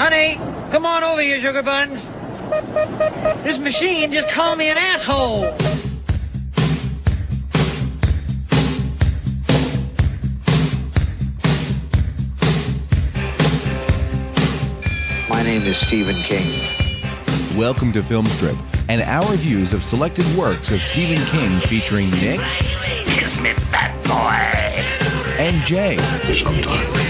Honey, 0.00 0.36
come 0.70 0.86
on 0.86 1.04
over 1.04 1.20
here, 1.20 1.38
sugar 1.42 1.62
buns. 1.62 2.08
This 3.44 3.58
machine 3.58 4.10
just 4.10 4.30
called 4.30 4.56
me 4.56 4.70
an 4.70 4.78
asshole. 4.78 5.42
My 15.28 15.42
name 15.42 15.66
is 15.66 15.76
Stephen 15.76 16.16
King. 16.22 16.48
Welcome 17.54 17.92
to 17.92 18.00
Filmstrip 18.00 18.56
and 18.88 19.02
our 19.02 19.30
reviews 19.30 19.74
of 19.74 19.84
selected 19.84 20.24
works 20.34 20.70
of 20.70 20.80
Stephen 20.80 21.22
King 21.26 21.58
featuring 21.58 22.10
Nick 22.12 22.40
Kiss 23.06 23.38
me, 23.38 23.52
fat 23.52 23.92
boy. 24.04 25.38
and 25.38 25.62
Jay. 25.66 25.98
Sometimes 25.98 26.64
that 26.64 26.88
is 26.88 26.96
better. 26.96 27.09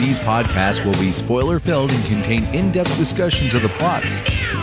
These 0.00 0.18
podcasts 0.20 0.82
will 0.82 0.94
be 0.94 1.12
spoiler 1.12 1.58
filled 1.58 1.90
and 1.92 2.04
contain 2.06 2.42
in 2.54 2.72
depth 2.72 2.96
discussions 2.96 3.52
of 3.52 3.60
the 3.60 3.68
plots, 3.68 4.22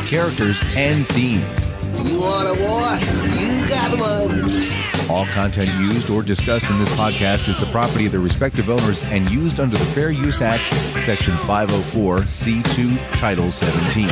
characters, 0.09 0.59
and 0.75 1.07
themes. 1.09 1.69
You 2.09 2.19
want 2.21 2.47
a 2.47 2.59
war? 2.59 2.97
You 3.37 3.69
got 3.69 3.99
one. 3.99 5.11
All 5.11 5.27
content 5.27 5.69
used 5.79 6.09
or 6.09 6.23
discussed 6.23 6.71
in 6.71 6.79
this 6.79 6.89
podcast 6.95 7.47
is 7.49 7.59
the 7.59 7.67
property 7.67 8.07
of 8.07 8.13
the 8.13 8.19
respective 8.19 8.67
owners 8.71 9.03
and 9.03 9.29
used 9.29 9.59
under 9.59 9.77
the 9.77 9.85
Fair 9.85 10.09
Use 10.09 10.41
Act, 10.41 10.73
Section 11.03 11.37
504, 11.45 12.17
C2, 12.17 12.97
Title 13.19 13.51
17. 13.51 14.09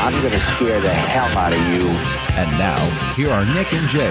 I'm 0.00 0.20
gonna 0.20 0.40
scare 0.40 0.80
the 0.80 0.92
hell 0.92 1.38
out 1.38 1.52
of 1.52 1.60
you. 1.60 1.86
And 2.34 2.50
now, 2.58 2.76
here 3.14 3.30
are 3.30 3.46
Nick 3.54 3.72
and 3.72 3.88
Jay. 3.88 4.10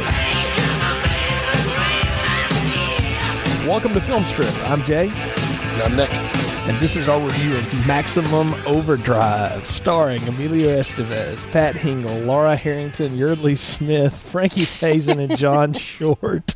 Welcome 3.67 3.93
to 3.93 3.99
Film 3.99 4.23
Strip. 4.23 4.55
I'm 4.69 4.81
Jay, 4.85 5.09
And 5.09 5.81
I'm 5.81 5.97
Nick. 5.97 6.34
And 6.67 6.75
this 6.77 6.95
is 6.95 7.07
our 7.07 7.21
review 7.21 7.55
of 7.57 7.87
Maximum 7.87 8.51
Overdrive, 8.65 9.67
starring 9.67 10.27
Emilio 10.27 10.79
Estevez, 10.81 11.39
Pat 11.51 11.75
Hingle, 11.75 12.25
Laura 12.25 12.55
Harrington, 12.55 13.15
Yeardley 13.15 13.55
Smith, 13.55 14.17
Frankie 14.17 14.61
Faison, 14.61 15.19
and 15.19 15.37
John 15.37 15.73
Short. 15.75 16.55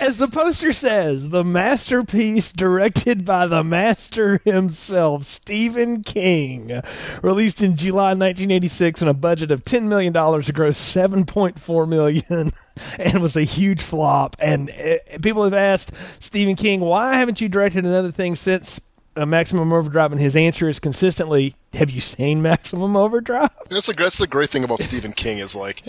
As 0.00 0.18
the 0.18 0.28
poster 0.28 0.72
says, 0.72 1.30
the 1.30 1.42
masterpiece 1.42 2.52
directed 2.52 3.24
by 3.24 3.48
the 3.48 3.64
master 3.64 4.40
himself, 4.44 5.24
Stephen 5.24 6.04
King, 6.04 6.80
released 7.20 7.60
in 7.60 7.74
July 7.74 8.10
1986 8.10 9.02
on 9.02 9.08
a 9.08 9.12
budget 9.12 9.50
of 9.50 9.64
$10 9.64 9.88
million 9.88 10.12
to 10.12 10.52
gross 10.52 10.78
7.4 10.78 11.88
million. 11.88 12.52
and 12.98 13.20
was 13.20 13.36
a 13.36 13.42
huge 13.42 13.82
flop. 13.82 14.36
And 14.38 14.70
uh, 14.70 15.18
people 15.20 15.42
have 15.42 15.52
asked 15.52 15.90
Stephen 16.20 16.54
King, 16.54 16.78
why 16.78 17.14
haven't 17.14 17.40
you 17.40 17.48
directed 17.48 17.84
another 17.84 18.12
thing 18.12 18.36
since 18.36 18.80
uh, 19.18 19.26
Maximum 19.26 19.72
Overdrive? 19.72 20.12
And 20.12 20.20
his 20.20 20.36
answer 20.36 20.68
is 20.68 20.78
consistently, 20.78 21.56
have 21.74 21.90
you 21.90 22.00
seen 22.00 22.40
Maximum 22.42 22.96
Overdrive? 22.96 23.50
That's 23.68 23.86
the 23.86 23.92
that's 23.92 24.18
the 24.18 24.26
great 24.26 24.50
thing 24.50 24.64
about 24.64 24.80
Stephen 24.80 25.12
King 25.12 25.38
is 25.38 25.54
like 25.54 25.82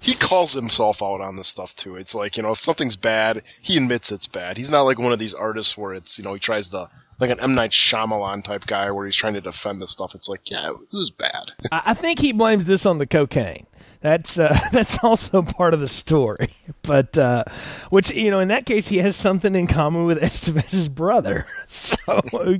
he 0.00 0.14
calls 0.14 0.52
himself 0.52 1.02
out 1.02 1.20
on 1.20 1.36
this 1.36 1.48
stuff 1.48 1.74
too. 1.74 1.96
It's 1.96 2.14
like 2.14 2.36
you 2.36 2.42
know 2.42 2.50
if 2.52 2.58
something's 2.58 2.96
bad, 2.96 3.42
he 3.60 3.76
admits 3.76 4.12
it's 4.12 4.26
bad. 4.26 4.56
He's 4.56 4.70
not 4.70 4.82
like 4.82 4.98
one 4.98 5.12
of 5.12 5.18
these 5.18 5.34
artists 5.34 5.76
where 5.76 5.94
it's 5.94 6.18
you 6.18 6.24
know 6.24 6.34
he 6.34 6.40
tries 6.40 6.68
to 6.70 6.88
like 7.18 7.30
an 7.30 7.40
M 7.40 7.54
Night 7.54 7.70
Shyamalan 7.70 8.44
type 8.44 8.66
guy 8.66 8.90
where 8.90 9.06
he's 9.06 9.16
trying 9.16 9.34
to 9.34 9.40
defend 9.40 9.80
the 9.80 9.86
stuff. 9.86 10.14
It's 10.14 10.28
like 10.28 10.50
yeah, 10.50 10.68
it 10.68 10.92
was 10.92 11.10
bad. 11.10 11.52
I 11.72 11.94
think 11.94 12.18
he 12.18 12.32
blames 12.32 12.66
this 12.66 12.84
on 12.84 12.98
the 12.98 13.06
cocaine. 13.06 13.66
That's 14.00 14.38
uh, 14.38 14.56
that's 14.72 15.02
also 15.02 15.42
part 15.42 15.74
of 15.74 15.80
the 15.80 15.88
story, 15.88 16.48
but 16.82 17.16
uh, 17.16 17.44
which 17.90 18.10
you 18.10 18.30
know 18.30 18.40
in 18.40 18.48
that 18.48 18.66
case 18.66 18.88
he 18.88 18.98
has 18.98 19.16
something 19.16 19.54
in 19.54 19.66
common 19.66 20.04
with 20.04 20.18
Estevez's 20.22 20.88
brother, 20.88 21.46
so 21.66 21.96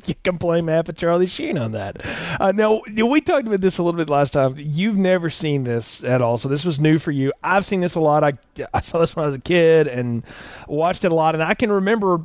you 0.06 0.15
can 0.25 0.37
blame 0.37 0.69
Appa 0.69 0.93
Charlie 0.95 1.27
Sheen 1.27 1.59
on 1.59 1.73
that. 1.73 2.05
Uh, 2.41 2.53
now 2.53 2.83
we 2.87 3.20
talked 3.20 3.47
about 3.47 3.61
this 3.61 3.78
a 3.78 3.83
little 3.83 3.98
bit 3.98 4.09
last 4.09 4.33
time. 4.33 4.55
You've 4.56 4.98
never 4.98 5.31
seen 5.31 5.65
this 5.65 6.03
at 6.03 6.20
all, 6.20 6.39
so 6.39 6.48
this 6.48 6.65
was 6.65 6.81
new 6.81 6.98
for 6.98 7.12
you. 7.12 7.33
I've 7.43 7.67
seen 7.67 7.81
this 7.81 7.95
a 7.95 8.00
lot. 8.00 8.25
I 8.25 8.34
I 8.73 8.81
saw 8.81 8.98
this 8.98 9.15
when 9.15 9.25
I 9.25 9.27
was 9.27 9.37
a 9.37 9.41
kid 9.41 9.87
and 9.89 10.25
watched 10.66 11.05
it 11.05 11.12
a 11.12 11.15
lot, 11.15 11.34
and 11.34 11.43
I 11.43 11.55
can 11.55 11.71
remember 11.71 12.21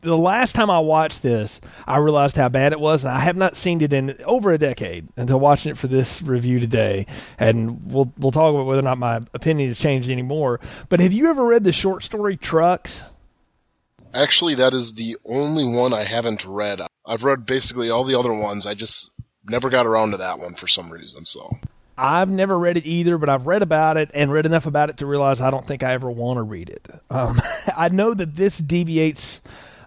the 0.00 0.16
last 0.16 0.54
time 0.54 0.70
I 0.70 0.78
watched 0.78 1.22
this, 1.22 1.60
I 1.86 1.98
realized 1.98 2.36
how 2.36 2.48
bad 2.48 2.72
it 2.72 2.80
was, 2.80 3.04
and 3.04 3.12
I 3.12 3.20
have 3.20 3.36
not 3.36 3.56
seen 3.56 3.80
it 3.80 3.92
in 3.92 4.16
over 4.24 4.52
a 4.52 4.58
decade 4.58 5.08
until 5.16 5.40
watching 5.40 5.70
it 5.70 5.78
for 5.78 5.86
this 5.86 6.22
review 6.22 6.58
today. 6.60 7.06
And 7.38 7.92
we'll 7.92 8.12
we'll 8.18 8.32
talk 8.32 8.52
about 8.54 8.66
whether 8.66 8.80
or 8.80 8.82
not 8.82 8.98
my 8.98 9.16
opinion 9.32 9.68
has 9.68 9.78
changed 9.78 10.10
anymore. 10.10 10.60
But 10.88 11.00
have 11.00 11.12
you 11.12 11.28
ever 11.28 11.44
read 11.44 11.64
the 11.64 11.72
short 11.72 12.04
story 12.04 12.36
Trucks? 12.36 13.04
Actually, 14.12 14.54
that 14.54 14.72
is 14.72 14.94
the 14.94 15.16
only 15.24 15.64
one 15.64 15.92
I 15.92 16.04
haven't 16.04 16.44
read. 16.44 16.80
I've 17.04 17.24
read 17.24 17.46
basically 17.46 17.90
all 17.90 18.04
the 18.04 18.18
other 18.18 18.32
ones. 18.32 18.66
I 18.66 18.74
just 18.74 19.10
never 19.44 19.68
got 19.68 19.86
around 19.86 20.12
to 20.12 20.16
that 20.18 20.38
one 20.38 20.54
for 20.54 20.68
some 20.68 20.90
reason. 20.90 21.24
So 21.24 21.50
I've 21.96 22.28
never 22.28 22.58
read 22.58 22.76
it 22.76 22.86
either, 22.86 23.18
but 23.18 23.28
I've 23.28 23.46
read 23.46 23.62
about 23.62 23.96
it 23.96 24.10
and 24.14 24.32
read 24.32 24.46
enough 24.46 24.66
about 24.66 24.90
it 24.90 24.96
to 24.98 25.06
realize 25.06 25.40
I 25.40 25.50
don't 25.50 25.66
think 25.66 25.82
I 25.82 25.92
ever 25.92 26.10
want 26.10 26.38
to 26.38 26.42
read 26.42 26.70
it. 26.70 26.88
Um, 27.10 27.40
I 27.76 27.88
know 27.88 28.14
that 28.14 28.36
this 28.36 28.58
deviates 28.58 29.40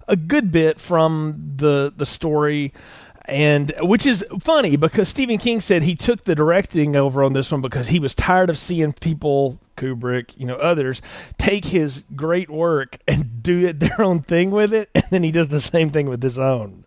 a 0.08 0.16
good 0.16 0.52
bit 0.52 0.80
from 0.80 1.54
the 1.58 1.94
the 1.96 2.06
story. 2.06 2.74
And 3.26 3.74
which 3.82 4.06
is 4.06 4.26
funny 4.40 4.78
because 4.78 5.10
Stephen 5.10 5.38
King 5.38 5.60
said 5.60 5.84
he 5.84 5.96
took 5.96 6.24
the 6.24 6.34
directing 6.34 6.96
over 6.96 7.24
on 7.24 7.34
this 7.34 7.52
one 7.52 7.60
because 7.60 7.90
he 7.90 8.00
was 8.00 8.16
tired 8.16 8.50
of 8.50 8.58
seeing 8.58 8.94
people 8.94 9.60
Kubrick, 9.78 10.38
you 10.38 10.46
know, 10.46 10.56
others 10.56 11.02
take 11.38 11.66
his 11.66 12.04
great 12.16 12.50
work 12.50 12.98
and 13.08 13.42
do 13.48 13.66
it 13.66 13.80
their 13.80 14.02
own 14.02 14.22
thing 14.22 14.52
with 14.52 14.74
it, 14.74 14.90
and 14.94 15.06
then 15.10 15.24
he 15.24 15.32
does 15.32 15.48
the 15.48 15.62
same 15.62 15.90
thing 15.90 16.10
with 16.10 16.22
his 16.22 16.38
own. 16.38 16.84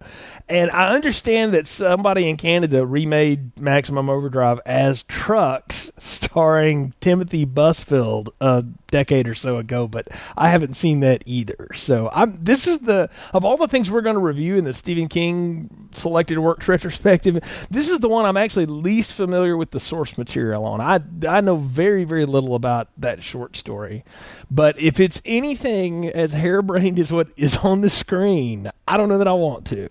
And 0.49 0.71
I 0.73 0.93
understand 0.95 1.55
that 1.55 1.67
somebody 1.67 2.29
in 2.29 2.37
Canada 2.37 2.85
remade 2.85 3.59
Maximum 3.59 4.11
Overdrive 4.11 4.61
as 4.67 5.05
Trucks, 5.05 5.93
starring 5.97 6.93
Timothy 7.01 7.47
Busfield 7.47 8.29
a 8.41 8.65
decade 8.91 9.29
or 9.29 9.35
so 9.35 9.59
ago, 9.59 9.87
but 9.89 10.09
I 10.37 10.49
haven't 10.49 10.75
seen 10.75 11.01
that 11.01 11.23
either. 11.27 11.69
So 11.75 12.11
I'm 12.13 12.41
this 12.41 12.67
is 12.67 12.79
the 12.79 13.09
of 13.33 13.45
all 13.45 13.57
the 13.57 13.69
things 13.69 13.91
we're 13.91 14.01
going 14.01 14.17
to 14.17 14.21
review 14.21 14.57
in 14.57 14.65
the 14.65 14.75
Stephen 14.75 15.09
King 15.09 15.89
selected 15.93 16.39
works 16.39 16.69
retrospective, 16.69 17.39
this 17.71 17.89
is 17.89 18.01
the 18.01 18.09
one 18.09 18.25
I'm 18.25 18.37
actually 18.37 18.67
least 18.67 19.13
familiar 19.13 19.57
with 19.57 19.71
the 19.71 19.81
source 19.81 20.19
material 20.19 20.65
on. 20.65 20.81
I 20.81 21.01
I 21.29 21.41
know 21.41 21.57
very 21.57 22.05
very 22.05 22.27
little 22.27 22.55
about 22.55 22.80
that 22.99 23.23
short 23.23 23.57
story, 23.57 24.05
but 24.51 24.79
if 24.79 25.01
it's 25.01 25.21
anything 25.25 26.09
as 26.09 26.33
harebrained 26.33 26.99
as 26.99 27.13
what 27.13 27.29
is 27.37 27.57
on 27.59 27.81
the 27.81 27.91
screen, 27.91 28.71
I 28.87 28.97
don't 28.97 29.09
know 29.09 29.19
that 29.19 29.29
I 29.29 29.33
want 29.33 29.67
to. 29.67 29.89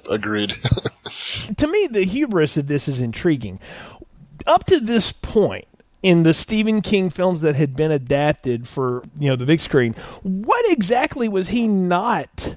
agreed. 0.10 0.50
to 1.56 1.66
me, 1.66 1.86
the 1.86 2.04
hubris 2.04 2.56
of 2.56 2.66
this 2.66 2.88
is 2.88 3.00
intriguing. 3.00 3.60
Up 4.46 4.64
to 4.66 4.78
this 4.78 5.12
point 5.12 5.66
in 6.02 6.22
the 6.22 6.34
Stephen 6.34 6.82
King 6.82 7.10
films 7.10 7.40
that 7.40 7.56
had 7.56 7.74
been 7.74 7.90
adapted 7.90 8.68
for 8.68 9.02
you 9.18 9.28
know 9.28 9.36
the 9.36 9.46
big 9.46 9.60
screen, 9.60 9.94
what 10.22 10.70
exactly 10.70 11.28
was 11.28 11.48
he 11.48 11.66
not 11.66 12.56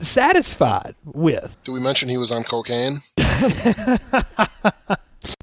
satisfied 0.00 0.94
with? 1.04 1.56
Do 1.64 1.72
we 1.72 1.80
mention 1.80 2.08
he 2.08 2.18
was 2.18 2.30
on 2.32 2.44
cocaine? 2.44 2.98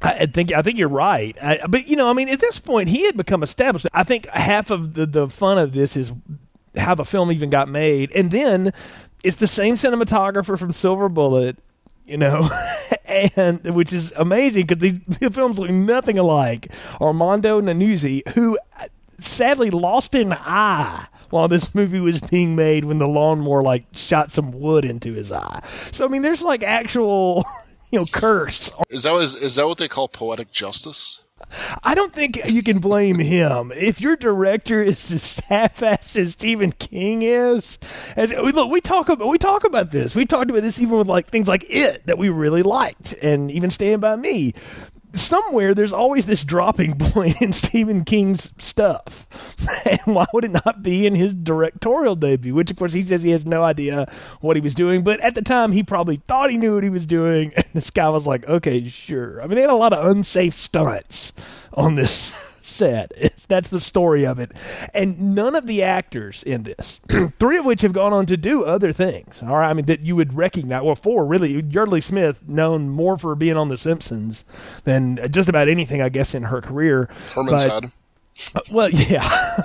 I 0.02 0.26
think 0.26 0.54
I 0.54 0.62
think 0.62 0.78
you're 0.78 0.88
right, 0.90 1.38
I, 1.42 1.66
but 1.68 1.88
you 1.88 1.96
know, 1.96 2.10
I 2.10 2.14
mean, 2.14 2.30
at 2.30 2.40
this 2.40 2.60
point, 2.60 2.90
he 2.90 3.06
had 3.06 3.16
become 3.18 3.44
established. 3.44 3.88
I 3.94 4.04
think 4.04 4.28
half 4.28 4.70
of 4.72 4.94
the 4.94 5.06
the 5.06 5.30
fun 5.30 5.58
of 5.58 5.74
this 5.74 5.96
is 5.96 6.12
how 6.78 6.96
the 6.96 7.06
film 7.06 7.32
even 7.32 7.50
got 7.50 7.70
made, 7.70 8.12
and 8.16 8.32
then 8.32 8.74
it's 9.24 9.38
the 9.38 9.48
same 9.48 9.76
cinematographer 9.76 10.58
from 10.58 10.72
Silver 10.72 11.10
Bullet, 11.10 11.58
you 12.06 12.18
know, 12.18 12.50
and 13.06 13.64
which 13.76 13.94
is 13.94 14.12
amazing 14.14 14.66
because 14.66 14.82
these 14.82 15.00
the 15.20 15.30
films 15.30 15.60
look 15.60 15.70
nothing 15.70 16.18
alike. 16.18 16.72
Armando 17.00 17.62
Nannuzzi, 17.62 18.28
who 18.30 18.58
uh, 18.80 18.86
sadly 19.20 19.70
lost 19.70 20.16
an 20.16 20.34
eye 20.34 21.08
while 21.30 21.48
this 21.48 21.76
movie 21.76 22.00
was 22.00 22.20
being 22.22 22.56
made 22.56 22.86
when 22.86 23.00
the 23.00 23.08
lawnmower 23.08 23.62
like 23.62 23.86
shot 23.94 24.32
some 24.32 24.52
wood 24.52 24.86
into 24.86 25.14
his 25.14 25.32
eye. 25.32 25.62
So 25.92 26.06
I 26.06 26.08
mean, 26.08 26.22
there's 26.22 26.42
like 26.42 26.64
actual. 26.64 27.46
You 27.92 28.00
know, 28.00 28.06
curse 28.06 28.72
Is 28.92 29.02
that 29.04 29.16
is, 29.16 29.34
is 29.34 29.56
that 29.56 29.68
what 29.68 29.80
they 29.80 29.88
call 29.88 30.08
poetic 30.08 30.52
justice? 30.52 31.24
I 31.84 31.96
don't 31.96 32.14
think 32.14 32.40
you 32.52 32.62
can 32.62 32.80
blame 32.80 33.18
him 33.18 33.72
if 33.76 34.00
your 34.02 34.16
director 34.16 34.82
is 34.84 35.12
as 35.12 35.40
half-assed 35.40 36.16
as 36.16 36.34
Stephen 36.34 36.72
King 36.74 37.22
is. 37.22 37.80
As, 38.16 38.32
look, 38.32 38.70
we 38.70 38.82
talk 38.82 39.10
about 39.10 39.28
we 39.28 39.38
talk 39.38 39.64
about 39.64 39.92
this. 39.92 40.16
We 40.16 40.26
talked 40.26 40.50
about 40.50 40.62
this 40.62 40.80
even 40.80 40.98
with 40.98 41.08
like 41.08 41.30
things 41.30 41.48
like 41.48 41.66
It 41.70 42.06
that 42.06 42.18
we 42.18 42.30
really 42.30 42.62
liked, 42.62 43.14
and 43.14 43.50
even 43.52 43.72
Stand 43.72 44.02
by 44.02 44.16
Me. 44.16 44.54
Somewhere 45.14 45.74
there's 45.74 45.94
always 45.94 46.26
this 46.26 46.44
dropping 46.44 46.96
point 47.00 47.42
in 47.42 47.52
Stephen 47.52 48.06
King's 48.06 48.52
stuff, 48.58 49.28
and 49.86 50.16
why 50.16 50.26
would 50.34 50.46
it 50.46 50.52
not 50.66 50.84
be 50.84 51.08
in 51.08 51.16
his 51.16 51.34
directorial 51.34 52.16
debut? 52.16 52.54
Which, 52.54 52.70
of 52.70 52.78
course, 52.78 52.94
he 52.94 53.02
says 53.02 53.24
he 53.24 53.32
has 53.32 53.46
no 53.46 53.64
idea 53.64 54.12
what 54.42 54.56
he 54.56 54.62
was 54.62 54.76
doing, 54.76 55.04
but 55.04 55.20
at 55.22 55.36
the 55.36 55.42
time 55.42 55.72
he 55.72 55.84
probably 55.84 56.22
thought 56.28 56.52
he 56.52 56.58
knew 56.58 56.76
what 56.76 56.84
he 56.84 56.90
was 56.90 57.06
doing, 57.06 57.54
and 57.56 57.66
this 57.74 57.90
guy 57.90 58.10
was 58.10 58.28
like, 58.28 58.48
"Okay, 58.48 58.88
sure." 58.88 59.42
I 59.42 59.48
mean, 59.48 59.56
they 59.56 59.62
had 59.62 59.70
a 59.70 59.76
lot 59.76 59.94
of 59.94 60.06
unsafe 60.06 60.54
stunts 60.54 61.34
on 61.74 61.96
this 61.96 62.32
set. 62.80 63.12
It's, 63.30 63.46
that's 63.46 63.68
the 63.68 63.80
story 63.80 64.26
of 64.26 64.40
it. 64.40 64.52
And 64.94 65.36
none 65.36 65.56
of 65.56 65.68
the 65.68 65.84
actors 65.84 66.42
in 66.44 66.64
this, 66.64 67.00
three 67.40 67.58
of 67.58 67.66
which 67.66 67.82
have 67.82 67.94
gone 67.94 68.14
on 68.14 68.26
to 68.28 68.38
do 68.38 68.64
other 68.64 68.92
things. 68.94 69.42
All 69.44 69.58
right, 69.58 69.70
I 69.70 69.74
mean 69.74 69.86
that 69.86 70.04
you 70.04 70.16
would 70.16 70.34
recognize. 70.34 70.82
Well, 70.84 70.96
four 70.96 71.26
really. 71.26 71.62
Yeardley 71.62 72.02
Smith, 72.02 72.48
known 72.48 72.90
more 72.90 73.18
for 73.18 73.36
being 73.36 73.58
on 73.58 73.68
The 73.70 73.78
Simpsons 73.78 74.44
than 74.86 75.20
just 75.32 75.50
about 75.50 75.68
anything, 75.68 76.02
I 76.02 76.10
guess, 76.10 76.34
in 76.34 76.44
her 76.44 76.62
career. 76.62 77.10
Herman's 77.36 77.66
But- 77.66 77.84
head. 77.84 77.92
Uh, 78.56 78.62
well, 78.72 78.90
yeah, 78.92 79.58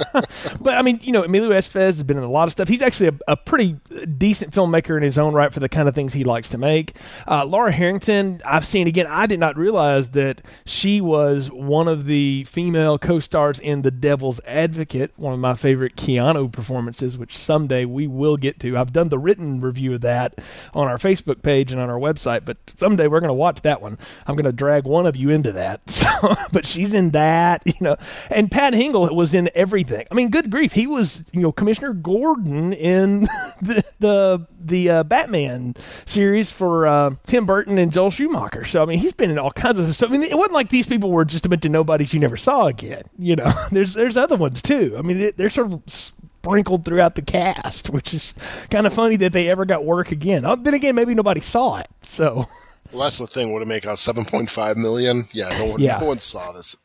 but 0.60 0.74
I 0.74 0.82
mean, 0.82 1.00
you 1.02 1.12
know, 1.12 1.24
Emilio 1.24 1.50
Estevez 1.50 1.74
has 1.74 2.02
been 2.02 2.16
in 2.16 2.22
a 2.22 2.30
lot 2.30 2.48
of 2.48 2.52
stuff. 2.52 2.68
He's 2.68 2.82
actually 2.82 3.08
a, 3.08 3.32
a 3.32 3.36
pretty 3.36 3.78
decent 4.18 4.52
filmmaker 4.52 4.96
in 4.96 5.02
his 5.02 5.18
own 5.18 5.32
right 5.32 5.52
for 5.52 5.60
the 5.60 5.68
kind 5.68 5.88
of 5.88 5.94
things 5.94 6.12
he 6.12 6.24
likes 6.24 6.48
to 6.50 6.58
make. 6.58 6.96
Uh, 7.26 7.44
Laura 7.44 7.72
Harrington, 7.72 8.40
I've 8.44 8.66
seen 8.66 8.86
again. 8.86 9.06
I 9.06 9.26
did 9.26 9.40
not 9.40 9.56
realize 9.56 10.10
that 10.10 10.42
she 10.66 11.00
was 11.00 11.50
one 11.50 11.88
of 11.88 12.06
the 12.06 12.44
female 12.44 12.98
co-stars 12.98 13.58
in 13.58 13.82
The 13.82 13.90
Devil's 13.90 14.40
Advocate, 14.46 15.12
one 15.16 15.32
of 15.32 15.38
my 15.38 15.54
favorite 15.54 15.96
Keanu 15.96 16.50
performances, 16.50 17.16
which 17.16 17.36
someday 17.36 17.84
we 17.84 18.06
will 18.06 18.36
get 18.36 18.58
to. 18.60 18.76
I've 18.76 18.92
done 18.92 19.08
the 19.08 19.18
written 19.18 19.60
review 19.60 19.94
of 19.94 20.00
that 20.02 20.38
on 20.74 20.88
our 20.88 20.98
Facebook 20.98 21.42
page 21.42 21.72
and 21.72 21.80
on 21.80 21.90
our 21.90 21.98
website, 21.98 22.44
but 22.44 22.58
someday 22.76 23.06
we're 23.06 23.20
going 23.20 23.28
to 23.28 23.34
watch 23.34 23.62
that 23.62 23.80
one. 23.80 23.98
I'm 24.26 24.34
going 24.34 24.44
to 24.44 24.52
drag 24.52 24.84
one 24.84 25.06
of 25.06 25.16
you 25.16 25.30
into 25.30 25.52
that. 25.52 25.80
So, 26.04 26.34
but 26.52 26.66
she's 26.66 26.92
in 26.92 27.10
that, 27.10 27.62
you 27.64 27.72
know, 27.80 27.96
and 28.28 28.50
Pat 28.54 28.72
Hingle 28.72 29.12
was 29.14 29.34
in 29.34 29.50
everything. 29.54 30.06
I 30.10 30.14
mean, 30.14 30.30
good 30.30 30.48
grief, 30.48 30.72
he 30.72 30.86
was, 30.86 31.24
you 31.32 31.40
know, 31.40 31.50
Commissioner 31.50 31.92
Gordon 31.92 32.72
in 32.72 33.22
the 33.60 33.84
the 33.98 34.46
the 34.60 34.90
uh, 34.90 35.02
Batman 35.02 35.74
series 36.06 36.52
for 36.52 36.86
uh, 36.86 37.16
Tim 37.26 37.46
Burton 37.46 37.78
and 37.78 37.92
Joel 37.92 38.12
Schumacher. 38.12 38.64
So 38.64 38.80
I 38.82 38.86
mean, 38.86 39.00
he's 39.00 39.12
been 39.12 39.30
in 39.32 39.38
all 39.40 39.50
kinds 39.50 39.78
of 39.80 39.94
stuff. 39.96 40.08
I 40.08 40.12
mean, 40.12 40.22
it 40.22 40.36
wasn't 40.38 40.52
like 40.54 40.68
these 40.68 40.86
people 40.86 41.10
were 41.10 41.24
just 41.24 41.44
a 41.44 41.48
bunch 41.48 41.64
of 41.64 41.72
nobodies 41.72 42.14
you 42.14 42.20
never 42.20 42.36
saw 42.36 42.66
again. 42.68 43.02
You 43.18 43.34
know, 43.36 43.52
there's 43.72 43.94
there's 43.94 44.16
other 44.16 44.36
ones 44.36 44.62
too. 44.62 44.94
I 44.96 45.02
mean, 45.02 45.18
they- 45.18 45.30
they're 45.32 45.50
sort 45.50 45.72
of 45.72 45.82
sprinkled 45.88 46.84
throughout 46.84 47.16
the 47.16 47.22
cast, 47.22 47.90
which 47.90 48.14
is 48.14 48.34
kind 48.70 48.86
of 48.86 48.92
funny 48.94 49.16
that 49.16 49.32
they 49.32 49.48
ever 49.48 49.64
got 49.64 49.84
work 49.84 50.12
again. 50.12 50.44
Oh, 50.46 50.54
then 50.54 50.74
again, 50.74 50.94
maybe 50.94 51.14
nobody 51.14 51.40
saw 51.40 51.78
it. 51.78 51.88
So 52.02 52.46
Well, 52.92 53.02
that's 53.02 53.18
the 53.18 53.26
thing. 53.26 53.52
Would 53.52 53.62
it 53.62 53.68
make 53.68 53.84
out 53.86 53.98
seven 53.98 54.24
point 54.24 54.48
five 54.50 54.76
million? 54.76 55.24
Yeah, 55.32 55.48
no 55.58 55.64
one, 55.72 55.80
Yeah. 55.80 55.98
no 55.98 56.06
one 56.06 56.18
saw 56.18 56.52
this. 56.52 56.76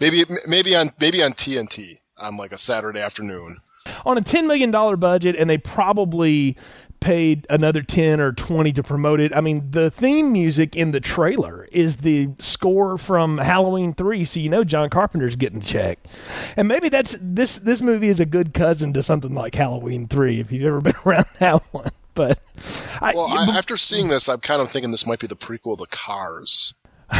Maybe, 0.00 0.24
maybe 0.46 0.74
on 0.74 0.90
maybe 1.00 1.22
on 1.22 1.32
TNT 1.32 1.94
on 2.18 2.36
like 2.36 2.52
a 2.52 2.58
Saturday 2.58 3.00
afternoon. 3.00 3.58
on 4.06 4.16
a 4.16 4.22
$10 4.22 4.46
million 4.46 4.70
budget 4.98 5.36
and 5.36 5.48
they 5.50 5.58
probably 5.58 6.56
paid 7.00 7.46
another 7.50 7.82
10 7.82 8.18
or 8.18 8.32
20 8.32 8.72
to 8.72 8.82
promote 8.82 9.20
it. 9.20 9.36
I 9.36 9.42
mean, 9.42 9.70
the 9.70 9.90
theme 9.90 10.32
music 10.32 10.74
in 10.74 10.92
the 10.92 11.00
trailer 11.00 11.68
is 11.70 11.98
the 11.98 12.30
score 12.38 12.96
from 12.96 13.36
Halloween 13.38 13.92
3, 13.92 14.24
so 14.24 14.40
you 14.40 14.48
know 14.48 14.64
John 14.64 14.88
Carpenter's 14.88 15.36
getting 15.36 15.60
a 15.60 15.64
check. 15.64 15.98
And 16.56 16.66
maybe 16.66 16.88
that's 16.88 17.16
this 17.20 17.56
this 17.58 17.82
movie 17.82 18.08
is 18.08 18.20
a 18.20 18.26
good 18.26 18.54
cousin 18.54 18.94
to 18.94 19.02
something 19.02 19.34
like 19.34 19.54
Halloween 19.54 20.06
3 20.06 20.40
if 20.40 20.50
you've 20.50 20.64
ever 20.64 20.80
been 20.82 20.94
around 21.04 21.26
that 21.40 21.62
one. 21.72 21.90
But 22.14 22.38
I, 23.02 23.12
Well, 23.14 23.26
I, 23.26 23.54
after 23.56 23.76
seeing 23.76 24.08
this, 24.08 24.28
I'm 24.28 24.40
kind 24.40 24.62
of 24.62 24.70
thinking 24.70 24.90
this 24.90 25.06
might 25.06 25.18
be 25.18 25.26
the 25.26 25.36
prequel 25.36 25.76
to 25.78 25.86
Cars. 25.86 26.74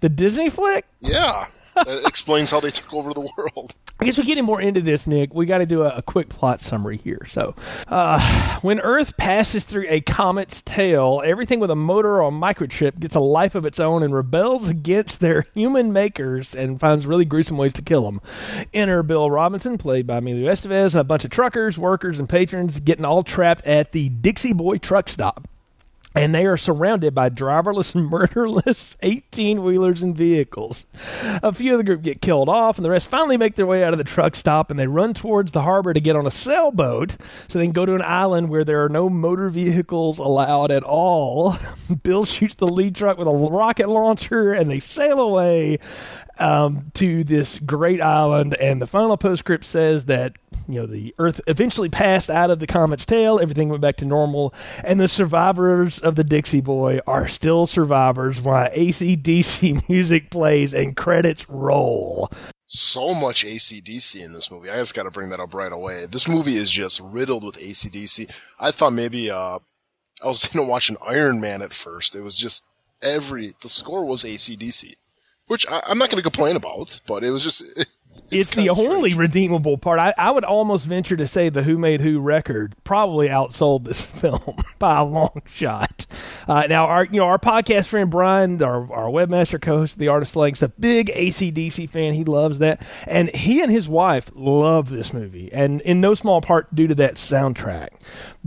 the 0.00 0.08
Disney 0.08 0.50
flick 0.50 0.86
Yeah, 1.00 1.46
that 1.74 2.02
explains 2.06 2.50
how 2.50 2.60
they 2.60 2.70
took 2.70 2.92
over 2.92 3.12
the 3.12 3.28
world. 3.36 3.74
I 4.00 4.04
guess 4.04 4.16
we're 4.16 4.24
getting 4.24 4.44
more 4.44 4.60
into 4.60 4.80
this, 4.80 5.08
Nick. 5.08 5.34
We 5.34 5.44
got 5.44 5.58
to 5.58 5.66
do 5.66 5.82
a, 5.82 5.96
a 5.96 6.02
quick 6.02 6.28
plot 6.28 6.60
summary 6.60 6.98
here. 6.98 7.26
So, 7.28 7.56
uh, 7.88 8.60
when 8.60 8.78
Earth 8.78 9.16
passes 9.16 9.64
through 9.64 9.86
a 9.88 10.00
comet's 10.00 10.62
tail, 10.62 11.20
everything 11.24 11.58
with 11.58 11.70
a 11.70 11.76
motor 11.76 12.22
or 12.22 12.28
a 12.28 12.30
microchip 12.30 13.00
gets 13.00 13.16
a 13.16 13.20
life 13.20 13.56
of 13.56 13.64
its 13.64 13.80
own 13.80 14.04
and 14.04 14.14
rebels 14.14 14.68
against 14.68 15.18
their 15.18 15.46
human 15.52 15.92
makers 15.92 16.54
and 16.54 16.78
finds 16.78 17.06
really 17.06 17.24
gruesome 17.24 17.58
ways 17.58 17.72
to 17.72 17.82
kill 17.82 18.04
them. 18.04 18.20
Enter 18.72 19.02
Bill 19.02 19.30
Robinson, 19.32 19.78
played 19.78 20.06
by 20.06 20.18
Emilio 20.18 20.48
Estevez, 20.48 20.92
and 20.92 21.00
a 21.00 21.04
bunch 21.04 21.24
of 21.24 21.30
truckers, 21.32 21.76
workers, 21.76 22.20
and 22.20 22.28
patrons 22.28 22.78
getting 22.78 23.04
all 23.04 23.24
trapped 23.24 23.66
at 23.66 23.90
the 23.90 24.10
Dixie 24.10 24.52
Boy 24.52 24.78
truck 24.78 25.08
stop 25.08 25.48
and 26.14 26.34
they 26.34 26.46
are 26.46 26.56
surrounded 26.56 27.14
by 27.14 27.30
driverless 27.30 27.94
and 27.94 28.06
murderless 28.10 28.96
18 29.02 29.62
wheelers 29.62 30.02
and 30.02 30.16
vehicles. 30.16 30.84
A 31.42 31.52
few 31.52 31.72
of 31.72 31.78
the 31.78 31.84
group 31.84 32.02
get 32.02 32.20
killed 32.20 32.48
off, 32.48 32.78
and 32.78 32.84
the 32.84 32.90
rest 32.90 33.08
finally 33.08 33.36
make 33.36 33.54
their 33.54 33.66
way 33.66 33.84
out 33.84 33.92
of 33.92 33.98
the 33.98 34.04
truck 34.04 34.34
stop 34.34 34.70
and 34.70 34.78
they 34.78 34.86
run 34.86 35.14
towards 35.14 35.52
the 35.52 35.62
harbor 35.62 35.92
to 35.92 36.00
get 36.00 36.16
on 36.16 36.26
a 36.26 36.30
sailboat 36.30 37.16
so 37.48 37.58
they 37.58 37.66
can 37.66 37.72
go 37.72 37.86
to 37.86 37.94
an 37.94 38.02
island 38.02 38.48
where 38.48 38.64
there 38.64 38.84
are 38.84 38.88
no 38.88 39.08
motor 39.08 39.48
vehicles 39.48 40.18
allowed 40.18 40.70
at 40.70 40.82
all. 40.82 41.56
Bill 42.02 42.24
shoots 42.24 42.54
the 42.54 42.66
lead 42.66 42.94
truck 42.94 43.18
with 43.18 43.28
a 43.28 43.32
rocket 43.32 43.88
launcher 43.88 44.52
and 44.52 44.70
they 44.70 44.80
sail 44.80 45.20
away 45.20 45.78
um, 46.38 46.90
to 46.94 47.24
this 47.24 47.58
great 47.58 48.00
island. 48.00 48.54
And 48.54 48.80
the 48.80 48.86
final 48.86 49.16
postscript 49.16 49.64
says 49.64 50.06
that 50.06 50.34
you 50.68 50.80
know 50.80 50.86
the 50.86 51.14
Earth 51.18 51.40
eventually 51.46 51.88
passed 51.88 52.30
out 52.30 52.50
of 52.50 52.58
the 52.58 52.66
comet's 52.66 53.06
tail. 53.06 53.38
Everything 53.40 53.68
went 53.68 53.82
back 53.82 53.96
to 53.96 54.04
normal, 54.04 54.54
and 54.84 55.00
the 55.00 55.08
survivors 55.08 55.98
of 55.98 56.14
the 56.14 56.24
Dixie 56.24 56.60
Boy 56.60 57.00
are 57.06 57.28
still 57.28 57.66
survivors 57.66 58.40
while 58.40 58.70
ACDC 58.70 59.88
music 59.88 60.30
plays 60.30 60.72
and 60.72 60.96
credits 60.96 61.48
roll. 61.48 62.30
So 62.66 63.14
much 63.14 63.46
ACDC 63.46 64.22
in 64.22 64.34
this 64.34 64.50
movie. 64.50 64.68
I 64.68 64.76
just 64.76 64.94
got 64.94 65.04
to 65.04 65.10
bring 65.10 65.30
that 65.30 65.40
up 65.40 65.54
right 65.54 65.72
away. 65.72 66.04
This 66.04 66.28
movie 66.28 66.56
is 66.56 66.70
just 66.70 67.00
riddled 67.00 67.42
with 67.42 67.56
ACDC. 67.56 68.30
I 68.60 68.70
thought 68.70 68.92
maybe 68.92 69.30
uh, 69.30 69.58
I 70.22 70.26
was 70.26 70.46
going 70.52 70.66
to 70.66 70.70
watch 70.70 70.90
an 70.90 70.98
Iron 71.06 71.40
Man 71.40 71.62
at 71.62 71.72
first. 71.72 72.14
It 72.14 72.20
was 72.20 72.36
just 72.36 72.68
every 73.02 73.52
the 73.62 73.68
score 73.68 74.04
was 74.04 74.24
ACDC, 74.24 74.94
which 75.48 75.68
I, 75.68 75.82
I'm 75.86 75.98
not 75.98 76.10
going 76.10 76.22
to 76.22 76.30
complain 76.30 76.56
about, 76.56 77.00
but 77.06 77.24
it 77.24 77.30
was 77.30 77.44
just. 77.44 77.62
It's, 78.30 78.50
the 78.50 78.66
kinda 78.66 78.74
only 78.76 79.14
redeemable 79.14 79.78
part. 79.78 79.98
I, 79.98 80.12
I 80.18 80.30
would 80.30 80.44
almost 80.44 80.86
venture 80.86 81.16
to 81.16 81.26
say 81.26 81.48
the 81.48 81.62
Who 81.62 81.78
Made 81.78 82.02
Who 82.02 82.20
record 82.20 82.74
probably 82.84 83.28
outsold 83.28 83.84
this 83.84 84.02
film 84.20 84.56
by 84.78 84.98
a 84.98 85.04
long 85.04 85.42
shot. 85.46 86.06
Uh, 86.46 86.66
now, 86.68 86.86
our 86.86 87.04
you 87.06 87.20
know 87.20 87.26
our 87.26 87.38
podcast 87.38 87.86
friend 87.86 88.10
Brian, 88.10 88.62
our, 88.62 88.92
our 88.92 89.06
webmaster 89.06 89.60
co-host, 89.60 89.94
of 89.94 89.98
the 89.98 90.08
artist 90.08 90.36
Lank's 90.36 90.62
a 90.62 90.68
big 90.68 91.08
ACDC 91.08 91.88
fan. 91.88 92.14
He 92.14 92.24
loves 92.24 92.58
that, 92.58 92.82
and 93.06 93.34
he 93.34 93.62
and 93.62 93.72
his 93.72 93.88
wife 93.88 94.30
love 94.34 94.90
this 94.90 95.12
movie, 95.14 95.50
and 95.52 95.80
in 95.82 96.00
no 96.00 96.14
small 96.14 96.40
part 96.40 96.74
due 96.74 96.86
to 96.86 96.94
that 96.96 97.14
soundtrack. 97.14 97.88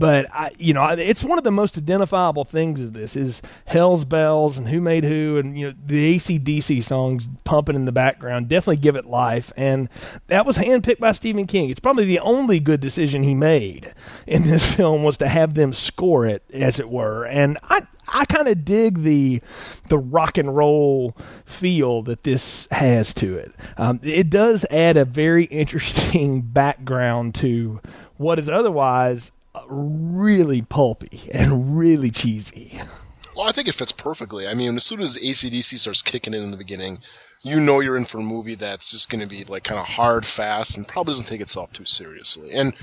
But 0.02 0.26
I, 0.32 0.50
you 0.58 0.74
know, 0.74 0.84
it's 0.88 1.22
one 1.22 1.38
of 1.38 1.44
the 1.44 1.52
most 1.52 1.78
identifiable 1.78 2.44
things 2.44 2.80
of 2.80 2.92
this 2.92 3.14
is 3.14 3.40
Hell's 3.66 4.04
Bells 4.04 4.58
and 4.58 4.66
Who 4.66 4.80
Made 4.80 5.04
Who, 5.04 5.38
and 5.38 5.56
you 5.56 5.68
know 5.68 5.74
the 5.86 6.18
ACDC 6.18 6.82
songs 6.82 7.28
pumping 7.44 7.76
in 7.76 7.84
the 7.84 7.92
background 7.92 8.48
definitely 8.48 8.78
give 8.78 8.96
it 8.96 9.06
life. 9.06 9.52
And 9.56 9.88
that 10.26 10.44
was 10.44 10.58
handpicked 10.58 10.98
by 10.98 11.12
Stephen 11.12 11.46
King. 11.46 11.70
It's 11.70 11.78
probably 11.78 12.04
the 12.04 12.18
only 12.18 12.58
good 12.58 12.80
decision 12.80 13.22
he 13.22 13.36
made 13.36 13.94
in 14.26 14.42
this 14.48 14.74
film 14.74 15.04
was 15.04 15.18
to 15.18 15.28
have 15.28 15.54
them 15.54 15.72
score 15.72 16.26
it, 16.26 16.42
as 16.52 16.80
it 16.80 16.90
were. 16.90 17.24
And 17.24 17.56
I, 17.62 17.86
I 18.08 18.24
kind 18.24 18.48
of 18.48 18.64
dig 18.64 19.04
the 19.04 19.40
the 19.86 19.98
rock 19.98 20.36
and 20.36 20.56
roll 20.56 21.16
feel 21.44 22.02
that 22.02 22.24
this 22.24 22.66
has 22.72 23.14
to 23.14 23.38
it. 23.38 23.54
Um, 23.76 24.00
it 24.02 24.30
does 24.30 24.66
add 24.68 24.96
a 24.96 25.04
very 25.04 25.44
interesting 25.62 26.40
background 26.40 27.36
to 27.36 27.80
what 28.16 28.40
is 28.40 28.48
otherwise 28.48 29.30
really 29.72 30.62
pulpy 30.62 31.30
and 31.32 31.76
really 31.76 32.10
cheesy. 32.10 32.80
Well, 33.36 33.48
I 33.48 33.52
think 33.52 33.66
it 33.66 33.74
fits 33.74 33.92
perfectly. 33.92 34.46
I 34.46 34.54
mean, 34.54 34.76
as 34.76 34.84
soon 34.84 35.00
as 35.00 35.16
ACDC 35.16 35.78
starts 35.78 36.02
kicking 36.02 36.34
in 36.34 36.42
in 36.42 36.50
the 36.50 36.56
beginning, 36.56 36.98
you 37.42 37.60
know 37.60 37.80
you're 37.80 37.96
in 37.96 38.04
for 38.04 38.18
a 38.18 38.22
movie 38.22 38.54
that's 38.54 38.90
just 38.90 39.10
going 39.10 39.22
to 39.22 39.28
be 39.28 39.44
like 39.44 39.64
kind 39.64 39.80
of 39.80 39.86
hard, 39.86 40.26
fast, 40.26 40.76
and 40.76 40.86
probably 40.86 41.12
doesn't 41.12 41.26
take 41.26 41.40
itself 41.40 41.72
too 41.72 41.86
seriously. 41.86 42.50
And 42.52 42.74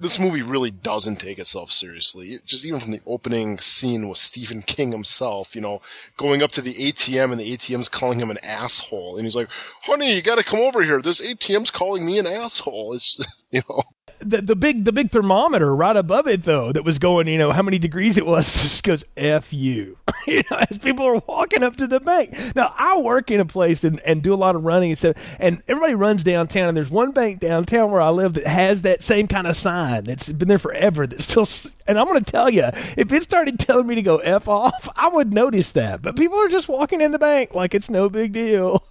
this 0.00 0.20
movie 0.20 0.42
really 0.42 0.70
doesn't 0.70 1.16
take 1.16 1.38
itself 1.38 1.70
seriously. 1.70 2.38
Just 2.44 2.66
even 2.66 2.80
from 2.80 2.90
the 2.90 3.00
opening 3.06 3.58
scene 3.58 4.08
with 4.08 4.18
Stephen 4.18 4.60
King 4.60 4.92
himself, 4.92 5.54
you 5.54 5.62
know, 5.62 5.80
going 6.16 6.42
up 6.42 6.52
to 6.52 6.60
the 6.60 6.74
ATM 6.74 7.30
and 7.30 7.40
the 7.40 7.56
ATM's 7.56 7.88
calling 7.88 8.18
him 8.18 8.30
an 8.30 8.38
asshole, 8.42 9.16
and 9.16 9.24
he's 9.24 9.36
like, 9.36 9.48
"Honey, 9.82 10.14
you 10.14 10.20
got 10.20 10.36
to 10.36 10.44
come 10.44 10.60
over 10.60 10.82
here. 10.82 11.00
This 11.00 11.20
ATM's 11.22 11.70
calling 11.70 12.04
me 12.04 12.18
an 12.18 12.26
asshole." 12.26 12.92
It's 12.92 13.18
you 13.50 13.60
know. 13.68 13.82
the, 14.20 14.42
the 14.42 14.56
big 14.56 14.84
the 14.84 14.92
big 14.92 15.10
thermometer 15.10 15.74
right 15.74 15.96
above 15.96 16.26
it 16.26 16.42
though 16.42 16.72
that 16.72 16.84
was 16.84 16.98
going 16.98 17.28
you 17.28 17.38
know 17.38 17.52
how 17.52 17.62
many 17.62 17.78
degrees 17.78 18.16
it 18.16 18.26
was 18.26 18.44
just 18.62 18.82
goes 18.82 19.04
f 19.16 19.52
you. 19.52 19.98
You 20.26 20.42
know 20.50 20.58
as 20.68 20.78
people 20.78 21.06
are 21.06 21.22
walking 21.28 21.62
up 21.62 21.76
to 21.76 21.86
the 21.86 22.00
bank. 22.00 22.36
Now 22.56 22.74
i 22.76 22.98
work 22.98 23.30
in 23.30 23.38
a 23.38 23.44
place 23.44 23.84
and, 23.84 24.00
and 24.00 24.22
do 24.22 24.34
a 24.34 24.36
lot 24.36 24.56
of 24.56 24.64
running 24.64 24.90
and 24.90 24.98
stuff 24.98 25.16
and 25.38 25.62
everybody 25.68 25.94
runs 25.94 26.24
downtown 26.24 26.66
and 26.68 26.76
there's 26.76 26.90
one 26.90 27.12
bank 27.12 27.38
downtown 27.38 27.92
where 27.92 28.00
i 28.00 28.08
live 28.10 28.34
that 28.34 28.46
has 28.46 28.82
that 28.82 29.04
same 29.04 29.28
kind 29.28 29.46
of 29.46 29.56
sign 29.56 30.02
that's 30.04 30.30
been 30.32 30.48
there 30.48 30.58
forever 30.58 31.06
that's 31.06 31.24
still 31.24 31.46
and 31.86 31.96
i'm 31.98 32.06
going 32.06 32.22
to 32.22 32.32
tell 32.32 32.50
you 32.50 32.64
if 32.96 33.12
it 33.12 33.22
started 33.22 33.58
telling 33.60 33.86
me 33.86 33.94
to 33.94 34.02
go 34.02 34.16
f 34.18 34.48
off 34.48 34.88
i 34.96 35.06
would 35.08 35.32
notice 35.32 35.70
that. 35.72 36.02
But 36.02 36.16
people 36.16 36.38
are 36.40 36.48
just 36.48 36.68
walking 36.68 37.00
in 37.00 37.12
the 37.12 37.18
bank 37.18 37.54
like 37.54 37.74
it's 37.74 37.88
no 37.88 38.08
big 38.08 38.32
deal. 38.32 38.84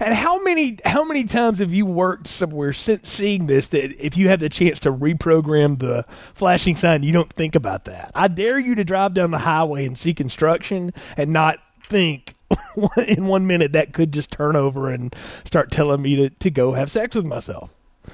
And 0.00 0.14
how 0.14 0.42
many 0.42 0.78
how 0.84 1.04
many 1.04 1.24
times 1.24 1.58
have 1.58 1.72
you 1.72 1.86
worked 1.86 2.26
somewhere 2.26 2.72
since 2.72 3.01
seeing 3.02 3.46
this 3.46 3.68
that 3.68 4.04
if 4.04 4.16
you 4.16 4.28
have 4.28 4.40
the 4.40 4.48
chance 4.48 4.80
to 4.80 4.92
reprogram 4.92 5.78
the 5.78 6.04
flashing 6.34 6.76
sign, 6.76 7.02
you 7.02 7.12
don't 7.12 7.32
think 7.32 7.54
about 7.54 7.84
that? 7.84 8.10
I 8.14 8.28
dare 8.28 8.58
you 8.58 8.74
to 8.76 8.84
drive 8.84 9.14
down 9.14 9.30
the 9.30 9.38
highway 9.38 9.86
and 9.86 9.96
see 9.96 10.14
construction 10.14 10.92
and 11.16 11.32
not 11.32 11.58
think 11.84 12.34
in 13.06 13.26
one 13.26 13.46
minute 13.46 13.72
that 13.72 13.92
could 13.92 14.12
just 14.12 14.30
turn 14.30 14.56
over 14.56 14.90
and 14.90 15.14
start 15.44 15.70
telling 15.70 16.02
me 16.02 16.16
to, 16.16 16.30
to 16.30 16.50
go 16.50 16.72
have 16.72 16.90
sex 16.90 17.14
with 17.14 17.24
myself. 17.24 17.70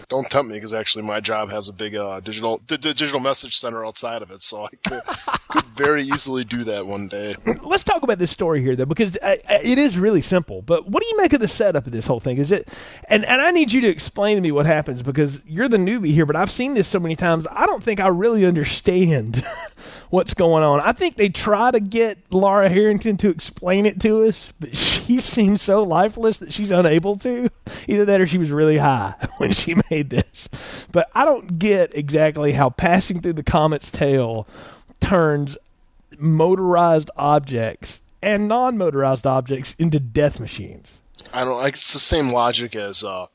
Don't 0.09 0.29
tempt 0.31 0.51
me 0.51 0.57
because 0.57 0.75
actually 0.75 1.05
my 1.05 1.21
job 1.21 1.51
has 1.51 1.69
a 1.69 1.73
big 1.73 1.95
uh, 1.95 2.21
digital 2.21 2.59
d- 2.67 2.77
digital 2.77 3.21
message 3.21 3.57
center 3.57 3.85
outside 3.85 4.23
of 4.23 4.31
it, 4.31 4.43
so 4.43 4.65
I 4.65 4.69
could, 4.87 5.03
could 5.49 5.67
very 5.67 6.03
easily 6.03 6.45
do 6.45 6.65
that 6.65 6.87
one 6.87 7.09
day. 7.09 7.35
Let's 7.63 7.85
talk 7.85 8.03
about 8.03 8.19
this 8.19 8.31
story 8.31 8.61
here, 8.61 8.77
though, 8.77 8.87
because 8.87 9.17
uh, 9.17 9.37
it 9.49 9.79
is 9.79 9.99
really 9.99 10.23
simple. 10.23 10.63
But 10.63 10.89
what 10.89 11.03
do 11.03 11.09
you 11.09 11.17
make 11.17 11.33
of 11.33 11.41
the 11.41 11.49
setup 11.49 11.87
of 11.87 11.93
this 11.93 12.07
whole 12.07 12.21
thing? 12.21 12.39
Is 12.39 12.51
it, 12.51 12.69
and 13.09 13.25
and 13.25 13.41
I 13.41 13.51
need 13.51 13.73
you 13.73 13.81
to 13.83 13.89
explain 13.89 14.37
to 14.37 14.41
me 14.43 14.53
what 14.53 14.67
happens 14.67 15.03
because 15.03 15.41
you're 15.47 15.69
the 15.69 15.79
newbie 15.79 16.13
here, 16.13 16.27
but 16.27 16.37
I've 16.37 16.51
seen 16.51 16.75
this 16.75 16.89
so 16.89 16.99
many 17.01 17.17
times. 17.17 17.47
I 17.51 17.67
don't 17.67 17.83
think 17.83 18.01
I 18.01 18.09
really 18.09 18.45
understand 18.45 19.43
what's 20.11 20.35
going 20.35 20.63
on. 20.63 20.81
I 20.81 20.93
think 20.93 21.17
they 21.17 21.29
try 21.29 21.71
to 21.71 21.81
get 21.81 22.19
Laura 22.31 22.69
Harrington 22.69 23.17
to 23.19 23.29
explain 23.29 23.87
it 23.87 24.01
to 24.03 24.25
us, 24.25 24.53
but 24.61 24.77
she 24.77 25.21
seems 25.21 25.63
so 25.63 25.83
lifeless 25.83 26.39
that 26.39 26.53
she's 26.53 26.71
unable 26.71 27.17
to. 27.17 27.51
Either 27.87 28.05
that 28.05 28.21
or 28.21 28.27
she 28.27 28.39
was 28.39 28.51
really 28.51 28.79
high 28.79 29.15
when 29.39 29.53
she 29.53 29.77
made 29.91 30.11
this. 30.11 30.49
But 30.93 31.11
I 31.15 31.25
don't 31.25 31.59
get 31.59 31.95
exactly 31.97 32.53
how 32.53 32.71
passing 32.71 33.21
through 33.21 33.35
the 33.35 33.43
comet's 33.43 33.91
tail 33.91 34.47
turns 35.01 35.57
motorized 36.19 37.11
objects 37.17 38.03
and 38.23 38.49
non-motorized 38.49 39.27
objects 39.27 39.75
into 39.79 40.01
death 40.01 40.41
machines. 40.41 41.01
I 41.33 41.45
don't 41.45 41.59
like 41.59 41.75
it's 41.75 41.93
the 41.93 42.01
same 42.01 42.31
logic 42.31 42.75
as 42.75 43.05
uh, 43.05 43.27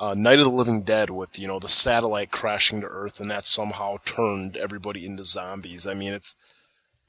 uh, 0.00 0.14
Night 0.14 0.38
of 0.38 0.46
the 0.46 0.50
Living 0.50 0.82
Dead 0.82 1.10
with 1.10 1.38
you 1.38 1.46
know 1.46 1.58
the 1.58 1.68
satellite 1.68 2.30
crashing 2.30 2.80
to 2.80 2.86
Earth 2.86 3.20
and 3.20 3.30
that 3.30 3.44
somehow 3.44 3.98
turned 4.04 4.56
everybody 4.56 5.04
into 5.04 5.24
zombies. 5.24 5.86
I 5.86 5.94
mean, 5.94 6.14
it's 6.14 6.34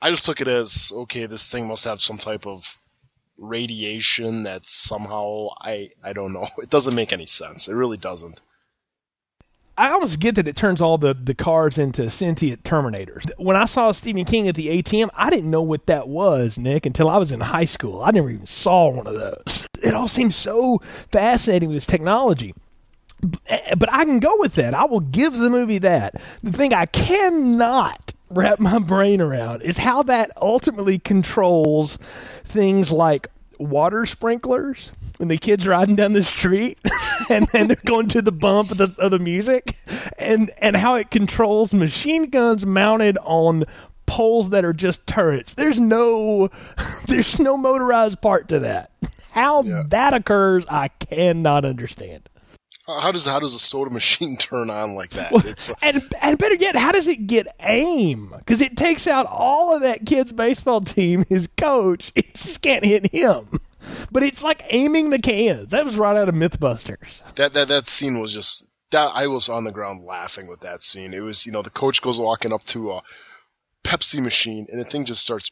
I 0.02 0.10
just 0.12 0.26
took 0.26 0.42
it 0.42 0.48
as 0.48 0.92
okay, 0.94 1.26
this 1.26 1.50
thing 1.50 1.68
must 1.68 1.86
have 1.86 2.02
some 2.02 2.18
type 2.18 2.46
of 2.46 2.80
radiation 3.38 4.44
that 4.44 4.66
somehow 4.66 5.48
I 5.62 5.92
I 6.04 6.12
don't 6.14 6.34
know. 6.34 6.48
It 6.62 6.70
doesn't 6.70 6.96
make 6.96 7.14
any 7.14 7.26
sense. 7.26 7.70
It 7.70 7.76
really 7.76 7.98
doesn't. 7.98 8.42
I 9.78 9.90
almost 9.90 10.20
get 10.20 10.36
that 10.36 10.50
it 10.50 10.58
turns 10.58 10.82
all 10.82 10.98
the, 10.98 11.14
the 11.14 11.34
cars 11.34 11.78
into 11.78 12.10
sentient 12.10 12.64
Terminators. 12.64 13.32
When 13.38 13.56
I 13.56 13.66
saw 13.66 13.94
Stephen 13.94 14.26
King 14.26 14.48
at 14.50 14.56
the 14.56 14.68
ATM, 14.68 15.10
I 15.16 15.30
didn't 15.30 15.50
know 15.50 15.62
what 15.62 15.88
that 15.88 16.10
was, 16.10 16.58
Nick, 16.58 16.86
until 16.86 17.10
I 17.10 17.18
was 17.18 17.32
in 17.32 17.40
high 17.40 17.66
school. 17.66 18.04
I 18.04 18.12
never 18.12 18.30
even 18.30 18.46
saw 18.46 18.90
one 18.90 19.08
of 19.08 19.16
those. 19.16 19.66
It 19.82 19.96
all 19.96 20.10
seems 20.10 20.36
so 20.36 20.82
fascinating 21.12 21.70
with 21.70 21.78
this 21.78 21.86
technology. 21.88 22.54
Eh, 23.48 23.76
but 23.76 23.92
I 23.92 24.06
can 24.06 24.20
go 24.20 24.36
with 24.40 24.54
that. 24.56 24.74
I 24.74 24.86
will 24.86 25.00
give 25.02 25.34
the 25.34 25.50
movie 25.50 25.78
that. 25.80 26.16
The 26.44 26.52
thing 26.52 26.74
I 26.74 26.86
cannot 26.88 28.14
wrap 28.30 28.60
my 28.60 28.80
brain 28.80 29.22
around 29.22 29.62
is 29.62 29.78
how 29.78 30.04
that 30.04 30.32
ultimately 30.42 30.98
controls 31.00 31.98
things 32.46 32.92
like 32.92 33.28
water 33.60 34.06
sprinklers 34.06 34.92
when 35.18 35.28
the 35.28 35.38
kids 35.38 35.68
riding 35.68 35.96
down 35.96 36.14
the 36.14 36.24
street 36.24 36.80
and 37.30 37.46
then 37.50 37.68
they're 37.68 37.78
going 37.86 38.08
to 38.08 38.22
the 38.22 38.32
bump 38.32 38.72
of 38.72 38.78
the, 38.78 38.96
of 38.98 39.12
the 39.12 39.20
music 39.20 39.78
and 40.18 40.50
and 40.58 40.76
how 40.76 40.96
it 40.96 41.12
controls 41.12 41.72
machine 41.74 42.28
guns 42.32 42.66
mounted 42.66 43.20
on 43.22 43.64
poles 44.08 44.50
that 44.50 44.66
are 44.66 44.74
just 44.74 45.06
turrets 45.06 45.54
there's 45.54 45.80
no 45.80 46.50
there's 47.08 47.38
no 47.38 47.56
motorized 47.56 48.20
part 48.20 48.48
to 48.48 48.58
that 48.60 48.90
how 49.30 49.62
Yeah. 49.62 49.84
that 49.90 50.16
occurs 50.16 50.66
i 50.68 50.88
cannot 50.88 51.64
understand 51.66 52.28
How 53.00 53.12
does 53.12 53.26
how 53.26 53.40
does 53.40 53.56
a 53.56 53.60
soda 53.60 53.90
machine 53.94 54.38
turn 54.38 54.70
on 54.70 54.96
like 54.96 55.10
that? 55.12 55.32
It's 55.46 55.70
uh, 55.70 55.76
and 55.82 56.02
and 56.22 56.38
better 56.38 56.56
yet, 56.56 56.76
how 56.76 56.92
does 56.92 57.08
it 57.08 57.28
get 57.28 57.48
aim? 57.60 58.34
Because 58.38 58.62
it 58.62 58.76
takes 58.78 59.08
out 59.08 59.26
all 59.28 59.76
of 59.76 59.82
that 59.82 60.06
kid's 60.06 60.32
baseball 60.32 60.82
team, 60.82 61.26
his 61.30 61.48
coach. 61.58 62.12
It 62.22 62.36
just 62.36 62.62
can't 62.62 62.86
hit 62.86 63.12
him. 63.12 63.60
But 64.12 64.24
it's 64.24 64.44
like 64.44 64.64
aiming 64.70 65.10
the 65.10 65.20
cans. 65.20 65.72
That 65.72 65.86
was 65.86 65.98
right 65.98 66.16
out 66.16 66.30
of 66.30 66.36
MythBusters. 66.36 67.22
that 67.36 67.54
that 67.54 67.68
that 67.68 67.88
scene 67.88 68.20
was 68.20 68.34
just 68.34 68.68
that 68.92 69.12
I 69.14 69.28
was 69.28 69.50
on 69.50 69.64
the 69.64 69.72
ground 69.72 70.04
laughing 70.04 70.48
with 70.48 70.60
that 70.62 70.84
scene. 70.84 71.14
It 71.14 71.24
was 71.24 71.46
you 71.46 71.52
know 71.52 71.62
the 71.62 71.70
coach 71.70 72.02
goes 72.02 72.20
walking 72.20 72.54
up 72.54 72.64
to 72.66 72.92
a 72.92 73.02
Pepsi 73.84 74.22
machine 74.22 74.68
and 74.72 74.80
the 74.80 74.86
thing 74.86 75.06
just 75.06 75.24
starts 75.24 75.52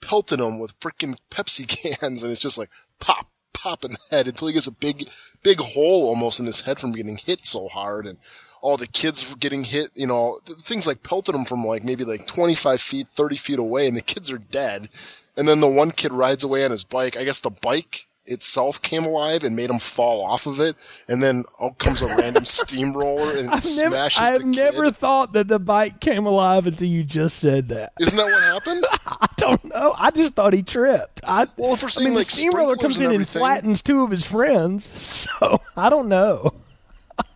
pelting 0.00 0.38
him 0.38 0.58
with 0.58 0.78
freaking 0.80 1.16
Pepsi 1.30 1.66
cans 2.00 2.22
and 2.22 2.32
it's 2.32 2.40
just 2.40 2.58
like 2.58 2.70
pop 3.00 3.28
pop 3.52 3.84
in 3.84 3.92
the 3.92 3.98
head 4.10 4.26
until 4.26 4.48
he 4.48 4.54
gets 4.54 4.66
a 4.66 4.72
big 4.72 5.08
big 5.46 5.60
hole 5.60 6.08
almost 6.08 6.40
in 6.40 6.46
his 6.46 6.62
head 6.62 6.80
from 6.80 6.90
getting 6.90 7.16
hit 7.18 7.46
so 7.46 7.68
hard 7.68 8.04
and 8.04 8.18
all 8.60 8.76
the 8.76 8.88
kids 8.88 9.30
were 9.30 9.36
getting 9.36 9.62
hit, 9.62 9.92
you 9.94 10.04
know, 10.04 10.40
things 10.44 10.88
like 10.88 11.04
pelted 11.04 11.36
him 11.36 11.44
from 11.44 11.64
like 11.64 11.84
maybe 11.84 12.02
like 12.02 12.26
25 12.26 12.80
feet, 12.80 13.06
30 13.06 13.36
feet 13.36 13.58
away 13.60 13.86
and 13.86 13.96
the 13.96 14.02
kids 14.02 14.28
are 14.28 14.38
dead. 14.38 14.88
And 15.36 15.46
then 15.46 15.60
the 15.60 15.68
one 15.68 15.92
kid 15.92 16.10
rides 16.10 16.42
away 16.42 16.64
on 16.64 16.72
his 16.72 16.82
bike. 16.82 17.16
I 17.16 17.22
guess 17.22 17.38
the 17.38 17.50
bike 17.50 18.05
itself 18.26 18.80
came 18.82 19.04
alive 19.04 19.44
and 19.44 19.54
made 19.56 19.70
him 19.70 19.78
fall 19.78 20.24
off 20.24 20.46
of 20.46 20.60
it. 20.60 20.76
And 21.08 21.22
then 21.22 21.44
out 21.60 21.78
comes 21.78 22.02
a 22.02 22.06
random 22.06 22.44
steamroller 22.46 23.36
and 23.36 23.48
I've 23.50 23.64
never, 23.76 23.90
smashes 23.90 24.22
I've 24.22 24.38
the 24.40 24.50
kid. 24.50 24.56
never 24.56 24.90
thought 24.90 25.32
that 25.34 25.48
the 25.48 25.58
bike 25.58 26.00
came 26.00 26.26
alive 26.26 26.66
until 26.66 26.88
you 26.88 27.04
just 27.04 27.38
said 27.38 27.68
that. 27.68 27.92
Isn't 28.00 28.16
that 28.16 28.26
what 28.26 28.42
happened? 28.66 28.84
I 29.06 29.28
don't 29.36 29.64
know. 29.66 29.94
I 29.96 30.10
just 30.10 30.34
thought 30.34 30.52
he 30.52 30.62
tripped. 30.62 31.20
I, 31.24 31.46
Well, 31.56 31.74
if 31.74 31.82
we're 31.82 31.88
I 32.00 32.04
mean, 32.04 32.14
like, 32.14 32.26
the 32.26 32.32
steamroller 32.32 32.76
comes 32.76 32.96
and 32.98 33.06
in 33.06 33.14
and 33.16 33.28
flattens 33.28 33.82
two 33.82 34.02
of 34.02 34.10
his 34.10 34.24
friends. 34.24 34.86
So 35.26 35.60
I 35.76 35.88
don't 35.90 36.08
know. 36.08 36.52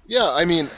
yeah, 0.07 0.31
I 0.35 0.45
mean, 0.45 0.69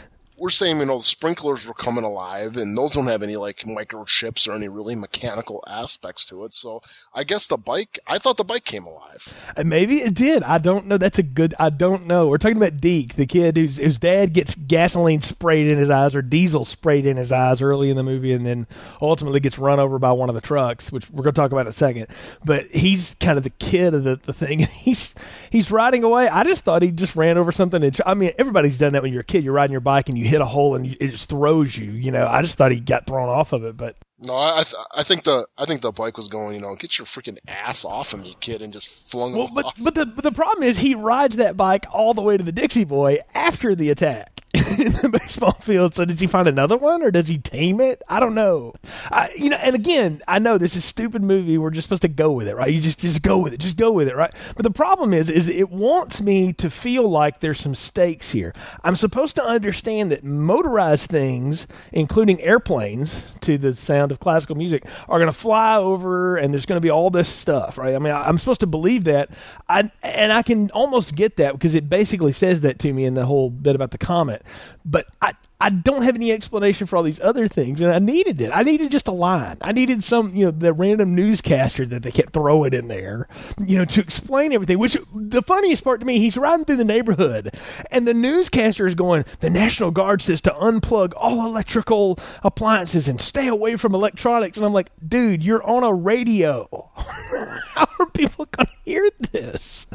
we're 0.42 0.50
saying, 0.50 0.80
you 0.80 0.87
know, 0.87 0.96
the 0.96 1.02
sprinklers 1.04 1.64
were 1.66 1.72
coming 1.72 2.02
alive 2.02 2.56
and 2.56 2.76
those 2.76 2.90
don't 2.90 3.06
have 3.06 3.22
any 3.22 3.37
like 3.37 3.58
microchips 3.58 4.49
or 4.49 4.54
any 4.54 4.68
really 4.68 4.96
mechanical 4.96 5.62
aspects 5.68 6.25
to 6.25 6.42
it. 6.42 6.52
So 6.52 6.80
I 7.14 7.22
guess 7.22 7.46
the 7.46 7.56
bike, 7.56 8.00
I 8.08 8.18
thought 8.18 8.38
the 8.38 8.44
bike 8.44 8.64
came 8.64 8.84
alive. 8.84 9.37
And 9.56 9.68
Maybe 9.72 10.02
it 10.02 10.14
did. 10.14 10.42
I 10.42 10.58
don't 10.58 10.87
know. 10.87 10.99
That's 10.99 11.18
a 11.18 11.22
good. 11.22 11.54
I 11.58 11.70
don't 11.70 12.06
know. 12.06 12.26
We're 12.26 12.38
talking 12.38 12.56
about 12.56 12.80
Deke, 12.80 13.14
the 13.14 13.25
kid 13.25 13.56
whose 13.56 13.78
whose 13.78 13.99
dad 13.99 14.34
gets 14.34 14.54
gasoline 14.54 15.20
sprayed 15.20 15.66
in 15.66 15.78
his 15.78 15.88
eyes 15.88 16.14
or 16.14 16.20
diesel 16.22 16.66
sprayed 16.66 17.06
in 17.06 17.16
his 17.16 17.32
eyes 17.32 17.62
early 17.62 17.88
in 17.88 17.96
the 17.96 18.02
movie, 18.02 18.32
and 18.32 18.44
then 18.44 18.66
ultimately 19.00 19.40
gets 19.40 19.58
run 19.58 19.80
over 19.80 19.99
by 19.99 20.12
one 20.12 20.28
of 20.28 20.34
the 20.34 20.42
trucks, 20.42 20.92
which 20.92 21.08
we're 21.08 21.22
going 21.22 21.32
to 21.34 21.40
talk 21.40 21.52
about 21.52 21.62
in 21.62 21.68
a 21.68 21.72
second. 21.72 22.08
But 22.44 22.66
he's 22.66 23.14
kind 23.14 23.38
of 23.38 23.44
the 23.44 23.50
kid 23.50 23.94
of 23.94 24.04
the, 24.04 24.16
the 24.16 24.32
thing. 24.32 24.58
He's 24.82 25.14
he's 25.50 25.70
riding 25.70 26.02
away. 26.02 26.28
I 26.28 26.42
just 26.42 26.64
thought 26.64 26.82
he 26.82 26.90
just 26.90 27.14
ran 27.14 27.38
over 27.38 27.52
something. 27.52 27.84
And, 27.84 27.99
I 28.04 28.14
mean, 28.14 28.32
everybody's 28.37 28.78
done 28.78 28.94
that 28.94 29.02
when 29.02 29.12
you're 29.12 29.20
a 29.20 29.25
kid. 29.25 29.44
You're 29.44 29.52
riding 29.52 29.72
your 29.72 29.80
bike 29.80 30.08
and 30.08 30.18
you 30.18 30.25
hit 30.33 30.41
a 30.41 30.47
hole 30.47 30.75
and 30.75 30.87
it 30.87 31.11
just 31.11 31.29
throws 31.29 31.77
you. 31.77 31.93
You 31.93 32.11
know, 32.11 32.27
I 32.27 32.43
just 32.43 32.57
thought 32.57 32.73
he 32.73 32.81
got 32.81 33.07
thrown 33.07 33.29
off 33.29 33.53
of 33.53 33.65
it, 33.65 33.77
but 33.77 33.97
No, 34.21 34.35
I, 34.35 34.61
I, 34.61 34.62
th- 34.65 34.75
I 34.97 35.03
think 35.05 35.23
the, 35.25 35.47
I 35.57 35.65
think 35.65 35.81
the 35.83 35.93
bike 35.93 36.17
was 36.17 36.29
going, 36.29 36.55
you 36.57 36.61
know, 36.61 36.75
get 36.75 36.99
your 36.99 37.07
freaking 37.07 37.39
ass 37.49 37.85
off 37.85 38.12
of 38.12 38.21
me, 38.21 38.35
kid, 38.41 38.61
and 38.62 38.73
just 38.73 39.11
flung 39.11 39.33
Well, 39.35 39.47
him 39.47 39.55
but 39.55 39.65
off. 39.67 39.75
but 39.83 39.95
the 39.95 40.07
but 40.07 40.25
the 40.25 40.33
problem 40.33 40.62
is 40.65 40.79
he 40.79 40.95
rides 40.95 41.37
that 41.37 41.57
bike 41.57 41.87
all 41.93 42.15
the 42.15 42.23
way 42.23 42.37
to 42.37 42.43
the 42.45 42.53
Dixie 42.53 42.85
Boy 42.85 43.19
after 43.35 43.75
the 43.75 43.91
attack 43.91 44.41
in 44.87 44.93
the 44.93 45.09
baseball 45.09 45.53
field. 45.53 45.95
So 45.95 46.05
does 46.05 46.19
he 46.19 46.27
find 46.27 46.49
another 46.49 46.77
one 46.77 47.03
or 47.03 47.11
does 47.11 47.29
he 47.29 47.39
tame 47.39 47.81
it? 47.81 48.03
I 48.09 48.19
don't 48.19 48.35
know. 48.35 48.75
I, 49.11 49.31
you 49.37 49.49
know, 49.49 49.57
and 49.57 49.77
again, 49.77 50.21
I 50.27 50.39
know 50.39 50.59
this 50.59 50.75
is 50.75 50.85
stupid 50.85 51.23
movie. 51.23 51.57
We're 51.57 51.71
just 51.71 51.87
supposed 51.87 52.03
to 52.03 52.09
go 52.09 52.33
with 52.33 52.49
it, 52.49 52.57
right? 52.57 52.73
You 52.73 52.81
just 52.81 52.99
just 52.99 53.23
go 53.23 53.39
with 53.39 53.53
it, 53.53 53.61
just 53.61 53.77
go 53.77 53.93
with 53.93 54.09
it, 54.09 54.17
right? 54.17 54.35
But 54.57 54.65
the 54.65 54.71
problem 54.71 55.12
is, 55.12 55.31
is 55.31 55.49
it 55.49 55.71
wants 55.71 56.21
me 56.21 56.53
to 56.55 56.69
feel 56.69 57.09
like 57.09 57.41
there's 57.41 57.61
some 57.61 57.75
stakes 57.75 58.31
here. 58.31 58.55
I'm 58.83 58.97
supposed 58.97 59.37
to 59.37 59.45
understand 59.45 60.11
that 60.11 60.25
motorized 60.25 61.09
things, 61.09 61.67
including 61.93 62.41
airplanes, 62.41 63.23
to 63.43 63.59
the 63.59 63.77
sound 63.77 64.11
of 64.11 64.21
classical 64.21 64.57
music, 64.57 64.85
are 65.09 65.19
going 65.19 65.31
to 65.31 65.37
fly 65.37 65.77
over, 65.77 66.37
and 66.37 66.53
there's 66.53 66.67
going 66.67 66.77
to 66.77 66.83
be 66.85 66.91
all 66.91 67.11
this 67.11 67.29
stuff, 67.29 67.79
right? 67.79 67.95
I 67.95 67.99
mean, 67.99 68.12
I, 68.12 68.29
I'm 68.29 68.39
supposed 68.39 68.61
to 68.61 68.67
believe 68.67 69.05
that, 69.05 69.31
I 69.69 69.91
and 70.03 70.33
I 70.33 70.43
can 70.43 70.71
almost 70.71 71.15
get 71.15 71.37
that 71.37 71.53
because 71.53 71.75
it 71.75 71.89
basically 71.89 72.33
says 72.33 72.62
that 72.62 72.79
to 72.81 72.93
me 72.93 73.05
in 73.05 73.15
the 73.15 73.27
whole 73.27 73.51
bit 73.51 73.77
about 73.77 73.93
the 73.93 73.99
comet. 73.99 74.43
But 74.85 75.07
I 75.21 75.33
I 75.62 75.69
don't 75.69 76.02
have 76.02 76.16
any 76.16 76.33
explanation 76.33 76.88
for 76.88 76.97
all 76.97 77.04
these 77.04 77.21
other 77.21 77.47
things, 77.47 77.81
and 77.81 77.92
I 77.92 78.00
needed 78.00 78.40
it. 78.40 78.50
I 78.52 78.64
needed 78.64 78.90
just 78.90 79.07
a 79.07 79.12
line. 79.12 79.59
I 79.61 79.71
needed 79.71 80.02
some, 80.02 80.35
you 80.35 80.47
know, 80.47 80.50
the 80.50 80.73
random 80.73 81.14
newscaster 81.14 81.87
that 81.87 82.02
they 82.02 82.11
kept 82.11 82.33
throwing 82.33 82.73
in 82.73 82.88
there, 82.88 83.28
you 83.64 83.78
know, 83.78 83.85
to 83.85 84.00
explain 84.00 84.52
everything. 84.52 84.81
Which 84.81 84.97
the 85.14 85.40
funniest 85.40 85.85
part 85.85 86.00
to 86.00 86.07
me, 86.07 86.19
he's 86.19 86.37
riding 86.37 86.64
through 86.64 86.78
the 86.78 86.85
neighborhood, 86.85 87.54
and 87.92 88.09
the 88.09 88.12
newscaster 88.12 88.88
is 88.88 88.97
going, 88.97 89.25
"The 89.38 89.50
National 89.50 89.92
Guard 89.92 90.21
says 90.21 90.40
to 90.40 90.50
unplug 90.50 91.12
all 91.16 91.47
electrical 91.47 92.19
appliances 92.42 93.07
and 93.07 93.21
stay 93.21 93.47
away 93.47 93.76
from 93.76 93.95
electronics," 93.95 94.57
and 94.57 94.66
I'm 94.66 94.73
like, 94.73 94.90
"Dude, 95.07 95.45
you're 95.45 95.62
on 95.62 95.85
a 95.85 95.95
radio. 95.95 96.90
How 96.97 97.87
are 98.00 98.07
people 98.07 98.47
going 98.47 98.66
to 98.66 98.73
hear 98.85 99.09
this?" 99.31 99.87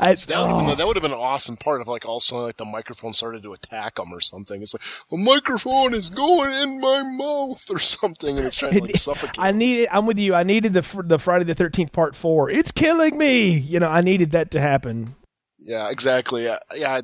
I, 0.00 0.14
that 0.14 0.28
would 0.28 0.48
have 0.48 0.50
oh. 0.50 0.66
been 0.66 0.78
that 0.78 0.86
would 0.86 0.96
have 0.96 1.02
been 1.02 1.12
an 1.12 1.18
awesome 1.18 1.56
part 1.56 1.80
of 1.80 1.86
like 1.86 2.04
all 2.04 2.16
of 2.16 2.22
a 2.22 2.24
sudden 2.24 2.46
like 2.46 2.56
the 2.56 2.64
microphone 2.64 3.12
started 3.12 3.44
to 3.44 3.52
attack 3.52 4.00
him 4.00 4.12
or 4.12 4.20
something. 4.20 4.60
It's 4.60 4.74
like 4.74 4.82
the 5.12 5.18
microphone 5.18 5.92
is 5.92 6.08
going 6.08 6.50
in 6.50 6.80
my 6.80 7.02
mouth 7.02 7.70
or 7.70 7.78
something, 7.78 8.38
and 8.38 8.46
it's 8.46 8.56
trying 8.56 8.72
to 8.72 8.80
like 8.80 8.96
suffocate. 8.96 9.38
I 9.38 9.52
needed. 9.52 9.88
I'm 9.92 10.06
with 10.06 10.18
you. 10.18 10.34
I 10.34 10.42
needed 10.42 10.72
the 10.72 11.02
the 11.04 11.18
Friday 11.18 11.44
the 11.44 11.54
Thirteenth 11.54 11.92
Part 11.92 12.16
Four. 12.16 12.48
It's 12.50 12.72
killing 12.72 13.18
me. 13.18 13.50
You 13.50 13.78
know, 13.78 13.88
I 13.88 14.00
needed 14.00 14.30
that 14.30 14.50
to 14.52 14.60
happen. 14.60 15.14
Yeah, 15.58 15.90
exactly. 15.90 16.44
Yeah, 16.44 16.60
yeah. 16.74 17.02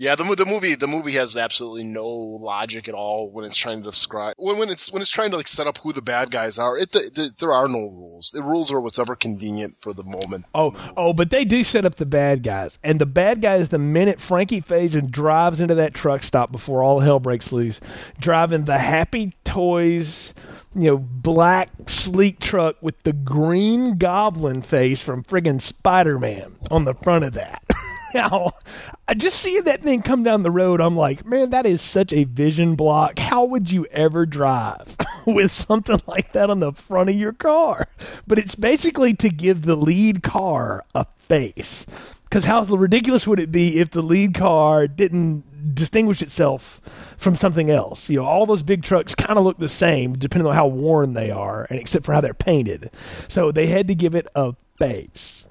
Yeah, 0.00 0.14
the 0.14 0.22
the 0.22 0.46
movie 0.46 0.76
the 0.76 0.86
movie 0.86 1.14
has 1.14 1.36
absolutely 1.36 1.82
no 1.82 2.06
logic 2.06 2.86
at 2.86 2.94
all 2.94 3.32
when 3.32 3.44
it's 3.44 3.56
trying 3.56 3.78
to 3.78 3.90
describe 3.90 4.34
when 4.38 4.56
when 4.56 4.68
it's 4.68 4.92
when 4.92 5.02
it's 5.02 5.10
trying 5.10 5.30
to 5.32 5.36
like 5.36 5.48
set 5.48 5.66
up 5.66 5.78
who 5.78 5.92
the 5.92 6.00
bad 6.00 6.30
guys 6.30 6.56
are. 6.56 6.78
It 6.78 6.92
th- 6.92 7.12
th- 7.12 7.36
there 7.38 7.52
are 7.52 7.66
no 7.66 7.88
rules. 7.88 8.30
The 8.30 8.44
rules 8.44 8.72
are 8.72 8.80
whatever 8.80 9.16
convenient 9.16 9.76
for 9.76 9.92
the 9.92 10.04
moment. 10.04 10.46
Oh, 10.54 10.72
oh, 10.96 11.12
but 11.12 11.30
they 11.30 11.44
do 11.44 11.64
set 11.64 11.84
up 11.84 11.96
the 11.96 12.06
bad 12.06 12.44
guys, 12.44 12.78
and 12.84 13.00
the 13.00 13.06
bad 13.06 13.42
guy 13.42 13.56
is 13.56 13.70
the 13.70 13.78
minute 13.78 14.20
Frankie 14.20 14.62
Faison 14.62 15.10
drives 15.10 15.60
into 15.60 15.74
that 15.74 15.94
truck 15.94 16.22
stop 16.22 16.52
before 16.52 16.84
all 16.84 17.00
hell 17.00 17.18
breaks 17.18 17.50
loose, 17.50 17.80
driving 18.20 18.66
the 18.66 18.78
Happy 18.78 19.34
Toys, 19.42 20.32
you 20.76 20.92
know, 20.92 20.98
black 20.98 21.70
sleek 21.88 22.38
truck 22.38 22.76
with 22.80 23.02
the 23.02 23.12
Green 23.12 23.98
Goblin 23.98 24.62
face 24.62 25.00
from 25.02 25.24
friggin' 25.24 25.60
Spider 25.60 26.20
Man 26.20 26.54
on 26.70 26.84
the 26.84 26.94
front 26.94 27.24
of 27.24 27.32
that. 27.32 27.64
now, 28.14 28.52
just 29.16 29.40
seeing 29.40 29.64
that 29.64 29.82
thing 29.82 30.02
come 30.02 30.22
down 30.22 30.42
the 30.42 30.50
road, 30.50 30.80
I'm 30.80 30.96
like, 30.96 31.24
man, 31.24 31.50
that 31.50 31.66
is 31.66 31.82
such 31.82 32.12
a 32.12 32.24
vision 32.24 32.74
block. 32.74 33.18
How 33.18 33.44
would 33.44 33.70
you 33.70 33.86
ever 33.86 34.26
drive 34.26 34.96
with 35.26 35.52
something 35.52 36.00
like 36.06 36.32
that 36.32 36.50
on 36.50 36.60
the 36.60 36.72
front 36.72 37.10
of 37.10 37.16
your 37.16 37.32
car? 37.32 37.88
But 38.26 38.38
it's 38.38 38.54
basically 38.54 39.14
to 39.14 39.28
give 39.28 39.62
the 39.62 39.76
lead 39.76 40.22
car 40.22 40.84
a 40.94 41.06
face. 41.18 41.86
Because 42.24 42.44
how 42.44 42.62
ridiculous 42.64 43.26
would 43.26 43.40
it 43.40 43.50
be 43.50 43.78
if 43.78 43.90
the 43.90 44.02
lead 44.02 44.34
car 44.34 44.86
didn't 44.86 45.74
distinguish 45.74 46.20
itself 46.20 46.80
from 47.16 47.36
something 47.36 47.70
else? 47.70 48.10
You 48.10 48.18
know, 48.18 48.26
all 48.26 48.44
those 48.44 48.62
big 48.62 48.82
trucks 48.82 49.14
kind 49.14 49.38
of 49.38 49.44
look 49.44 49.58
the 49.58 49.68
same, 49.68 50.12
depending 50.18 50.46
on 50.46 50.54
how 50.54 50.66
worn 50.66 51.14
they 51.14 51.30
are, 51.30 51.66
and 51.70 51.78
except 51.78 52.04
for 52.04 52.12
how 52.12 52.20
they're 52.20 52.34
painted. 52.34 52.90
So 53.28 53.50
they 53.50 53.66
had 53.66 53.88
to 53.88 53.94
give 53.94 54.14
it 54.14 54.26
a 54.34 54.54
face. 54.78 55.47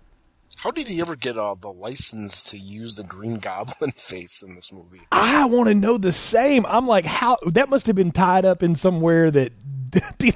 How 0.57 0.71
did 0.71 0.87
he 0.87 0.99
ever 1.01 1.15
get 1.15 1.37
uh, 1.37 1.55
the 1.59 1.69
license 1.69 2.43
to 2.45 2.57
use 2.57 2.95
the 2.95 3.03
Green 3.03 3.37
Goblin 3.39 3.91
face 3.95 4.41
in 4.41 4.55
this 4.55 4.71
movie? 4.71 5.01
I 5.11 5.45
want 5.45 5.69
to 5.69 5.75
know 5.75 5.97
the 5.97 6.11
same. 6.11 6.65
I'm 6.67 6.87
like, 6.87 7.05
how 7.05 7.37
that 7.47 7.69
must 7.69 7.85
have 7.87 7.95
been 7.95 8.11
tied 8.11 8.45
up 8.45 8.63
in 8.63 8.75
somewhere 8.75 9.29
that 9.31 9.53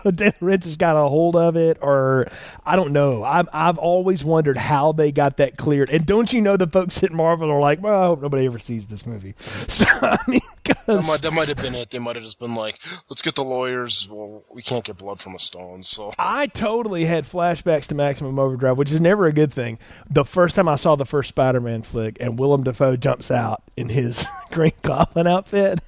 know 0.06 0.12
De 0.12 0.32
has 0.40 0.76
got 0.78 0.96
a 0.96 1.08
hold 1.10 1.36
of 1.36 1.56
it, 1.58 1.78
or 1.82 2.28
I 2.66 2.76
don't 2.76 2.94
know. 2.94 3.24
I've 3.24 3.50
I've 3.52 3.78
always 3.78 4.24
wondered 4.24 4.58
how 4.58 4.92
they 4.94 5.12
got 5.12 5.38
that 5.38 5.58
cleared. 5.58 5.90
And 5.90 6.06
don't 6.06 6.32
you 6.32 6.42
know 6.42 6.56
the 6.58 6.68
folks 6.68 7.04
at 7.04 7.12
Marvel 7.12 7.52
are 7.52 7.60
like, 7.60 7.82
well, 7.82 8.02
I 8.02 8.06
hope 8.08 8.22
nobody 8.22 8.46
ever 8.46 8.60
sees 8.60 8.88
this 8.88 9.06
movie. 9.06 9.36
So 9.72 9.86
I 10.02 10.18
mean, 10.28 10.42
'cause- 10.64 10.76
That 10.86 11.04
might, 11.08 11.22
that 11.22 11.34
might 11.34 11.48
have 11.48 11.58
been 11.58 11.76
it. 11.76 11.90
They 11.90 12.00
might 12.00 12.16
have 12.16 12.24
just 12.24 12.40
been 12.40 12.56
like, 12.56 12.80
let's 13.10 13.22
get 13.22 13.36
the 13.36 13.44
lawyers. 13.44 14.08
Well, 14.10 14.44
we 14.54 14.62
can't 14.62 14.84
get 14.84 14.98
blood 14.98 15.20
from 15.20 15.34
a 15.36 15.40
stone, 15.40 15.82
so. 15.84 16.12
I 16.20 16.48
totally 16.48 17.06
had 17.06 17.26
flashbacks 17.26 17.86
to 17.88 17.96
Maximum 17.96 18.38
Overdrive, 18.40 18.78
which 18.78 18.92
is 18.92 19.00
never 19.02 19.28
a 19.28 19.34
good 19.34 19.52
thing. 19.54 19.80
The 20.12 20.26
first 20.26 20.58
time 20.58 20.68
I 20.68 20.76
saw 20.76 20.98
the 20.98 21.06
first 21.06 21.30
Spider-Man 21.30 21.84
flick, 21.84 22.18
and 22.20 22.38
Willem 22.38 22.64
Dafoe 22.64 22.98
jumps 22.98 23.32
out 23.32 23.64
in 23.78 23.88
his 23.88 24.26
Green 24.52 24.74
Goblin 24.82 25.26
outfit, 25.26 25.80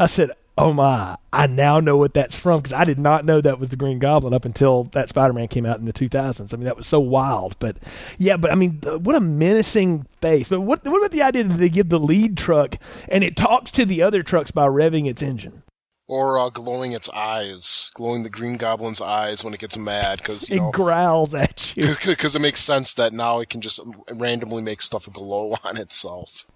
I 0.00 0.06
said, 0.06 0.32
"Oh 0.56 0.72
my! 0.72 1.16
I 1.32 1.46
now 1.46 1.78
know 1.78 1.96
what 1.96 2.12
that's 2.12 2.34
from." 2.34 2.58
Because 2.58 2.72
I 2.72 2.84
did 2.84 2.98
not 2.98 3.24
know 3.24 3.40
that 3.40 3.60
was 3.60 3.68
the 3.68 3.76
Green 3.76 4.00
Goblin 4.00 4.34
up 4.34 4.44
until 4.44 4.84
that 4.94 5.08
Spider-Man 5.08 5.46
came 5.46 5.64
out 5.64 5.78
in 5.78 5.84
the 5.84 5.92
2000s. 5.92 6.52
I 6.52 6.56
mean, 6.56 6.64
that 6.64 6.76
was 6.76 6.88
so 6.88 6.98
wild. 6.98 7.56
But 7.60 7.76
yeah, 8.18 8.36
but 8.36 8.50
I 8.50 8.56
mean, 8.56 8.80
what 8.82 9.14
a 9.14 9.20
menacing 9.20 10.06
face. 10.20 10.48
But 10.48 10.62
what 10.62 10.84
what 10.84 10.98
about 10.98 11.12
the 11.12 11.22
idea 11.22 11.44
that 11.44 11.58
they 11.58 11.68
give 11.68 11.88
the 11.88 12.00
lead 12.00 12.36
truck 12.36 12.78
and 13.08 13.22
it 13.22 13.36
talks 13.36 13.70
to 13.72 13.84
the 13.84 14.02
other 14.02 14.24
trucks 14.24 14.50
by 14.50 14.66
revving 14.66 15.06
its 15.06 15.22
engine? 15.22 15.62
Or 16.08 16.38
uh, 16.38 16.48
glowing 16.48 16.92
its 16.92 17.10
eyes, 17.10 17.90
glowing 17.94 18.22
the 18.22 18.30
Green 18.30 18.56
Goblin's 18.56 19.00
eyes 19.02 19.44
when 19.44 19.52
it 19.52 19.60
gets 19.60 19.76
mad, 19.76 20.18
because 20.18 20.48
It 20.48 20.56
know, 20.56 20.70
growls 20.72 21.34
at 21.34 21.76
you. 21.76 21.84
because 22.06 22.34
it 22.34 22.40
makes 22.40 22.60
sense 22.62 22.94
that 22.94 23.12
now 23.12 23.40
it 23.40 23.50
can 23.50 23.60
just 23.60 23.78
randomly 24.10 24.62
make 24.62 24.80
stuff 24.80 25.06
glow 25.12 25.54
on 25.64 25.76
itself. 25.76 26.46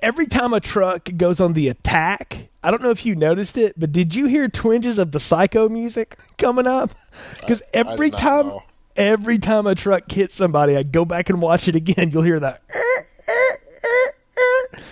every 0.00 0.26
time 0.26 0.54
a 0.54 0.60
truck 0.60 1.10
goes 1.18 1.40
on 1.40 1.52
the 1.52 1.68
attack, 1.68 2.48
I 2.64 2.70
don't 2.70 2.82
know 2.82 2.90
if 2.90 3.04
you 3.04 3.14
noticed 3.14 3.58
it, 3.58 3.74
but 3.78 3.92
did 3.92 4.14
you 4.14 4.26
hear 4.26 4.48
twinges 4.48 4.96
of 4.96 5.12
the 5.12 5.20
psycho 5.20 5.68
music 5.68 6.18
coming 6.38 6.66
up? 6.66 6.92
Because 7.38 7.60
every 7.74 8.10
time, 8.10 8.46
know. 8.46 8.62
every 8.96 9.38
time 9.38 9.66
a 9.66 9.74
truck 9.74 10.10
hits 10.10 10.34
somebody, 10.36 10.74
I 10.74 10.84
go 10.84 11.04
back 11.04 11.28
and 11.28 11.42
watch 11.42 11.68
it 11.68 11.76
again. 11.76 12.10
You'll 12.12 12.22
hear 12.22 12.40
that 12.40 12.62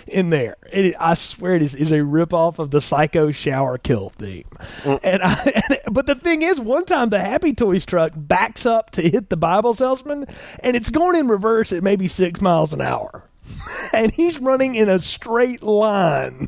in 0.07 0.29
there. 0.29 0.57
It, 0.71 0.95
I 0.99 1.13
swear 1.15 1.55
it 1.55 1.61
is, 1.61 1.75
is 1.75 1.91
a 1.91 1.99
ripoff 1.99 2.59
of 2.59 2.71
the 2.71 2.81
Psycho 2.81 3.31
shower 3.31 3.77
kill 3.77 4.09
theme. 4.09 4.45
Mm. 4.83 4.99
And, 5.03 5.23
I, 5.23 5.63
and 5.69 5.93
but 5.93 6.05
the 6.05 6.15
thing 6.15 6.41
is, 6.41 6.59
one 6.59 6.85
time 6.85 7.09
the 7.09 7.19
Happy 7.19 7.53
Toys 7.53 7.85
truck 7.85 8.13
backs 8.15 8.65
up 8.65 8.91
to 8.91 9.01
hit 9.01 9.29
the 9.29 9.37
Bible 9.37 9.73
salesman, 9.73 10.25
and 10.59 10.75
it's 10.75 10.89
going 10.89 11.15
in 11.15 11.27
reverse 11.27 11.71
at 11.71 11.83
maybe 11.83 12.07
six 12.07 12.41
miles 12.41 12.73
an 12.73 12.81
hour 12.81 13.23
and 13.93 14.11
he's 14.11 14.39
running 14.39 14.75
in 14.75 14.89
a 14.89 14.99
straight 14.99 15.63
line 15.63 16.47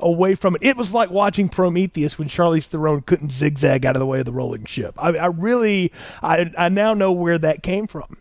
away 0.00 0.34
from 0.34 0.56
it. 0.56 0.62
It 0.62 0.76
was 0.76 0.92
like 0.92 1.10
watching 1.10 1.48
Prometheus 1.48 2.18
when 2.18 2.28
Charlize 2.28 2.66
Theron 2.66 3.02
couldn't 3.02 3.32
zigzag 3.32 3.84
out 3.84 3.96
of 3.96 4.00
the 4.00 4.06
way 4.06 4.20
of 4.20 4.26
the 4.26 4.32
rolling 4.32 4.64
ship. 4.64 4.94
I, 4.98 5.10
I 5.16 5.26
really, 5.26 5.92
I, 6.22 6.50
I 6.56 6.68
now 6.68 6.94
know 6.94 7.12
where 7.12 7.38
that 7.38 7.62
came 7.62 7.86
from. 7.86 8.16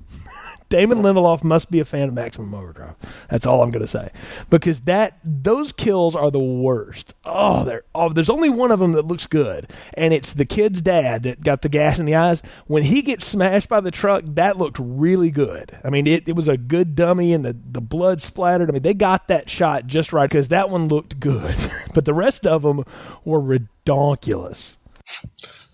Damon 0.71 0.99
Lindelof 0.99 1.43
must 1.43 1.69
be 1.69 1.81
a 1.81 1.85
fan 1.85 2.07
of 2.07 2.13
Maximum 2.13 2.55
Overdrive. 2.55 2.95
That's 3.29 3.45
all 3.45 3.61
I'm 3.61 3.71
going 3.71 3.81
to 3.81 3.87
say, 3.87 4.09
because 4.49 4.81
that 4.81 5.19
those 5.21 5.73
kills 5.73 6.15
are 6.15 6.31
the 6.31 6.39
worst. 6.39 7.13
Oh, 7.25 7.65
they're 7.65 7.83
oh, 7.93 8.07
there's 8.07 8.29
only 8.29 8.49
one 8.49 8.71
of 8.71 8.79
them 8.79 8.93
that 8.93 9.05
looks 9.05 9.27
good, 9.27 9.69
and 9.95 10.13
it's 10.13 10.31
the 10.31 10.45
kid's 10.45 10.81
dad 10.81 11.23
that 11.23 11.43
got 11.43 11.61
the 11.61 11.67
gas 11.67 11.99
in 11.99 12.05
the 12.05 12.15
eyes. 12.15 12.41
When 12.67 12.83
he 12.83 13.01
gets 13.01 13.27
smashed 13.27 13.67
by 13.67 13.81
the 13.81 13.91
truck, 13.91 14.23
that 14.25 14.57
looked 14.57 14.77
really 14.79 15.29
good. 15.29 15.77
I 15.83 15.89
mean, 15.89 16.07
it, 16.07 16.27
it 16.27 16.37
was 16.37 16.47
a 16.47 16.55
good 16.55 16.95
dummy, 16.95 17.33
and 17.33 17.43
the 17.43 17.55
the 17.69 17.81
blood 17.81 18.21
splattered. 18.21 18.69
I 18.69 18.71
mean, 18.71 18.81
they 18.81 18.93
got 18.93 19.27
that 19.27 19.49
shot 19.49 19.87
just 19.87 20.13
right 20.13 20.29
because 20.29 20.47
that 20.47 20.69
one 20.69 20.87
looked 20.87 21.19
good, 21.19 21.55
but 21.93 22.05
the 22.05 22.13
rest 22.13 22.47
of 22.47 22.61
them 22.61 22.85
were 23.25 23.41
redonkulous. 23.41 24.77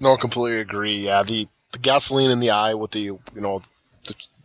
No, 0.02 0.16
I 0.16 0.18
completely 0.18 0.60
agree. 0.60 0.98
Yeah, 0.98 1.22
the, 1.22 1.46
the 1.72 1.78
gasoline 1.78 2.32
in 2.32 2.40
the 2.40 2.50
eye 2.50 2.74
with 2.74 2.92
the 2.92 3.02
you 3.02 3.22
know 3.36 3.62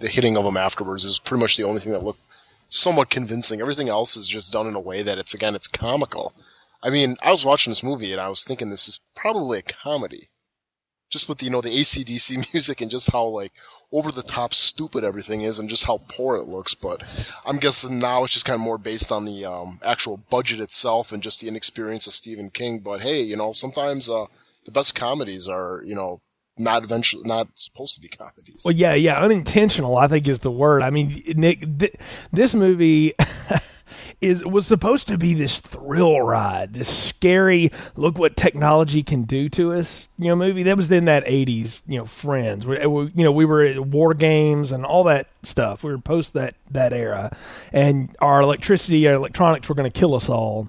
the, 0.02 0.08
hitting 0.08 0.36
of 0.36 0.44
them 0.44 0.56
afterwards 0.56 1.04
is 1.04 1.18
pretty 1.18 1.40
much 1.40 1.56
the 1.56 1.64
only 1.64 1.80
thing 1.80 1.92
that 1.92 2.02
looked 2.02 2.20
somewhat 2.68 3.10
convincing. 3.10 3.60
Everything 3.60 3.88
else 3.88 4.16
is 4.16 4.28
just 4.28 4.52
done 4.52 4.66
in 4.66 4.74
a 4.74 4.80
way 4.80 5.02
that 5.02 5.18
it's 5.18 5.34
again 5.34 5.54
it's 5.54 5.68
comical. 5.68 6.34
I 6.82 6.90
mean, 6.90 7.16
I 7.22 7.30
was 7.30 7.44
watching 7.44 7.70
this 7.70 7.82
movie 7.82 8.12
and 8.12 8.20
I 8.20 8.28
was 8.28 8.44
thinking 8.44 8.70
this 8.70 8.88
is 8.88 9.00
probably 9.14 9.58
a 9.58 9.62
comedy, 9.62 10.28
just 11.10 11.28
with 11.28 11.42
you 11.42 11.50
know 11.50 11.60
the 11.60 11.70
ACDC 11.70 12.52
music 12.52 12.80
and 12.80 12.90
just 12.90 13.12
how 13.12 13.24
like 13.24 13.52
over 13.92 14.10
the 14.10 14.22
top 14.22 14.54
stupid 14.54 15.04
everything 15.04 15.42
is 15.42 15.58
and 15.58 15.68
just 15.68 15.84
how 15.84 16.00
poor 16.08 16.36
it 16.36 16.44
looks. 16.44 16.74
But 16.74 17.02
I'm 17.46 17.58
guessing 17.58 17.98
now 17.98 18.24
it's 18.24 18.32
just 18.32 18.46
kind 18.46 18.54
of 18.54 18.60
more 18.60 18.78
based 18.78 19.12
on 19.12 19.24
the 19.24 19.44
um, 19.44 19.78
actual 19.84 20.16
budget 20.16 20.60
itself 20.60 21.12
and 21.12 21.22
just 21.22 21.40
the 21.40 21.48
inexperience 21.48 22.06
of 22.06 22.14
Stephen 22.14 22.50
King. 22.50 22.80
But 22.80 23.02
hey, 23.02 23.22
you 23.22 23.36
know 23.36 23.52
sometimes 23.52 24.08
uh, 24.08 24.26
the 24.64 24.72
best 24.72 24.94
comedies 24.94 25.46
are 25.46 25.82
you 25.84 25.94
know 25.94 26.20
not 26.58 26.84
eventually 26.84 27.22
not 27.24 27.48
supposed 27.54 27.94
to 27.96 28.00
be 28.00 28.08
comedies. 28.08 28.62
Well, 28.64 28.74
yeah, 28.74 28.94
yeah, 28.94 29.20
unintentional. 29.20 29.96
I 29.96 30.08
think 30.08 30.28
is 30.28 30.40
the 30.40 30.50
word. 30.50 30.82
I 30.82 30.90
mean, 30.90 31.22
Nick, 31.34 31.78
th- 31.78 31.94
this 32.32 32.54
movie 32.54 33.14
is 34.20 34.44
was 34.44 34.66
supposed 34.66 35.08
to 35.08 35.18
be 35.18 35.34
this 35.34 35.58
thrill 35.58 36.20
ride, 36.20 36.74
this 36.74 36.88
scary 36.88 37.70
look 37.96 38.18
what 38.18 38.36
technology 38.36 39.02
can 39.02 39.22
do 39.24 39.48
to 39.50 39.72
us. 39.72 40.08
You 40.18 40.28
know, 40.28 40.36
movie 40.36 40.62
that 40.64 40.76
was 40.76 40.90
in 40.90 41.06
that 41.06 41.24
'80s. 41.24 41.82
You 41.86 41.98
know, 41.98 42.04
Friends. 42.04 42.66
We, 42.66 42.86
we, 42.86 43.12
you 43.14 43.24
know, 43.24 43.32
we 43.32 43.44
were 43.44 43.64
at 43.64 43.80
war 43.80 44.14
games 44.14 44.72
and 44.72 44.84
all 44.84 45.04
that 45.04 45.28
stuff. 45.42 45.82
We 45.82 45.90
were 45.90 45.98
post 45.98 46.34
that 46.34 46.54
that 46.70 46.92
era, 46.92 47.36
and 47.72 48.14
our 48.20 48.42
electricity, 48.42 49.06
our 49.08 49.14
electronics 49.14 49.68
were 49.68 49.74
going 49.74 49.90
to 49.90 49.98
kill 49.98 50.14
us 50.14 50.28
all 50.28 50.68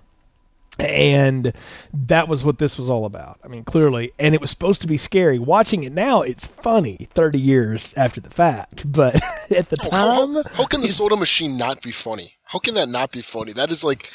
and 0.79 1.53
that 1.93 2.27
was 2.27 2.43
what 2.43 2.57
this 2.57 2.77
was 2.77 2.89
all 2.89 3.05
about. 3.05 3.39
I 3.43 3.47
mean, 3.47 3.63
clearly, 3.63 4.11
and 4.19 4.33
it 4.33 4.41
was 4.41 4.49
supposed 4.49 4.81
to 4.81 4.87
be 4.87 4.97
scary. 4.97 5.39
Watching 5.39 5.83
it 5.83 5.91
now, 5.91 6.21
it's 6.21 6.47
funny 6.47 7.07
30 7.13 7.39
years 7.39 7.93
after 7.95 8.19
the 8.21 8.29
fact, 8.29 8.91
but 8.91 9.15
at 9.51 9.69
the 9.69 9.77
Oh, 9.83 9.89
time, 9.89 10.43
how, 10.43 10.43
how 10.55 10.65
can 10.65 10.81
the 10.81 10.87
soda 10.87 11.15
machine 11.15 11.57
not 11.57 11.81
be 11.81 11.91
funny? 11.91 12.35
How 12.45 12.59
can 12.59 12.73
that 12.75 12.89
not 12.89 13.11
be 13.11 13.21
funny? 13.21 13.53
That 13.53 13.71
is 13.71 13.83
like, 13.83 14.09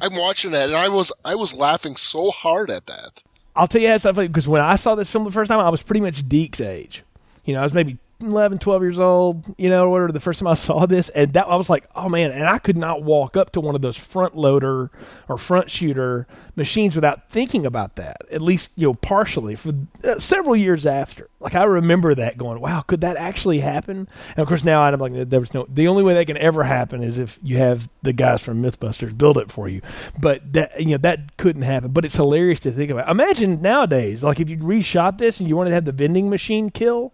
I'm 0.00 0.16
watching 0.16 0.52
that 0.52 0.68
and 0.68 0.76
I 0.76 0.88
was 0.88 1.12
I 1.24 1.34
was 1.34 1.54
laughing 1.54 1.96
so 1.96 2.30
hard 2.30 2.70
at 2.70 2.86
that. 2.86 3.22
I'll 3.56 3.66
tell 3.66 3.80
you 3.80 3.88
how 3.88 3.98
stuff 3.98 4.16
because 4.16 4.46
when 4.46 4.60
I 4.60 4.76
saw 4.76 4.94
this 4.94 5.10
film 5.10 5.24
the 5.24 5.32
first 5.32 5.48
time, 5.48 5.58
I 5.60 5.70
was 5.70 5.82
pretty 5.82 6.00
much 6.00 6.28
Deke's 6.28 6.60
age. 6.60 7.02
You 7.44 7.54
know, 7.54 7.60
I 7.60 7.64
was 7.64 7.72
maybe 7.72 7.98
11, 8.22 8.58
12 8.58 8.82
years 8.82 8.98
old, 8.98 9.54
you 9.58 9.68
know, 9.68 9.84
or 9.84 9.90
whatever, 9.90 10.12
the 10.12 10.20
first 10.20 10.40
time 10.40 10.48
I 10.48 10.54
saw 10.54 10.86
this. 10.86 11.08
And 11.10 11.32
that 11.34 11.46
I 11.46 11.56
was 11.56 11.68
like, 11.68 11.84
oh 11.94 12.08
man. 12.08 12.30
And 12.30 12.44
I 12.44 12.58
could 12.58 12.76
not 12.76 13.02
walk 13.02 13.36
up 13.36 13.52
to 13.52 13.60
one 13.60 13.74
of 13.74 13.82
those 13.82 13.96
front 13.96 14.36
loader 14.36 14.90
or 15.28 15.38
front 15.38 15.70
shooter 15.70 16.26
machines 16.56 16.94
without 16.94 17.28
thinking 17.28 17.66
about 17.66 17.96
that, 17.96 18.16
at 18.30 18.40
least, 18.40 18.70
you 18.76 18.88
know, 18.88 18.94
partially 18.94 19.54
for 19.54 19.72
uh, 20.02 20.18
several 20.18 20.56
years 20.56 20.86
after. 20.86 21.28
Like, 21.38 21.54
I 21.54 21.64
remember 21.64 22.14
that 22.14 22.38
going, 22.38 22.60
wow, 22.60 22.80
could 22.80 23.02
that 23.02 23.16
actually 23.16 23.60
happen? 23.60 24.08
And 24.30 24.38
of 24.38 24.48
course, 24.48 24.64
now 24.64 24.82
I'm 24.82 24.98
like, 24.98 25.28
there 25.28 25.40
was 25.40 25.52
no, 25.52 25.66
the 25.68 25.88
only 25.88 26.02
way 26.02 26.14
that 26.14 26.26
can 26.26 26.38
ever 26.38 26.64
happen 26.64 27.02
is 27.02 27.18
if 27.18 27.38
you 27.42 27.58
have 27.58 27.88
the 28.02 28.14
guys 28.14 28.40
from 28.40 28.62
Mythbusters 28.62 29.16
build 29.16 29.36
it 29.36 29.50
for 29.50 29.68
you. 29.68 29.82
But 30.18 30.54
that, 30.54 30.80
you 30.80 30.92
know, 30.92 30.98
that 30.98 31.36
couldn't 31.36 31.62
happen. 31.62 31.92
But 31.92 32.04
it's 32.06 32.16
hilarious 32.16 32.60
to 32.60 32.72
think 32.72 32.90
about. 32.90 33.08
Imagine 33.08 33.60
nowadays, 33.60 34.24
like 34.24 34.40
if 34.40 34.48
you 34.48 34.56
reshot 34.56 35.18
this 35.18 35.40
and 35.40 35.48
you 35.48 35.56
wanted 35.56 35.70
to 35.70 35.74
have 35.74 35.84
the 35.84 35.92
vending 35.92 36.30
machine 36.30 36.70
kill, 36.70 37.12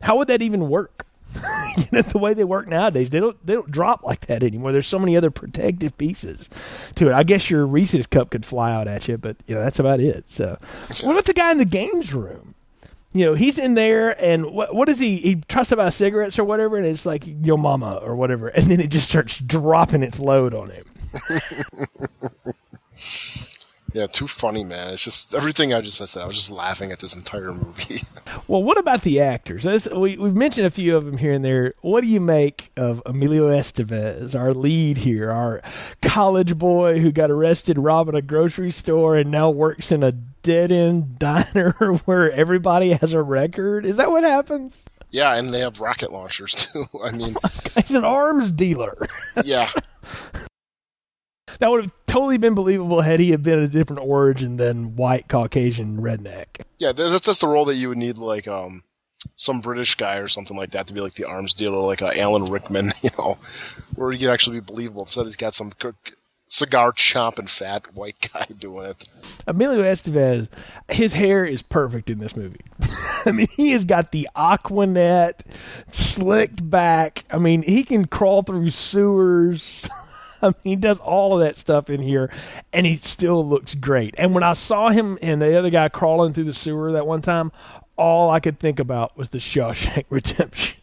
how 0.00 0.16
would 0.16 0.28
that 0.28 0.42
even 0.42 0.68
work? 0.68 1.06
you 1.76 1.84
know, 1.92 2.02
the 2.02 2.18
way 2.18 2.34
they 2.34 2.44
work 2.44 2.66
nowadays, 2.66 3.10
they 3.10 3.20
don't 3.20 3.44
they 3.46 3.54
don't 3.54 3.70
drop 3.70 4.02
like 4.02 4.26
that 4.26 4.42
anymore. 4.42 4.72
There's 4.72 4.88
so 4.88 4.98
many 4.98 5.16
other 5.16 5.30
protective 5.30 5.96
pieces 5.96 6.48
to 6.96 7.08
it. 7.08 7.12
I 7.12 7.22
guess 7.22 7.50
your 7.50 7.66
Reese's 7.66 8.06
cup 8.06 8.30
could 8.30 8.44
fly 8.44 8.72
out 8.72 8.88
at 8.88 9.06
you, 9.06 9.16
but 9.16 9.36
you 9.46 9.54
know 9.54 9.62
that's 9.62 9.78
about 9.78 10.00
it. 10.00 10.28
So, 10.28 10.58
what 11.02 11.12
about 11.12 11.26
the 11.26 11.32
guy 11.32 11.52
in 11.52 11.58
the 11.58 11.64
games 11.64 12.12
room? 12.12 12.54
You 13.12 13.26
know, 13.26 13.34
he's 13.34 13.58
in 13.58 13.74
there, 13.74 14.20
and 14.22 14.46
what 14.52 14.74
what 14.74 14.88
is 14.88 14.98
he? 14.98 15.18
He 15.18 15.36
tries 15.48 15.68
to 15.68 15.76
buy 15.76 15.90
cigarettes 15.90 16.38
or 16.38 16.44
whatever, 16.44 16.76
and 16.76 16.86
it's 16.86 17.06
like 17.06 17.24
yo 17.26 17.56
mama 17.56 18.00
or 18.02 18.16
whatever, 18.16 18.48
and 18.48 18.70
then 18.70 18.80
it 18.80 18.88
just 18.88 19.08
starts 19.08 19.38
dropping 19.38 20.02
its 20.02 20.18
load 20.18 20.54
on 20.54 20.70
him. 20.70 20.84
Yeah, 23.92 24.06
too 24.06 24.26
funny, 24.28 24.62
man. 24.64 24.92
It's 24.92 25.02
just 25.04 25.34
everything 25.34 25.74
I 25.74 25.80
just 25.80 25.96
said. 25.98 26.22
I 26.22 26.26
was 26.26 26.36
just 26.36 26.50
laughing 26.50 26.92
at 26.92 27.00
this 27.00 27.16
entire 27.16 27.52
movie. 27.52 27.96
Well, 28.46 28.62
what 28.62 28.78
about 28.78 29.02
the 29.02 29.20
actors? 29.20 29.64
We, 29.92 30.16
we've 30.16 30.34
mentioned 30.34 30.66
a 30.66 30.70
few 30.70 30.96
of 30.96 31.04
them 31.04 31.18
here 31.18 31.32
and 31.32 31.44
there. 31.44 31.74
What 31.82 32.00
do 32.02 32.06
you 32.08 32.20
make 32.20 32.70
of 32.76 33.02
Emilio 33.06 33.48
Estevez, 33.48 34.34
our 34.38 34.52
lead 34.54 34.98
here, 34.98 35.30
our 35.32 35.60
college 36.00 36.56
boy 36.56 37.00
who 37.00 37.10
got 37.12 37.30
arrested 37.30 37.76
robbing 37.78 38.14
a 38.14 38.22
grocery 38.22 38.70
store 38.70 39.16
and 39.16 39.30
now 39.32 39.50
works 39.50 39.90
in 39.92 40.02
a 40.04 40.12
dead 40.12 40.70
end 40.72 41.18
diner 41.18 41.72
where 42.04 42.30
everybody 42.30 42.92
has 42.92 43.12
a 43.12 43.22
record? 43.22 43.84
Is 43.84 43.96
that 43.96 44.10
what 44.10 44.22
happens? 44.24 44.76
yeah, 45.10 45.34
and 45.36 45.52
they 45.52 45.60
have 45.60 45.80
rocket 45.80 46.12
launchers 46.12 46.54
too. 46.72 46.84
I 47.04 47.10
mean, 47.10 47.34
He's 47.76 47.96
an 47.96 48.04
arms 48.04 48.52
dealer. 48.52 48.96
yeah, 49.44 49.68
that 51.58 51.70
would 51.70 51.84
have 51.84 51.92
totally 52.06 52.38
been 52.38 52.54
believable 52.54 53.00
had 53.00 53.20
he 53.20 53.30
had 53.30 53.42
been 53.42 53.58
a 53.58 53.68
different 53.68 54.02
origin 54.02 54.56
than 54.56 54.96
white 54.96 55.28
Caucasian 55.28 55.98
redneck. 55.98 56.46
yeah. 56.78 56.92
That's 56.92 57.26
that's 57.26 57.40
the 57.40 57.48
role 57.48 57.64
that 57.66 57.76
you 57.76 57.88
would 57.88 57.98
need, 57.98 58.18
like 58.18 58.48
um, 58.48 58.84
some 59.36 59.60
British 59.60 59.94
guy 59.94 60.16
or 60.16 60.28
something 60.28 60.56
like 60.56 60.70
that 60.70 60.86
to 60.86 60.94
be 60.94 61.00
like 61.00 61.14
the 61.14 61.24
arms 61.24 61.54
dealer, 61.54 61.80
like 61.80 62.02
uh, 62.02 62.12
Alan 62.16 62.46
Rickman, 62.46 62.92
you 63.02 63.10
know, 63.18 63.38
where 63.94 64.12
he 64.12 64.18
could 64.18 64.30
actually 64.30 64.60
be 64.60 64.64
believable. 64.66 65.02
Instead, 65.02 65.26
he's 65.26 65.36
got 65.36 65.54
some 65.54 65.72
cigar 66.50 66.92
chomping 66.92 67.48
fat 67.48 67.94
white 67.94 68.28
guy 68.32 68.46
doing 68.58 68.86
it. 68.86 69.04
Emilio 69.46 69.82
Estevez, 69.82 70.48
his 70.90 71.14
hair 71.14 71.44
is 71.44 71.62
perfect 71.62 72.10
in 72.10 72.18
this 72.18 72.36
movie. 72.36 72.60
I 73.26 73.32
mean, 73.32 73.48
he 73.48 73.70
has 73.70 73.84
got 73.84 74.12
the 74.12 74.28
Aquanet 74.36 75.40
slicked 75.90 76.68
back. 76.68 77.24
I 77.30 77.38
mean, 77.38 77.62
he 77.62 77.84
can 77.84 78.06
crawl 78.06 78.42
through 78.42 78.70
sewers. 78.70 79.86
I 80.42 80.48
mean, 80.48 80.54
he 80.62 80.76
does 80.76 80.98
all 81.00 81.34
of 81.34 81.40
that 81.40 81.58
stuff 81.58 81.90
in 81.90 82.00
here, 82.00 82.30
and 82.72 82.86
he 82.86 82.96
still 82.96 83.46
looks 83.46 83.74
great. 83.74 84.14
And 84.18 84.34
when 84.34 84.42
I 84.42 84.54
saw 84.54 84.90
him 84.90 85.18
and 85.22 85.40
the 85.40 85.58
other 85.58 85.70
guy 85.70 85.88
crawling 85.88 86.32
through 86.32 86.44
the 86.44 86.54
sewer 86.54 86.92
that 86.92 87.06
one 87.06 87.22
time, 87.22 87.52
all 87.96 88.30
I 88.30 88.40
could 88.40 88.58
think 88.58 88.78
about 88.78 89.16
was 89.16 89.28
the 89.28 89.38
Shawshank 89.38 90.06
Redemption. 90.10 90.80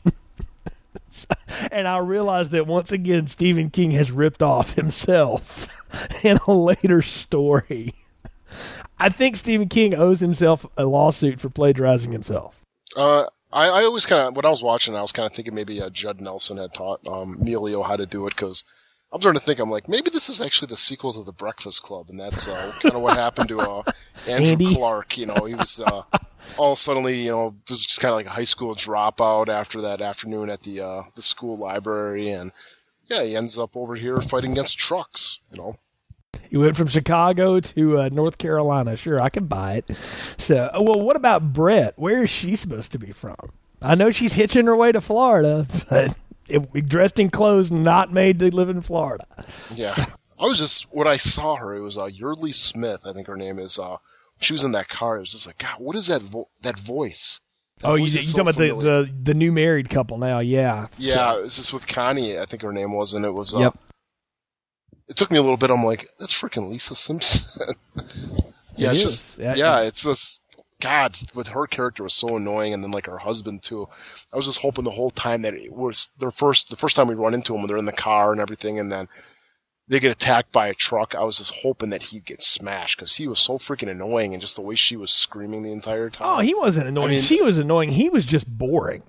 and 1.71 1.87
I 1.87 1.97
realized 1.97 2.51
that 2.51 2.67
once 2.67 2.91
again, 2.91 3.27
Stephen 3.27 3.69
King 3.69 3.91
has 3.91 4.11
ripped 4.11 4.43
off 4.43 4.73
himself 4.73 5.67
in 6.23 6.37
a 6.47 6.53
later 6.53 7.01
story. 7.01 7.93
I 8.99 9.09
think 9.09 9.35
Stephen 9.35 9.69
King 9.69 9.95
owes 9.95 10.19
himself 10.19 10.65
a 10.75 10.85
lawsuit 10.85 11.39
for 11.39 11.49
plagiarizing 11.49 12.11
himself. 12.11 12.59
Uh, 12.95 13.25
I, 13.51 13.67
I 13.67 13.83
always 13.83 14.05
kind 14.05 14.27
of 14.27 14.35
when 14.35 14.45
I 14.45 14.49
was 14.49 14.63
watching, 14.63 14.95
I 14.95 15.01
was 15.01 15.11
kind 15.11 15.27
of 15.27 15.33
thinking 15.33 15.53
maybe 15.55 15.81
uh, 15.81 15.89
Judd 15.89 16.19
Nelson 16.19 16.57
had 16.57 16.73
taught 16.73 17.05
um, 17.07 17.37
Emilio 17.39 17.83
how 17.83 17.95
to 17.95 18.05
do 18.05 18.25
it 18.27 18.35
because 18.35 18.63
I'm 19.11 19.21
starting 19.21 19.39
to 19.39 19.45
think 19.45 19.59
I'm 19.59 19.71
like 19.71 19.87
maybe 19.87 20.09
this 20.09 20.29
is 20.29 20.41
actually 20.41 20.67
the 20.67 20.77
sequel 20.77 21.13
to 21.13 21.23
The 21.23 21.31
Breakfast 21.33 21.83
Club, 21.83 22.09
and 22.09 22.19
that's 22.19 22.47
uh, 22.47 22.73
kind 22.81 22.95
of 22.95 23.01
what 23.01 23.15
happened 23.17 23.49
to 23.49 23.59
uh, 23.61 23.83
Andrew 24.27 24.51
Andy? 24.53 24.75
Clark. 24.75 25.17
You 25.17 25.27
know, 25.27 25.45
he 25.45 25.55
was 25.55 25.79
uh, 25.79 26.03
all 26.57 26.75
suddenly 26.75 27.23
you 27.23 27.31
know 27.31 27.55
was 27.69 27.85
just 27.85 28.01
kind 28.01 28.11
of 28.11 28.17
like 28.17 28.25
a 28.25 28.31
high 28.31 28.43
school 28.43 28.75
dropout 28.75 29.47
after 29.47 29.79
that 29.81 30.01
afternoon 30.01 30.49
at 30.49 30.63
the 30.63 30.81
uh, 30.81 31.03
the 31.15 31.21
school 31.21 31.57
library, 31.57 32.29
and 32.29 32.51
yeah, 33.05 33.23
he 33.23 33.35
ends 33.35 33.57
up 33.57 33.77
over 33.77 33.95
here 33.95 34.19
fighting 34.19 34.51
against 34.51 34.77
trucks. 34.77 35.39
You 35.51 35.57
know, 35.57 35.77
He 36.49 36.57
went 36.57 36.75
from 36.75 36.87
Chicago 36.87 37.61
to 37.61 37.99
uh, 37.99 38.09
North 38.11 38.37
Carolina. 38.37 38.97
Sure, 38.97 39.21
I 39.21 39.29
can 39.29 39.45
buy 39.45 39.75
it. 39.75 39.97
So, 40.37 40.69
well, 40.73 40.99
what 40.99 41.15
about 41.15 41.53
Brett? 41.53 41.93
Where 41.97 42.23
is 42.23 42.29
she 42.29 42.57
supposed 42.57 42.91
to 42.91 42.99
be 42.99 43.13
from? 43.13 43.37
I 43.81 43.95
know 43.95 44.11
she's 44.11 44.33
hitching 44.33 44.65
her 44.65 44.75
way 44.75 44.91
to 44.91 44.99
Florida, 44.99 45.65
but 45.89 46.13
it, 46.49 46.87
dressed 46.87 47.19
in 47.19 47.29
clothes 47.29 47.69
not 47.71 48.11
made 48.11 48.39
to 48.39 48.53
live 48.53 48.69
in 48.69 48.81
Florida. 48.81 49.25
Yeah. 49.73 49.93
I 50.39 50.45
was 50.45 50.59
just 50.59 50.93
when 50.93 51.07
I 51.07 51.17
saw 51.17 51.55
her, 51.55 51.73
it 51.75 51.81
was 51.81 51.97
uh, 51.97 52.05
Yeardley 52.05 52.51
Smith, 52.51 53.01
I 53.05 53.13
think 53.13 53.27
her 53.27 53.35
name 53.37 53.57
is. 53.59 53.79
Uh, 53.79 53.97
she 54.39 54.53
was 54.53 54.63
in 54.63 54.71
that 54.73 54.87
car. 54.87 55.17
It 55.17 55.21
was 55.21 55.31
just 55.31 55.47
like, 55.47 55.57
God, 55.57 55.75
what 55.79 55.95
is 55.95 56.07
that 56.07 56.21
vo- 56.21 56.49
that 56.61 56.77
voice? 56.77 57.41
That 57.79 57.87
oh, 57.87 57.95
you, 57.95 58.01
you 58.01 58.05
is 58.05 58.31
so 58.31 58.43
talking 58.43 58.65
about 58.65 58.79
the, 58.79 58.83
the 58.83 59.13
the 59.23 59.33
new 59.33 59.51
married 59.51 59.89
couple 59.89 60.17
now? 60.19 60.39
Yeah, 60.39 60.87
Yeah, 60.97 61.39
it's 61.39 61.55
just 61.57 61.73
with 61.73 61.87
Connie. 61.87 62.37
I 62.37 62.45
think 62.45 62.61
her 62.61 62.71
name 62.71 62.93
was, 62.93 63.13
and 63.13 63.25
it 63.25 63.31
was. 63.31 63.53
Uh, 63.55 63.59
Yep. 63.59 63.77
It 65.09 65.15
took 65.15 65.31
me 65.31 65.37
a 65.37 65.41
little 65.41 65.57
bit. 65.57 65.69
I'm 65.71 65.85
like, 65.85 66.09
that's 66.19 66.39
freaking 66.39 66.69
Lisa 66.69 66.93
Simpson. 66.93 67.73
yeah, 68.75 68.89
It 68.89 68.95
it's 68.95 68.97
is. 68.97 69.03
just 69.03 69.39
Yeah. 69.39 69.55
yeah, 69.55 69.81
it's 69.81 70.03
just 70.03 70.41
God. 70.81 71.15
With 71.35 71.49
her 71.49 71.65
character 71.67 72.03
was 72.03 72.13
so 72.13 72.35
annoying, 72.35 72.73
and 72.73 72.83
then 72.83 72.91
like 72.91 73.07
her 73.07 73.19
husband 73.19 73.63
too. 73.63 73.87
I 74.33 74.35
was 74.37 74.45
just 74.45 74.61
hoping 74.61 74.83
the 74.83 74.91
whole 74.91 75.09
time 75.09 75.41
that 75.41 75.53
it 75.53 75.73
was 75.73 76.11
their 76.19 76.31
first, 76.31 76.69
the 76.69 76.75
first 76.75 76.95
time 76.95 77.07
we 77.07 77.15
run 77.15 77.33
into 77.33 77.53
him 77.55 77.61
when 77.61 77.67
they're 77.67 77.77
in 77.77 77.85
the 77.85 77.91
car 77.91 78.31
and 78.31 78.39
everything, 78.41 78.79
and 78.79 78.91
then 78.91 79.07
they 79.87 79.99
get 79.99 80.11
attacked 80.11 80.51
by 80.51 80.67
a 80.67 80.73
truck. 80.73 81.15
I 81.15 81.23
was 81.23 81.37
just 81.37 81.61
hoping 81.63 81.89
that 81.91 82.03
he'd 82.03 82.25
get 82.25 82.41
smashed 82.43 82.97
because 82.97 83.15
he 83.15 83.27
was 83.27 83.39
so 83.39 83.57
freaking 83.57 83.89
annoying, 83.89 84.33
and 84.33 84.41
just 84.41 84.55
the 84.55 84.61
way 84.61 84.75
she 84.75 84.95
was 84.97 85.11
screaming 85.11 85.63
the 85.63 85.71
entire 85.71 86.09
time. 86.09 86.27
Oh, 86.27 86.41
he 86.41 86.53
wasn't 86.53 86.87
annoying. 86.87 87.07
I 87.07 87.11
mean- 87.11 87.21
she 87.21 87.41
was 87.41 87.57
annoying. 87.57 87.89
He 87.93 88.09
was 88.09 88.25
just 88.25 88.47
boring. 88.47 89.03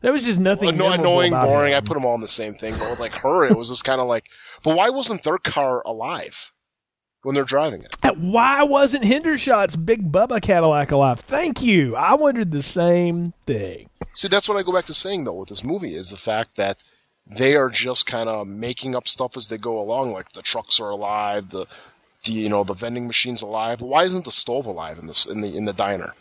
There 0.00 0.12
was 0.12 0.24
just 0.24 0.40
nothing 0.40 0.70
Anno- 0.70 0.90
annoying, 0.90 1.30
boring. 1.30 1.72
him. 1.72 1.76
I 1.76 1.80
put 1.80 1.94
them 1.94 2.04
all 2.04 2.16
in 2.16 2.20
the 2.20 2.26
same 2.26 2.54
thing, 2.54 2.74
but 2.76 2.90
with 2.90 2.98
like 2.98 3.12
her, 3.18 3.44
it 3.46 3.56
was 3.56 3.68
just 3.68 3.84
kind 3.84 4.00
of 4.00 4.08
like, 4.08 4.28
but 4.64 4.76
why 4.76 4.90
wasn't 4.90 5.22
their 5.22 5.38
car 5.38 5.80
alive 5.86 6.50
when 7.22 7.34
they're 7.34 7.44
driving 7.44 7.82
it? 7.82 7.96
Why 8.18 8.62
wasn't 8.62 9.04
Hendershot's 9.04 9.76
Big 9.76 10.10
Bubba 10.10 10.40
Cadillac 10.42 10.90
alive? 10.90 11.20
Thank 11.20 11.62
you. 11.62 11.96
I 11.96 12.14
wondered 12.14 12.50
the 12.52 12.62
same 12.62 13.32
thing. 13.46 13.88
See, 14.14 14.28
that's 14.28 14.48
what 14.48 14.58
I 14.58 14.62
go 14.62 14.72
back 14.72 14.84
to 14.86 14.94
saying 14.94 15.24
though 15.24 15.34
with 15.34 15.48
this 15.48 15.64
movie 15.64 15.94
is 15.94 16.10
the 16.10 16.16
fact 16.16 16.56
that 16.56 16.82
they 17.26 17.56
are 17.56 17.68
just 17.68 18.06
kind 18.06 18.28
of 18.28 18.46
making 18.46 18.94
up 18.94 19.06
stuff 19.06 19.36
as 19.36 19.48
they 19.48 19.58
go 19.58 19.80
along. 19.80 20.12
Like 20.12 20.32
the 20.32 20.42
trucks 20.42 20.80
are 20.80 20.90
alive, 20.90 21.50
the, 21.50 21.66
the 22.24 22.32
you 22.32 22.48
know 22.48 22.64
the 22.64 22.74
vending 22.74 23.06
machine's 23.06 23.42
alive. 23.42 23.80
Why 23.80 24.02
isn't 24.02 24.24
the 24.24 24.30
stove 24.30 24.66
alive 24.66 24.98
in 24.98 25.06
this 25.06 25.26
in 25.26 25.40
the 25.40 25.56
in 25.56 25.64
the 25.64 25.72
diner? 25.72 26.14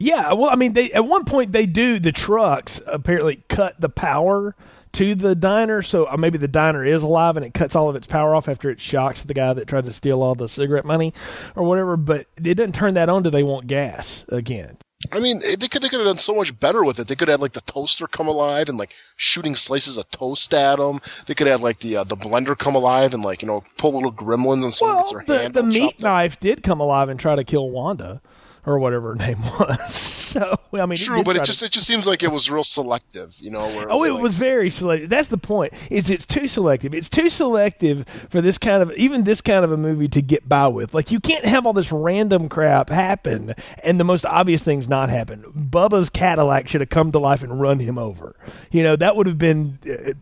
Yeah, 0.00 0.32
well, 0.34 0.50
I 0.50 0.54
mean, 0.54 0.74
they 0.74 0.92
at 0.92 1.06
one 1.06 1.24
point 1.24 1.52
they 1.52 1.66
do 1.66 1.98
the 1.98 2.12
trucks 2.12 2.80
apparently 2.86 3.42
cut 3.48 3.80
the 3.80 3.88
power 3.88 4.54
to 4.92 5.14
the 5.14 5.34
diner, 5.34 5.82
so 5.82 6.06
uh, 6.08 6.16
maybe 6.16 6.38
the 6.38 6.48
diner 6.48 6.84
is 6.84 7.02
alive 7.02 7.36
and 7.36 7.44
it 7.44 7.54
cuts 7.54 7.76
all 7.76 7.88
of 7.88 7.96
its 7.96 8.06
power 8.06 8.34
off 8.34 8.48
after 8.48 8.70
it 8.70 8.80
shocks 8.80 9.22
the 9.22 9.34
guy 9.34 9.52
that 9.52 9.66
tried 9.68 9.84
to 9.86 9.92
steal 9.92 10.22
all 10.22 10.34
the 10.34 10.48
cigarette 10.48 10.84
money 10.84 11.12
or 11.54 11.64
whatever. 11.64 11.96
But 11.96 12.26
it 12.42 12.54
doesn't 12.54 12.74
turn 12.74 12.94
that 12.94 13.08
on 13.08 13.22
till 13.22 13.32
they 13.32 13.42
want 13.42 13.66
gas 13.66 14.24
again. 14.28 14.78
I 15.12 15.20
mean, 15.20 15.40
they 15.40 15.68
could 15.68 15.80
they 15.80 15.88
could 15.88 16.00
have 16.00 16.08
done 16.08 16.18
so 16.18 16.34
much 16.34 16.58
better 16.58 16.82
with 16.82 16.98
it. 16.98 17.06
They 17.06 17.14
could 17.14 17.28
have 17.28 17.34
had 17.38 17.42
like 17.42 17.52
the 17.52 17.60
toaster 17.60 18.08
come 18.08 18.26
alive 18.26 18.68
and 18.68 18.78
like 18.78 18.92
shooting 19.16 19.54
slices 19.54 19.96
of 19.96 20.10
toast 20.10 20.52
at 20.52 20.78
them. 20.78 21.00
They 21.26 21.34
could 21.34 21.46
have 21.46 21.62
like 21.62 21.78
the 21.78 21.98
uh, 21.98 22.04
the 22.04 22.16
blender 22.16 22.58
come 22.58 22.74
alive 22.74 23.14
and 23.14 23.22
like 23.22 23.40
you 23.40 23.46
know 23.46 23.62
pull 23.76 23.94
little 23.94 24.12
gremlins 24.12 24.64
and 24.64 24.74
someone 24.74 24.96
Well, 24.96 25.02
gets 25.04 25.12
their 25.12 25.24
the, 25.24 25.38
hand 25.42 25.54
the 25.54 25.62
meat 25.62 26.02
knife 26.02 26.40
did 26.40 26.64
come 26.64 26.80
alive 26.80 27.08
and 27.10 27.20
try 27.20 27.36
to 27.36 27.44
kill 27.44 27.70
Wanda 27.70 28.20
or 28.66 28.78
whatever 28.78 29.10
her 29.10 29.14
name 29.14 29.40
was. 29.60 29.94
so 29.94 30.56
I 30.74 30.84
mean, 30.86 30.96
True, 30.98 31.22
but 31.22 31.36
it 31.36 31.40
to- 31.40 31.44
just 31.46 31.62
it 31.62 31.72
just 31.72 31.86
seems 31.86 32.06
like 32.06 32.22
it 32.22 32.30
was 32.30 32.50
real 32.50 32.64
selective, 32.64 33.36
you 33.40 33.50
know. 33.50 33.60
Oh, 33.88 34.04
it 34.04 34.12
like- 34.12 34.22
was 34.22 34.34
very 34.34 34.70
selective. 34.70 35.08
That's 35.10 35.28
the 35.28 35.38
point. 35.38 35.72
Is 35.90 36.10
it's 36.10 36.26
too 36.26 36.46
selective. 36.48 36.92
It's 36.94 37.08
too 37.08 37.28
selective 37.28 38.06
for 38.28 38.40
this 38.40 38.58
kind 38.58 38.82
of 38.82 38.92
even 38.92 39.24
this 39.24 39.40
kind 39.40 39.64
of 39.64 39.72
a 39.72 39.76
movie 39.76 40.08
to 40.08 40.20
get 40.22 40.48
by 40.48 40.68
with. 40.68 40.92
Like 40.94 41.10
you 41.10 41.20
can't 41.20 41.44
have 41.46 41.66
all 41.66 41.72
this 41.72 41.90
random 41.90 42.48
crap 42.48 42.90
happen 42.90 43.54
and 43.82 43.98
the 43.98 44.04
most 44.04 44.26
obvious 44.26 44.62
things 44.62 44.88
not 44.88 45.08
happen. 45.08 45.44
Bubba's 45.56 46.10
Cadillac 46.10 46.68
should 46.68 46.80
have 46.82 46.90
come 46.90 47.10
to 47.12 47.18
life 47.18 47.42
and 47.42 47.60
run 47.60 47.78
him 47.80 47.96
over. 47.98 48.36
You 48.70 48.82
know 48.82 48.96
that 48.96 49.16
would 49.16 49.26
have 49.26 49.38
been. 49.38 49.78
Uh, 49.88 50.12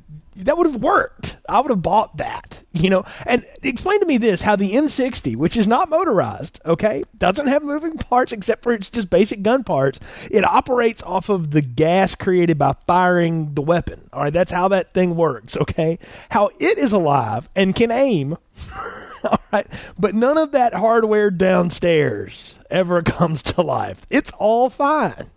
That 0.45 0.59
would 0.59 0.67
have 0.67 0.83
worked. 0.83 1.37
I 1.49 1.61
would 1.61 1.71
have 1.71 1.83
bought 1.83 2.19
that, 2.19 2.63
you 2.73 2.91
know. 2.91 3.05
And 3.25 3.45
explain 3.63 4.01
to 4.01 4.07
me 4.07 4.19
this: 4.19 4.43
how 4.43 4.57
the 4.57 4.73
M60, 4.75 5.37
which 5.37 5.57
is 5.57 5.67
not 5.67 5.89
motorized, 5.89 6.61
okay, 6.65 7.05
doesn't 7.17 7.47
have 7.47 7.63
moving 7.63 7.97
parts 7.97 8.33
except 8.33 8.63
for 8.63 8.73
its 8.73 8.91
just 8.91 9.09
basic 9.09 9.43
gun 9.43 9.65
parts. 9.65 9.99
It 10.31 10.45
operates 10.45 11.03
off 11.03 11.29
of 11.29 11.53
the 11.53 11.63
gas 11.63 12.15
created 12.15 12.59
by 12.59 12.75
firing 12.87 13.55
the 13.55 13.63
weapon. 13.63 14.09
All 14.13 14.23
right, 14.23 14.33
that's 14.33 14.53
how 14.53 14.69
that 14.69 14.93
thing 14.93 15.17
works. 15.17 15.57
Okay, 15.57 15.99
how 16.31 16.51
it 16.59 16.79
is 16.79 16.93
alive 16.93 17.49
and 17.57 17.75
can 17.75 17.91
aim. 17.91 18.37
All 19.25 19.41
right, 19.53 19.67
but 19.99 20.15
none 20.15 20.39
of 20.39 20.53
that 20.53 20.75
hardware 20.75 21.31
downstairs 21.31 22.59
ever 22.71 23.03
comes 23.03 23.43
to 23.45 23.63
life. 23.63 24.07
It's 24.11 24.31
all 24.39 24.71
fine. 24.71 25.31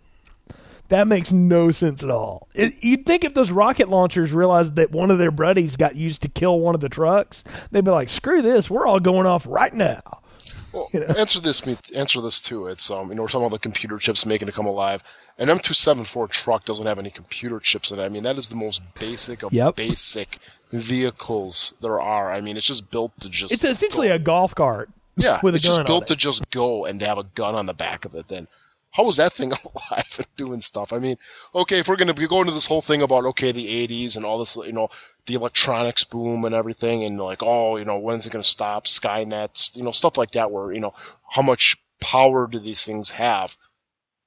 That 0.90 1.08
makes 1.08 1.32
no 1.32 1.70
sense 1.70 2.04
at 2.04 2.10
all. 2.10 2.48
It, 2.54 2.74
you'd 2.84 3.06
think 3.06 3.24
if 3.24 3.32
those 3.34 3.50
rocket 3.50 3.88
launchers 3.88 4.32
realized 4.32 4.76
that 4.76 4.90
one 4.90 5.10
of 5.10 5.18
their 5.18 5.30
buddies 5.30 5.76
got 5.76 5.96
used 5.96 6.22
to 6.22 6.28
kill 6.28 6.60
one 6.60 6.74
of 6.74 6.80
the 6.80 6.88
trucks, 6.88 7.42
they'd 7.70 7.84
be 7.84 7.90
like, 7.90 8.08
"Screw 8.08 8.42
this, 8.42 8.68
we're 8.68 8.86
all 8.86 9.00
going 9.00 9.26
off 9.26 9.46
right 9.48 9.72
now." 9.72 10.20
Well, 10.72 10.88
answer 11.16 11.40
this. 11.40 11.62
Answer 11.96 12.20
this 12.20 12.40
too. 12.40 12.66
It's 12.68 12.90
um, 12.90 13.08
you 13.08 13.14
know, 13.16 13.22
we're 13.22 13.28
talking 13.28 13.46
about 13.46 13.56
the 13.56 13.58
computer 13.60 13.98
chips 13.98 14.24
making 14.26 14.48
it 14.48 14.54
come 14.54 14.66
alive, 14.66 15.02
An 15.38 15.48
M274 15.48 16.28
truck 16.28 16.64
doesn't 16.64 16.86
have 16.86 16.98
any 16.98 17.10
computer 17.10 17.58
chips 17.58 17.90
in 17.90 17.98
it. 17.98 18.02
I 18.04 18.08
mean, 18.08 18.22
that 18.24 18.36
is 18.36 18.48
the 18.48 18.56
most 18.56 18.82
basic 18.94 19.42
of 19.42 19.52
Yep. 19.52 19.76
basic 19.76 20.38
vehicles 20.70 21.74
there 21.80 22.00
are. 22.00 22.30
I 22.32 22.40
mean, 22.40 22.56
it's 22.56 22.66
just 22.66 22.90
built 22.90 23.18
to 23.20 23.28
just. 23.28 23.52
It's 23.52 23.64
essentially 23.64 24.08
go. 24.08 24.14
a 24.14 24.18
golf 24.18 24.54
cart. 24.54 24.90
yeah. 25.16 25.40
with 25.42 25.54
a 25.54 25.58
gun. 25.58 25.60
it's 25.60 25.68
gun 25.68 25.76
just 25.78 25.86
built 25.86 26.02
it. 26.04 26.06
to 26.08 26.16
just 26.16 26.50
go 26.50 26.84
and 26.84 27.00
to 27.00 27.06
have 27.06 27.18
a 27.18 27.24
gun 27.24 27.54
on 27.54 27.66
the 27.66 27.74
back 27.74 28.04
of 28.04 28.14
it. 28.14 28.28
Then 28.28 28.46
how 28.92 29.04
was 29.04 29.16
that 29.16 29.32
thing 29.32 29.52
alive 29.90 30.14
and 30.18 30.26
doing 30.36 30.60
stuff? 30.60 30.92
I 30.92 30.98
mean, 30.98 31.16
okay, 31.54 31.78
if 31.78 31.88
we're 31.88 31.96
going 31.96 32.08
to 32.08 32.14
be 32.14 32.26
going 32.26 32.46
to 32.46 32.52
this 32.52 32.66
whole 32.66 32.82
thing 32.82 33.02
about 33.02 33.24
okay, 33.26 33.52
the 33.52 33.86
'80s 33.88 34.16
and 34.16 34.24
all 34.24 34.38
this, 34.38 34.56
you 34.56 34.72
know, 34.72 34.88
the 35.26 35.34
electronics 35.34 36.04
boom 36.04 36.44
and 36.44 36.54
everything, 36.54 37.04
and 37.04 37.18
like, 37.18 37.42
oh, 37.42 37.76
you 37.76 37.84
know, 37.84 37.98
when's 37.98 38.26
it 38.26 38.32
going 38.32 38.42
to 38.42 38.48
stop? 38.48 38.86
Skynets, 38.86 39.76
you 39.76 39.84
know, 39.84 39.92
stuff 39.92 40.16
like 40.16 40.32
that. 40.32 40.50
Where 40.50 40.72
you 40.72 40.80
know, 40.80 40.94
how 41.30 41.42
much 41.42 41.76
power 42.00 42.46
do 42.46 42.58
these 42.58 42.84
things 42.84 43.12
have? 43.12 43.56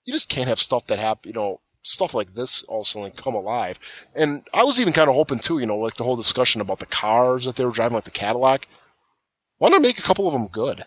You 0.06 0.13
just 0.13 0.30
can't 0.30 0.49
have 0.49 0.60
stuff 0.60 0.88
that 0.88 0.99
have, 0.99 1.19
you 1.23 1.34
know, 1.34 1.62
stuff 1.84 2.13
like 2.13 2.34
this 2.34 2.63
all 2.63 2.80
of 2.80 2.84
a 2.84 2.86
sudden 2.86 3.12
come 3.12 3.36
alive. 3.36 4.08
And 4.15 4.45
I 4.54 4.63
was 4.63 4.80
even 4.80 4.93
kind 4.93 5.10
of 5.10 5.15
hoping 5.15 5.39
too, 5.39 5.60
you 5.60 5.65
know, 5.65 5.78
like 5.78 5.95
the 5.95 6.04
whole 6.04 6.15
discussion 6.15 6.62
about 6.62 6.80
the 6.80 6.86
cars 6.86 7.45
that 7.45 7.56
they 7.56 7.65
were 7.65 7.71
driving, 7.71 7.95
like 7.95 8.04
the 8.06 8.12
Cadillac. 8.12 8.67
Why 9.58 9.69
not 9.69 9.82
make 9.82 9.99
a 9.99 10.04
couple 10.04 10.28
of 10.28 10.34
them 10.34 10.47
good? 10.47 10.86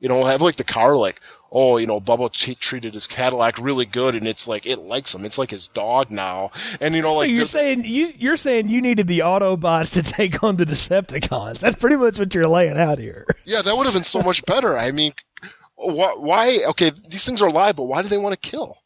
You 0.00 0.08
know, 0.08 0.24
have 0.24 0.40
like 0.40 0.56
the 0.56 0.64
car 0.64 0.96
like, 0.96 1.20
oh, 1.50 1.76
you 1.76 1.86
know, 1.86 2.00
Bubba 2.00 2.30
t- 2.32 2.54
treated 2.54 2.94
his 2.94 3.06
Cadillac 3.06 3.58
really 3.58 3.84
good, 3.84 4.14
and 4.14 4.28
it's 4.28 4.46
like 4.46 4.64
it 4.64 4.78
likes 4.78 5.14
him. 5.14 5.24
It's 5.24 5.38
like 5.38 5.50
his 5.50 5.66
dog 5.66 6.10
now, 6.10 6.50
and 6.80 6.94
you 6.94 7.02
know, 7.02 7.14
like 7.14 7.30
so 7.30 7.34
you're 7.34 7.46
saying 7.46 7.84
you 7.84 8.12
you're 8.16 8.36
saying 8.36 8.68
you 8.68 8.80
needed 8.80 9.08
the 9.08 9.20
Autobots 9.20 9.92
to 9.94 10.02
take 10.12 10.42
on 10.42 10.56
the 10.56 10.64
Decepticons. 10.64 11.58
That's 11.58 11.76
pretty 11.76 11.96
much 11.96 12.18
what 12.18 12.34
you're 12.34 12.46
laying 12.46 12.78
out 12.78 12.98
here. 12.98 13.26
yeah, 13.44 13.62
that 13.62 13.76
would 13.76 13.84
have 13.84 13.94
been 13.94 14.04
so 14.04 14.22
much 14.22 14.44
better. 14.46 14.76
I 14.76 14.92
mean, 14.92 15.12
why? 15.74 16.14
why 16.16 16.64
okay, 16.68 16.90
these 16.90 17.24
things 17.24 17.42
are 17.42 17.48
alive, 17.48 17.76
but 17.76 17.84
why 17.84 18.02
do 18.02 18.08
they 18.08 18.18
want 18.18 18.40
to 18.40 18.50
kill? 18.50 18.78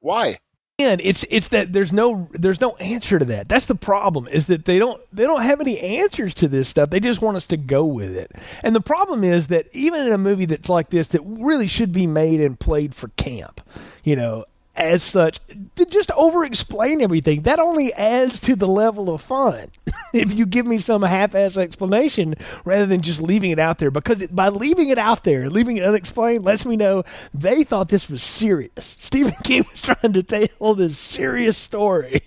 Why? 0.00 0.38
And 0.80 1.00
it's 1.04 1.24
it's 1.30 1.48
that 1.48 1.72
there's 1.72 1.92
no 1.92 2.28
there's 2.32 2.60
no 2.60 2.74
answer 2.76 3.20
to 3.20 3.24
that. 3.26 3.48
That's 3.48 3.66
the 3.66 3.76
problem 3.76 4.26
is 4.26 4.46
that 4.46 4.64
they 4.64 4.80
don't 4.80 5.00
they 5.12 5.22
don't 5.22 5.42
have 5.42 5.60
any 5.60 5.78
answers 5.78 6.34
to 6.34 6.48
this 6.48 6.68
stuff. 6.68 6.90
They 6.90 6.98
just 6.98 7.22
want 7.22 7.36
us 7.36 7.46
to 7.46 7.56
go 7.56 7.84
with 7.84 8.16
it. 8.16 8.32
And 8.60 8.74
the 8.74 8.80
problem 8.80 9.22
is 9.22 9.46
that 9.48 9.68
even 9.72 10.04
in 10.04 10.12
a 10.12 10.18
movie 10.18 10.46
that's 10.46 10.68
like 10.68 10.90
this 10.90 11.06
that 11.08 11.20
really 11.24 11.68
should 11.68 11.92
be 11.92 12.08
made 12.08 12.40
and 12.40 12.58
played 12.58 12.92
for 12.92 13.06
camp, 13.10 13.60
you 14.02 14.16
know, 14.16 14.46
as 14.76 15.02
such, 15.02 15.38
to 15.76 15.86
just 15.86 16.10
over 16.12 16.44
explain 16.44 17.00
everything, 17.00 17.42
that 17.42 17.60
only 17.60 17.92
adds 17.92 18.40
to 18.40 18.56
the 18.56 18.66
level 18.66 19.12
of 19.12 19.20
fun. 19.20 19.70
if 20.12 20.34
you 20.34 20.46
give 20.46 20.66
me 20.66 20.78
some 20.78 21.02
half 21.02 21.34
ass 21.34 21.56
explanation 21.56 22.34
rather 22.64 22.86
than 22.86 23.02
just 23.02 23.20
leaving 23.20 23.50
it 23.50 23.58
out 23.58 23.78
there, 23.78 23.90
because 23.90 24.20
it, 24.20 24.34
by 24.34 24.48
leaving 24.48 24.88
it 24.88 24.98
out 24.98 25.24
there, 25.24 25.48
leaving 25.48 25.76
it 25.76 25.84
unexplained, 25.84 26.44
lets 26.44 26.64
me 26.64 26.76
know 26.76 27.04
they 27.32 27.62
thought 27.64 27.88
this 27.88 28.08
was 28.10 28.22
serious. 28.22 28.96
Stephen 28.98 29.34
King 29.44 29.64
was 29.70 29.80
trying 29.80 30.12
to 30.12 30.22
tell 30.22 30.74
this 30.74 30.98
serious 30.98 31.56
story. 31.56 32.22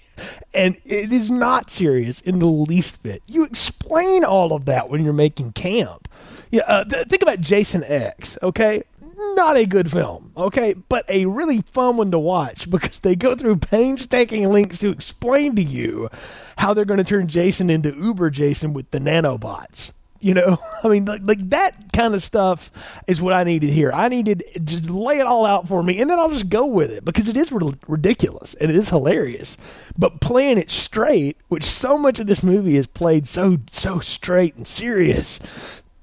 And 0.53 0.77
it 0.85 1.13
is 1.13 1.29
not 1.29 1.69
serious 1.69 2.21
in 2.21 2.39
the 2.39 2.47
least 2.47 3.03
bit. 3.03 3.21
You 3.27 3.43
explain 3.43 4.23
all 4.23 4.53
of 4.53 4.65
that 4.65 4.89
when 4.89 5.03
you're 5.03 5.13
making 5.13 5.51
camp. 5.51 6.07
Yeah, 6.49 6.63
uh, 6.65 6.83
th- 6.85 7.07
think 7.07 7.21
about 7.21 7.41
Jason 7.41 7.83
X. 7.83 8.37
Okay, 8.41 8.83
not 9.17 9.57
a 9.57 9.65
good 9.65 9.91
film, 9.91 10.31
okay, 10.37 10.73
but 10.73 11.05
a 11.09 11.25
really 11.25 11.61
fun 11.61 11.97
one 11.97 12.11
to 12.11 12.19
watch 12.19 12.69
because 12.69 12.99
they 12.99 13.15
go 13.15 13.35
through 13.35 13.57
painstaking 13.57 14.51
links 14.51 14.79
to 14.79 14.89
explain 14.89 15.55
to 15.55 15.63
you 15.63 16.09
how 16.57 16.73
they're 16.73 16.85
going 16.85 16.97
to 16.97 17.03
turn 17.03 17.27
Jason 17.27 17.69
into 17.69 17.95
Uber 17.95 18.29
Jason 18.29 18.73
with 18.73 18.89
the 18.91 18.99
nanobots. 18.99 19.91
You 20.19 20.33
know, 20.33 20.57
I 20.83 20.87
mean, 20.87 21.05
like, 21.05 21.21
like 21.23 21.49
that 21.49 21.93
kind 21.93 22.15
of 22.15 22.23
stuff 22.23 22.71
is 23.07 23.21
what 23.21 23.33
I 23.33 23.43
needed 23.43 23.69
here. 23.69 23.91
I 23.91 24.07
needed 24.07 24.43
just 24.63 24.89
lay 24.89 25.19
it 25.19 25.27
all 25.27 25.45
out 25.45 25.67
for 25.67 25.83
me, 25.83 25.99
and 25.99 26.09
then 26.09 26.19
I'll 26.19 26.29
just 26.29 26.49
go 26.49 26.65
with 26.65 26.91
it 26.91 27.05
because 27.05 27.27
it 27.27 27.37
is 27.37 27.51
ri- 27.51 27.73
ridiculous 27.87 28.55
and 28.55 28.71
it 28.71 28.75
is 28.75 28.89
hilarious. 28.89 29.57
But 29.97 30.19
playing 30.21 30.57
it 30.57 30.71
straight, 30.71 31.37
which 31.49 31.63
so 31.63 31.97
much 31.97 32.19
of 32.19 32.27
this 32.27 32.41
movie 32.43 32.77
is 32.77 32.87
played 32.87 33.27
so 33.27 33.57
so 33.71 33.99
straight 33.99 34.55
and 34.55 34.65
serious, 34.65 35.39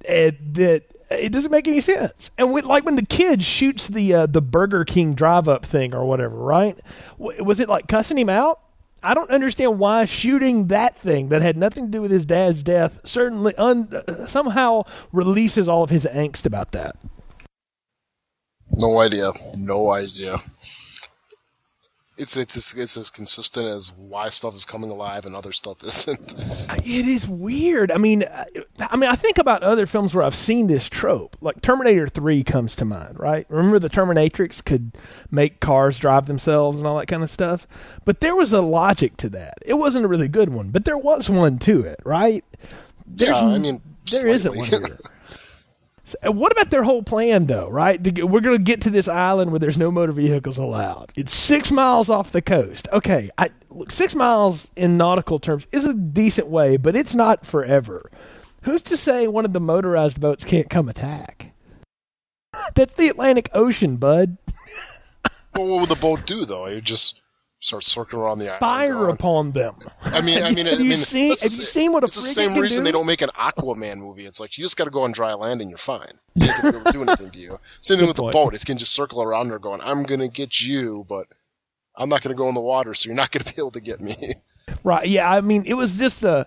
and 0.09 0.37
that 0.53 0.94
it 1.11 1.33
doesn't 1.33 1.51
make 1.51 1.69
any 1.69 1.81
sense. 1.81 2.31
And 2.39 2.53
like 2.53 2.85
when 2.85 2.97
the 2.97 3.05
kid 3.07 3.43
shoots 3.43 3.87
the 3.89 4.15
uh, 4.15 4.27
the 4.27 4.43
Burger 4.43 4.85
King 4.85 5.15
drive 5.15 5.49
up 5.49 5.65
thing 5.65 5.95
or 5.95 6.05
whatever, 6.05 6.37
right? 6.37 6.79
W- 7.19 7.45
was 7.45 7.61
it 7.61 7.69
like 7.69 7.89
cussing 7.89 8.19
him 8.19 8.29
out? 8.29 8.61
I 9.03 9.13
don't 9.13 9.31
understand 9.31 9.79
why 9.79 10.07
shooting 10.07 10.69
that 10.69 10.99
thing 10.99 11.29
that 11.29 11.43
had 11.43 11.59
nothing 11.59 11.87
to 11.87 11.91
do 11.91 12.01
with 12.01 12.11
his 12.11 12.25
dad's 12.25 12.63
death 12.63 13.01
certainly 13.05 13.55
un- 13.57 13.89
uh, 13.93 14.27
somehow 14.27 14.85
releases 15.13 15.69
all 15.69 15.83
of 15.83 15.91
his 15.91 16.07
angst 16.07 16.47
about 16.47 16.73
that. 16.73 16.97
No 18.73 18.99
idea. 19.01 19.31
No 19.57 19.91
idea. 19.91 20.39
It's 22.17 22.37
it's 22.37 22.57
as, 22.57 22.79
it's 22.79 22.97
as 22.97 23.11
consistent 23.11 23.67
as 23.67 23.93
why 23.93 24.29
stuff 24.29 24.55
is 24.55 24.65
coming 24.65 24.89
alive 24.91 25.27
and 25.27 25.35
other 25.35 25.51
stuff 25.51 25.83
isn't. 25.85 26.35
It 26.87 27.09
is 27.09 27.27
weird. 27.27 27.91
I 27.91 27.99
mean, 27.99 28.23
uh, 28.23 28.45
I 28.79 28.97
mean, 28.97 29.11
I 29.11 29.17
think 29.17 29.39
about 29.39 29.65
other 29.65 29.85
films 29.85 30.15
where 30.15 30.25
I've 30.25 30.35
seen 30.35 30.69
this 30.69 30.89
trope. 30.89 31.37
Like 31.41 31.61
Terminator 31.61 32.07
Three 32.07 32.45
comes 32.45 32.77
to 32.77 32.85
mind, 32.85 33.19
right? 33.19 33.47
Remember 33.49 33.81
the 33.81 33.91
Terminatrix 33.91 34.65
could 34.65 34.93
make 35.31 35.59
cars 35.59 35.99
drive 35.99 36.27
themselves 36.27 36.79
and 36.79 36.87
all 36.87 36.99
that 36.99 37.07
kind 37.07 37.25
of 37.25 37.31
stuff. 37.31 37.67
But 38.05 38.21
there 38.21 38.37
was 38.37 38.53
a 38.53 38.63
logic 38.63 39.17
to 39.19 39.29
that. 39.31 39.55
It 39.63 39.75
wasn't 39.75 40.05
a 40.05 40.09
really 40.09 40.29
good 40.29 40.51
one, 40.51 40.71
but 40.71 40.85
there 40.85 40.99
was 40.99 41.29
one 41.29 41.59
to 41.61 41.81
it, 41.83 41.99
right? 42.05 42.45
There's 43.07 43.31
yeah, 43.31 43.45
I 43.45 43.59
mean, 43.59 43.81
there 44.13 44.29
isn't 44.29 44.55
one 44.57 44.67
here. 44.67 44.81
What 46.23 46.53
about 46.53 46.71
their 46.71 46.85
whole 46.85 47.03
plan, 47.03 47.47
though? 47.47 47.69
Right? 47.69 48.01
We're 48.03 48.41
going 48.41 48.57
to 48.57 48.63
get 48.63 48.81
to 48.83 48.91
this 48.91 49.09
island 49.09 49.51
where 49.51 49.61
there's 49.61 49.79
no 49.79 49.91
motor 49.91 50.13
vehicles 50.13 50.59
allowed. 50.59 51.13
It's 51.17 51.35
six 51.35 51.71
miles 51.73 52.11
off 52.11 52.33
the 52.33 52.43
coast. 52.43 52.89
Okay, 52.93 53.31
I, 53.39 53.51
look, 53.71 53.91
six 53.91 54.15
miles 54.15 54.71
in 54.77 54.97
nautical 54.97 55.39
terms 55.39 55.67
is 55.73 55.85
a 55.85 55.95
decent 55.95 56.49
way, 56.49 56.77
but 56.77 56.97
it's 56.97 57.15
not 57.15 57.47
forever. 57.47 58.11
Who's 58.63 58.83
to 58.83 58.97
say 58.97 59.27
one 59.27 59.45
of 59.45 59.53
the 59.53 59.61
motorized 59.61 60.21
boats 60.21 60.45
can't 60.45 60.71
come 60.71 60.89
attack? 60.89 61.53
That's 62.75 62.95
the 62.95 63.09
Atlantic 63.09 63.51
Ocean, 63.53 63.97
bud. 63.97 64.39
well, 65.55 65.67
what 65.67 65.81
would 65.81 65.89
the 65.91 65.97
boat 65.97 66.27
do 66.27 66.45
though? 66.45 66.67
It 66.67 66.85
just 66.85 67.21
start 67.65 67.83
circling 67.83 68.23
around 68.23 68.39
the 68.39 68.47
island. 68.49 68.61
Fire 68.61 69.09
upon 69.09 69.53
them. 69.53 69.75
I 70.03 70.21
mean, 70.21 70.43
I 70.43 70.51
mean, 70.53 70.67
I 70.67 70.71
Have 70.71 70.81
you 70.81 70.89
mean, 70.91 70.99
seen- 70.99 71.29
that's 71.31 71.43
the 71.43 71.49
have 71.51 71.59
you 71.61 71.65
seen 71.65 71.93
what 71.93 72.03
a 72.03 72.07
It's 72.07 72.17
the 72.17 72.23
same 72.23 72.53
can 72.53 72.61
reason 72.63 72.83
do? 72.83 72.85
they 72.89 72.93
don't 72.93 73.07
make 73.07 73.23
an 73.23 73.31
Aquaman 73.39 73.99
movie. 73.99 74.27
It's 74.27 74.39
like 74.41 74.57
you 74.59 74.65
just 74.65 74.77
got 74.77 74.85
to 74.85 74.91
go 74.91 75.03
on 75.03 75.13
dry 75.13 75.35
land 75.35 75.61
and 75.61 75.71
you're 75.71 75.77
fine. 75.79 76.13
You 76.35 76.49
ain't 76.49 76.63
gonna 76.63 76.73
be 76.73 76.79
able 76.79 76.85
to 76.85 76.93
do 76.93 77.03
anything 77.03 77.31
to 77.31 77.39
you. 77.39 77.59
Same 77.81 77.99
thing 77.99 78.07
with 78.09 78.17
point. 78.17 78.33
the 78.33 78.39
boat. 78.39 78.55
It 78.55 78.65
can 78.65 78.79
just 78.79 78.93
circle 78.93 79.23
around 79.23 79.49
there, 79.49 79.59
going, 79.59 79.81
"I'm 79.81 80.03
gonna 80.03 80.29
get 80.29 80.61
you," 80.63 81.05
but 81.09 81.27
I'm 81.97 82.09
not 82.09 82.23
gonna 82.23 82.35
go 82.35 82.49
in 82.49 82.55
the 82.55 82.61
water, 82.61 82.93
so 82.95 83.09
you're 83.09 83.17
not 83.17 83.31
gonna 83.31 83.45
be 83.55 83.55
able 83.59 83.71
to 83.73 83.81
get 83.81 84.01
me. 84.01 84.15
Right. 84.83 85.07
Yeah. 85.09 85.31
I 85.31 85.41
mean, 85.41 85.65
it 85.67 85.75
was 85.75 85.97
just 85.99 86.23
a. 86.23 86.47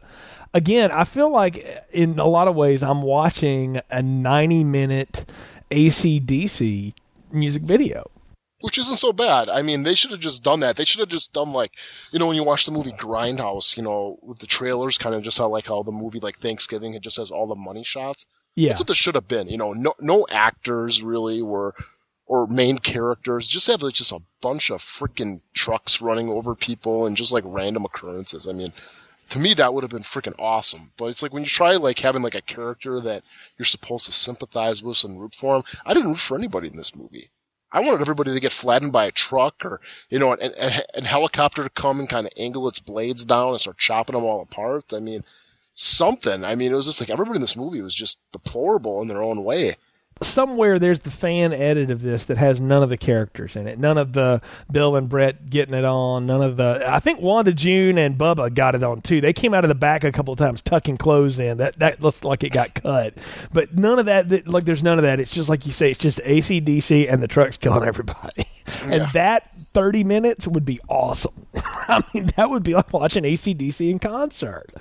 Again, 0.53 0.91
I 0.91 1.03
feel 1.03 1.29
like 1.29 1.67
in 1.91 2.17
a 2.19 2.25
lot 2.27 2.47
of 2.47 2.55
ways 2.55 2.81
I'm 2.81 3.01
watching 3.01 3.79
a 3.91 4.01
90 4.01 4.63
minute 4.63 5.25
ACDC 5.69 6.93
music 7.31 7.63
video. 7.63 8.09
Which 8.61 8.79
isn't 8.79 8.97
so 8.97 9.13
bad. 9.13 9.49
I 9.49 9.61
mean, 9.61 9.83
they 9.83 9.93
should 9.93 10.09
have 10.09 10.19
just 10.19 10.43
done 10.43 10.61
that. 10.61 10.77
They 10.77 10.85
should 10.85 10.99
have 10.99 11.09
just 11.09 11.31
done 11.31 11.53
like, 11.53 11.73
you 12.11 12.17
know, 12.17 12.25
when 12.25 12.35
you 12.35 12.43
watch 12.43 12.65
the 12.65 12.71
movie 12.71 12.91
Grindhouse, 12.91 13.77
you 13.77 13.83
know, 13.83 14.17
with 14.23 14.39
the 14.39 14.47
trailers, 14.47 14.97
kind 14.97 15.13
of 15.13 15.21
just 15.21 15.37
how 15.37 15.47
like 15.47 15.67
how 15.67 15.83
the 15.83 15.91
movie 15.91 16.19
like 16.19 16.37
Thanksgiving, 16.37 16.95
it 16.95 17.03
just 17.03 17.17
has 17.17 17.29
all 17.29 17.45
the 17.45 17.55
money 17.55 17.83
shots. 17.83 18.25
Yeah. 18.55 18.69
That's 18.69 18.81
what 18.81 18.87
this 18.87 18.97
should 18.97 19.13
have 19.13 19.27
been. 19.27 19.47
You 19.47 19.57
know, 19.57 19.73
no 19.73 19.93
no 19.99 20.25
actors 20.31 21.03
really 21.03 21.43
were 21.43 21.75
or 22.25 22.47
main 22.47 22.79
characters. 22.79 23.47
Just 23.47 23.67
have 23.67 23.83
like 23.83 23.93
just 23.93 24.11
a 24.11 24.23
bunch 24.41 24.71
of 24.71 24.81
freaking 24.81 25.41
trucks 25.53 26.01
running 26.01 26.27
over 26.27 26.55
people 26.55 27.05
and 27.05 27.15
just 27.15 27.31
like 27.31 27.43
random 27.45 27.85
occurrences. 27.85 28.47
I 28.47 28.53
mean, 28.53 28.69
to 29.29 29.39
me 29.39 29.53
that 29.53 29.75
would 29.75 29.83
have 29.83 29.91
been 29.91 30.01
freaking 30.01 30.35
awesome. 30.39 30.91
But 30.97 31.05
it's 31.05 31.21
like 31.21 31.31
when 31.31 31.43
you 31.43 31.49
try 31.49 31.75
like 31.75 31.99
having 31.99 32.23
like 32.23 32.35
a 32.35 32.41
character 32.41 32.99
that 32.99 33.23
you're 33.59 33.65
supposed 33.65 34.07
to 34.07 34.11
sympathize 34.11 34.81
with 34.81 35.03
and 35.03 35.21
root 35.21 35.35
for 35.35 35.57
him. 35.57 35.63
I 35.85 35.93
didn't 35.93 36.09
root 36.09 36.19
for 36.19 36.35
anybody 36.35 36.69
in 36.69 36.75
this 36.75 36.95
movie. 36.95 37.29
I 37.71 37.81
wanted 37.81 38.01
everybody 38.01 38.33
to 38.33 38.39
get 38.39 38.51
flattened 38.51 38.93
by 38.93 39.05
a 39.05 39.11
truck 39.11 39.65
or, 39.65 39.81
you 40.09 40.19
know, 40.19 40.33
an, 40.33 40.51
an, 40.59 40.81
an 40.95 41.03
helicopter 41.03 41.63
to 41.63 41.69
come 41.69 41.99
and 41.99 42.07
kind 42.07 42.25
of 42.25 42.31
angle 42.37 42.67
its 42.67 42.79
blades 42.79 43.25
down 43.25 43.49
and 43.49 43.59
start 43.59 43.77
chopping 43.77 44.15
them 44.15 44.23
all 44.23 44.41
apart. 44.41 44.93
I 44.93 44.99
mean, 44.99 45.23
something. 45.73 46.43
I 46.43 46.55
mean, 46.55 46.71
it 46.71 46.75
was 46.75 46.85
just 46.85 47.01
like 47.01 47.09
everybody 47.09 47.37
in 47.37 47.41
this 47.41 47.57
movie 47.57 47.81
was 47.81 47.95
just 47.95 48.29
deplorable 48.31 49.01
in 49.01 49.07
their 49.07 49.21
own 49.21 49.43
way. 49.43 49.75
Somewhere 50.21 50.79
there's 50.79 51.01
the 51.01 51.11
fan 51.11 51.53
edit 51.53 51.91
of 51.91 52.01
this 52.01 52.25
that 52.25 52.37
has 52.37 52.59
none 52.59 52.83
of 52.83 52.89
the 52.89 52.97
characters 52.97 53.55
in 53.55 53.67
it. 53.67 53.77
None 53.79 53.97
of 53.97 54.13
the 54.13 54.41
Bill 54.71 54.95
and 54.95 55.07
Brett 55.09 55.49
getting 55.49 55.73
it 55.73 55.85
on. 55.85 56.25
None 56.25 56.41
of 56.41 56.57
the. 56.57 56.83
I 56.87 56.99
think 56.99 57.21
Wanda 57.21 57.53
June 57.53 57.97
and 57.97 58.17
Bubba 58.17 58.53
got 58.53 58.75
it 58.75 58.83
on 58.83 59.01
too. 59.01 59.21
They 59.21 59.33
came 59.33 59.53
out 59.53 59.63
of 59.63 59.69
the 59.69 59.75
back 59.75 60.03
a 60.03 60.11
couple 60.11 60.31
of 60.33 60.39
times 60.39 60.61
tucking 60.61 60.97
clothes 60.97 61.39
in. 61.39 61.57
That 61.57 61.77
that 61.79 62.01
looks 62.01 62.23
like 62.23 62.43
it 62.43 62.51
got 62.51 62.73
cut. 62.73 63.13
But 63.53 63.75
none 63.75 63.99
of 63.99 64.05
that. 64.07 64.29
that- 64.29 64.47
Like 64.47 64.65
there's 64.65 64.83
none 64.83 64.97
of 64.97 65.03
that. 65.03 65.19
It's 65.19 65.31
just 65.31 65.49
like 65.49 65.65
you 65.65 65.71
say. 65.71 65.91
It's 65.91 65.99
just 65.99 66.19
ACDC 66.19 67.11
and 67.11 67.21
the 67.21 67.27
trucks 67.27 67.57
killing 67.57 67.87
everybody. 67.87 68.45
And 68.83 69.03
Yeah. 69.03 69.09
that 69.13 69.51
30 69.67 70.03
minutes 70.03 70.47
would 70.47 70.65
be 70.65 70.79
awesome. 70.89 71.45
I 71.55 72.03
mean, 72.13 72.27
that 72.35 72.49
would 72.49 72.63
be 72.63 72.73
like 72.73 72.91
watching 72.91 73.23
ACDC 73.23 73.89
in 73.89 73.99
concert. 73.99 74.73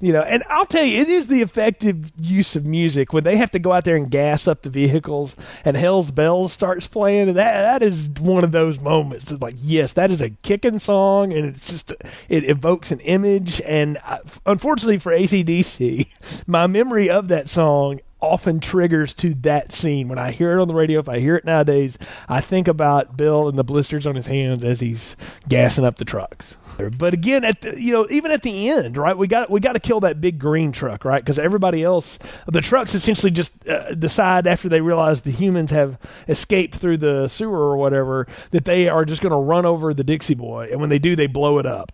You 0.00 0.12
know, 0.12 0.22
and 0.22 0.44
I'll 0.48 0.66
tell 0.66 0.84
you, 0.84 1.00
it 1.00 1.08
is 1.08 1.26
the 1.26 1.42
effective 1.42 2.10
use 2.18 2.56
of 2.56 2.64
music 2.64 3.12
when 3.12 3.24
they 3.24 3.36
have 3.36 3.50
to 3.52 3.58
go 3.58 3.72
out 3.72 3.84
there 3.84 3.96
and 3.96 4.10
gas 4.10 4.46
up 4.46 4.62
the 4.62 4.70
vehicles 4.70 5.36
and 5.64 5.76
Hell's 5.76 6.10
Bells 6.10 6.52
starts 6.52 6.86
playing. 6.86 7.28
And 7.28 7.38
that 7.38 7.80
that 7.80 7.82
is 7.82 8.08
one 8.20 8.44
of 8.44 8.52
those 8.52 8.80
moments. 8.80 9.30
It's 9.30 9.42
like, 9.42 9.56
yes, 9.58 9.92
that 9.94 10.10
is 10.10 10.20
a 10.20 10.30
kicking 10.30 10.78
song, 10.78 11.32
and 11.32 11.46
it's 11.54 11.70
just 11.70 11.92
it 12.28 12.48
evokes 12.48 12.90
an 12.90 13.00
image. 13.00 13.60
And 13.62 13.98
I, 14.04 14.18
unfortunately 14.46 14.98
for 14.98 15.12
ACDC, 15.12 16.44
my 16.46 16.66
memory 16.66 17.10
of 17.10 17.28
that 17.28 17.48
song 17.48 18.00
often 18.24 18.60
triggers 18.60 19.14
to 19.14 19.34
that 19.34 19.72
scene. 19.72 20.08
When 20.08 20.18
I 20.18 20.30
hear 20.30 20.56
it 20.56 20.60
on 20.60 20.68
the 20.68 20.74
radio, 20.74 21.00
if 21.00 21.08
I 21.08 21.18
hear 21.18 21.36
it 21.36 21.44
nowadays, 21.44 21.98
I 22.28 22.40
think 22.40 22.68
about 22.68 23.16
Bill 23.16 23.48
and 23.48 23.58
the 23.58 23.64
blisters 23.64 24.06
on 24.06 24.14
his 24.16 24.26
hands 24.26 24.64
as 24.64 24.80
he's 24.80 25.16
gassing 25.48 25.84
up 25.84 25.96
the 25.96 26.04
trucks. 26.04 26.56
But 26.76 27.14
again, 27.14 27.44
at 27.44 27.60
the, 27.60 27.80
you 27.80 27.92
know, 27.92 28.06
even 28.10 28.30
at 28.30 28.42
the 28.42 28.68
end, 28.68 28.96
right? 28.96 29.16
We 29.16 29.28
got 29.28 29.50
we 29.50 29.60
got 29.60 29.74
to 29.74 29.80
kill 29.80 30.00
that 30.00 30.20
big 30.20 30.38
green 30.38 30.72
truck, 30.72 31.04
right? 31.04 31.22
Because 31.22 31.38
everybody 31.38 31.84
else, 31.84 32.18
the 32.46 32.60
trucks 32.60 32.94
essentially 32.94 33.30
just 33.30 33.68
uh, 33.68 33.94
decide 33.94 34.46
after 34.46 34.68
they 34.68 34.80
realize 34.80 35.20
the 35.20 35.30
humans 35.30 35.70
have 35.70 35.98
escaped 36.28 36.76
through 36.76 36.98
the 36.98 37.28
sewer 37.28 37.70
or 37.70 37.76
whatever 37.76 38.26
that 38.50 38.64
they 38.64 38.88
are 38.88 39.04
just 39.04 39.22
going 39.22 39.30
to 39.30 39.36
run 39.36 39.64
over 39.64 39.94
the 39.94 40.04
Dixie 40.04 40.34
Boy, 40.34 40.68
and 40.70 40.80
when 40.80 40.90
they 40.90 40.98
do, 40.98 41.14
they 41.14 41.28
blow 41.28 41.58
it 41.58 41.66
up, 41.66 41.92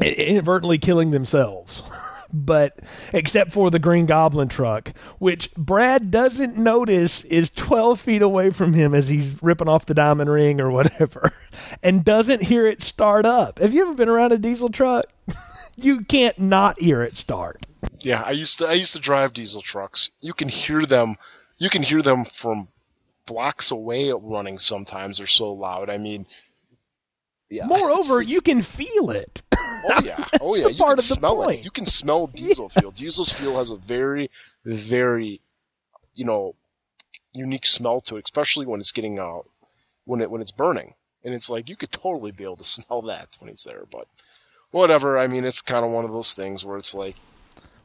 inadvertently 0.00 0.78
killing 0.78 1.10
themselves. 1.10 1.82
but 2.32 2.78
except 3.12 3.52
for 3.52 3.70
the 3.70 3.78
Green 3.78 4.06
Goblin 4.06 4.48
truck, 4.48 4.92
which 5.18 5.52
Brad 5.54 6.10
doesn't 6.10 6.56
notice 6.56 7.24
is 7.24 7.50
12 7.50 8.00
feet 8.00 8.22
away 8.22 8.50
from 8.50 8.74
him 8.74 8.94
as 8.94 9.08
he's 9.08 9.42
ripping 9.42 9.68
off 9.68 9.86
the 9.86 9.94
diamond 9.94 10.30
ring 10.30 10.60
or 10.60 10.70
whatever, 10.70 11.32
and 11.82 12.04
doesn't 12.04 12.42
hear 12.42 12.66
it 12.66 12.82
start 12.82 13.24
up. 13.24 13.58
Have 13.58 13.72
you 13.72 13.82
ever 13.82 13.94
been 13.94 14.08
around 14.08 14.32
a 14.32 14.38
diesel 14.38 14.68
truck? 14.68 15.06
you 15.76 16.04
can't 16.04 16.38
not 16.38 16.80
hear 16.80 17.02
it 17.02 17.12
start. 17.12 17.58
Yeah, 18.00 18.22
I 18.24 18.32
used 18.32 18.58
to 18.58 18.66
I 18.66 18.72
used 18.72 18.92
to 18.94 19.00
drive 19.00 19.32
diesel 19.32 19.62
trucks. 19.62 20.10
You 20.20 20.32
can 20.32 20.48
hear 20.48 20.84
them. 20.84 21.16
You 21.58 21.70
can 21.70 21.82
hear 21.82 22.02
them 22.02 22.24
from 22.24 22.68
blocks 23.26 23.70
away 23.70 24.10
running. 24.12 24.58
Sometimes 24.58 25.18
they're 25.18 25.26
so 25.26 25.52
loud. 25.52 25.90
I 25.90 25.98
mean, 25.98 26.26
yeah. 27.50 27.66
Moreover, 27.66 28.20
it's- 28.20 28.30
you 28.34 28.40
can 28.40 28.62
feel 28.62 29.10
it. 29.10 29.42
Oh 29.52 30.00
yeah, 30.04 30.26
oh 30.40 30.54
yeah. 30.56 30.68
You 30.68 30.84
can 30.84 30.98
smell 30.98 31.36
point. 31.36 31.60
it. 31.60 31.64
You 31.64 31.70
can 31.70 31.86
smell 31.86 32.26
diesel 32.26 32.68
fuel. 32.68 32.90
Diesel's 32.90 33.32
fuel 33.32 33.56
has 33.58 33.70
a 33.70 33.76
very, 33.76 34.30
very, 34.64 35.40
you 36.14 36.24
know, 36.24 36.54
unique 37.32 37.66
smell 37.66 38.00
to 38.02 38.16
it, 38.16 38.24
especially 38.24 38.66
when 38.66 38.80
it's 38.80 38.92
getting 38.92 39.18
out, 39.18 39.46
when 40.04 40.20
it 40.20 40.30
when 40.30 40.40
it's 40.42 40.50
burning, 40.50 40.94
and 41.24 41.32
it's 41.34 41.48
like 41.48 41.68
you 41.68 41.76
could 41.76 41.92
totally 41.92 42.32
be 42.32 42.44
able 42.44 42.56
to 42.56 42.64
smell 42.76 43.02
that 43.02 43.36
when 43.40 43.48
it's 43.48 43.64
there. 43.64 43.84
But 43.90 44.08
whatever. 44.70 45.16
I 45.18 45.26
mean, 45.26 45.44
it's 45.44 45.60
kind 45.62 45.84
of 45.84 45.92
one 45.92 46.04
of 46.04 46.10
those 46.12 46.34
things 46.34 46.64
where 46.64 46.76
it's 46.76 46.94
like, 46.94 47.16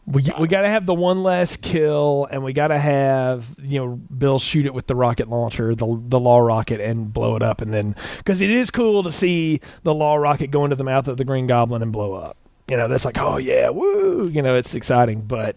We 0.06 0.24
we 0.24 0.32
uh, 0.32 0.46
got 0.48 0.62
to 0.62 0.68
have 0.68 0.86
the 0.86 0.94
one 0.94 1.24
last 1.24 1.62
kill, 1.62 2.28
and 2.30 2.44
we 2.44 2.52
got 2.52 2.68
to 2.68 2.78
have 2.78 3.56
you 3.62 3.80
know 3.80 3.96
Bill 3.96 4.38
shoot 4.38 4.66
it 4.66 4.74
with 4.74 4.88
the 4.88 4.96
rocket 4.96 5.30
launcher, 5.30 5.74
the 5.74 6.02
the 6.08 6.20
law 6.20 6.40
rocket, 6.40 6.82
and 6.82 7.14
blow 7.14 7.36
it 7.38 7.42
up, 7.42 7.62
and 7.62 7.74
then 7.74 7.96
because 8.18 8.42
it 8.42 8.50
is 8.50 8.70
cool 8.70 9.04
to 9.04 9.12
see 9.12 9.62
the 9.84 9.94
law 9.94 10.16
rocket 10.16 10.48
go 10.52 10.66
into 10.66 10.76
the 10.76 10.84
mouth 10.84 11.08
of 11.08 11.16
the 11.18 11.24
Green 11.24 11.48
Goblin 11.48 11.82
and 11.82 11.94
blow 11.94 12.14
up. 12.14 12.36
You 12.68 12.76
know, 12.78 12.88
that's 12.88 13.06
like, 13.06 13.18
oh 13.18 13.38
yeah, 13.38 13.70
woo! 13.70 14.28
You 14.28 14.42
know, 14.42 14.56
it's 14.56 14.74
exciting, 14.74 15.22
but 15.22 15.56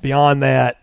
beyond 0.00 0.42
that, 0.42 0.80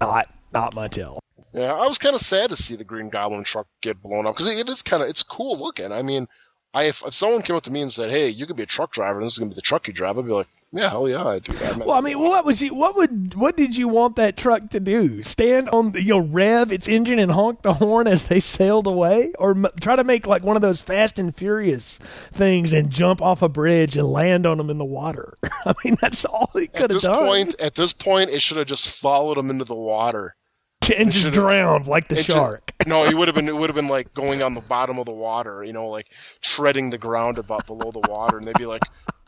not 0.00 0.28
not 0.52 0.74
much 0.74 0.96
else. 0.96 1.20
yeah. 1.52 1.74
I 1.74 1.86
was 1.86 1.98
kind 1.98 2.14
of 2.14 2.20
sad 2.22 2.48
to 2.50 2.56
see 2.56 2.76
the 2.76 2.84
Green 2.84 3.10
Goblin 3.10 3.44
truck 3.44 3.66
get 3.82 4.02
blown 4.02 4.26
up 4.26 4.36
because 4.36 4.50
it 4.50 4.68
is 4.68 4.80
kind 4.82 5.02
of 5.02 5.08
it's 5.08 5.22
cool 5.22 5.58
looking. 5.58 5.92
I 5.92 6.00
mean, 6.00 6.28
I 6.72 6.84
if, 6.84 7.04
if 7.04 7.12
someone 7.12 7.42
came 7.42 7.56
up 7.56 7.62
to 7.64 7.70
me 7.70 7.82
and 7.82 7.92
said, 7.92 8.10
"Hey, 8.10 8.28
you 8.28 8.46
could 8.46 8.56
be 8.56 8.62
a 8.62 8.66
truck 8.66 8.92
driver, 8.92 9.18
and 9.18 9.26
this 9.26 9.34
is 9.34 9.38
gonna 9.38 9.50
be 9.50 9.54
the 9.54 9.60
truck 9.60 9.86
you 9.86 9.92
drive," 9.92 10.18
I'd 10.18 10.24
be 10.24 10.32
like, 10.32 10.48
"Yeah, 10.72 10.90
hell 10.90 11.08
yeah, 11.08 11.24
I 11.26 11.38
do 11.38 11.52
that." 11.52 11.78
Well, 11.78 11.92
I 11.92 12.00
mean, 12.00 12.18
what 12.18 12.44
was 12.44 12.62
you? 12.62 12.74
What 12.74 12.96
would? 12.96 13.34
What 13.34 13.56
did 13.56 13.76
you 13.76 13.88
want 13.88 14.16
that 14.16 14.36
truck 14.36 14.70
to 14.70 14.80
do? 14.80 15.22
Stand 15.22 15.68
on, 15.70 15.92
the, 15.92 16.02
you 16.02 16.14
know, 16.14 16.20
rev 16.20 16.72
its 16.72 16.88
engine 16.88 17.18
and 17.18 17.30
honk 17.32 17.62
the 17.62 17.74
horn 17.74 18.06
as 18.06 18.24
they 18.24 18.40
sailed 18.40 18.86
away, 18.86 19.32
or 19.38 19.50
m- 19.50 19.66
try 19.80 19.96
to 19.96 20.04
make 20.04 20.26
like 20.26 20.42
one 20.42 20.56
of 20.56 20.62
those 20.62 20.80
Fast 20.80 21.18
and 21.18 21.36
Furious 21.36 21.98
things 22.32 22.72
and 22.72 22.90
jump 22.90 23.20
off 23.20 23.42
a 23.42 23.48
bridge 23.48 23.96
and 23.96 24.08
land 24.08 24.46
on 24.46 24.58
them 24.58 24.70
in 24.70 24.78
the 24.78 24.84
water? 24.84 25.36
I 25.66 25.74
mean, 25.84 25.96
that's 26.00 26.24
all 26.24 26.50
it 26.54 26.70
At 26.70 26.72
could 26.72 26.80
have 26.82 26.90
this 26.90 27.04
done. 27.04 27.26
point, 27.26 27.60
at 27.60 27.74
this 27.74 27.92
point, 27.92 28.30
it 28.30 28.40
should 28.42 28.56
have 28.56 28.66
just 28.66 28.88
followed 28.88 29.38
him 29.38 29.50
into 29.50 29.64
the 29.64 29.74
water. 29.74 30.36
and 30.98 31.12
just 31.12 31.30
drowned 31.32 31.86
like 31.86 32.08
the 32.08 32.18
It 32.18 32.24
shark. 32.26 32.72
no, 32.88 33.06
he 33.08 33.14
would 33.14 33.28
have 33.28 33.36
been. 33.36 33.46
It 33.48 33.54
would 33.54 33.68
have 33.70 33.76
been 33.76 33.86
like 33.88 34.12
going 34.14 34.42
on 34.42 34.54
the 34.54 34.60
bottom 34.60 34.98
of 34.98 35.06
the 35.06 35.12
water. 35.12 35.62
You 35.62 35.72
know, 35.72 35.86
like 35.88 36.08
treading 36.40 36.90
the 36.90 36.98
ground 36.98 37.38
about 37.38 37.68
below 37.68 37.92
the 37.92 38.00
water, 38.00 38.38
and 38.38 38.44
they'd 38.46 38.58
be 38.58 38.66
like, 38.66 38.82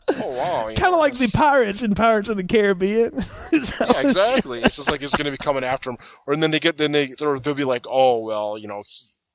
"Oh 0.07 0.29
wow!" 0.37 0.73
Kind 0.75 0.93
of 0.93 0.99
like 0.99 1.13
the 1.13 1.31
pirates 1.35 1.81
in 1.81 1.95
Pirates 1.95 2.29
of 2.29 2.37
the 2.37 2.43
Caribbean. 2.43 3.23
Yeah, 3.51 3.99
exactly. 4.01 4.59
It's 4.59 4.75
just 4.77 4.89
like 4.91 5.01
it's 5.01 5.15
going 5.15 5.25
to 5.25 5.31
be 5.31 5.37
coming 5.37 5.63
after 5.63 5.89
him, 5.89 5.97
or 6.27 6.33
and 6.33 6.41
then 6.43 6.51
they 6.51 6.59
get 6.59 6.77
then 6.77 6.91
they 6.91 7.07
they'll 7.17 7.53
be 7.53 7.63
like, 7.63 7.85
"Oh 7.89 8.19
well, 8.19 8.57
you 8.57 8.67
know." 8.67 8.83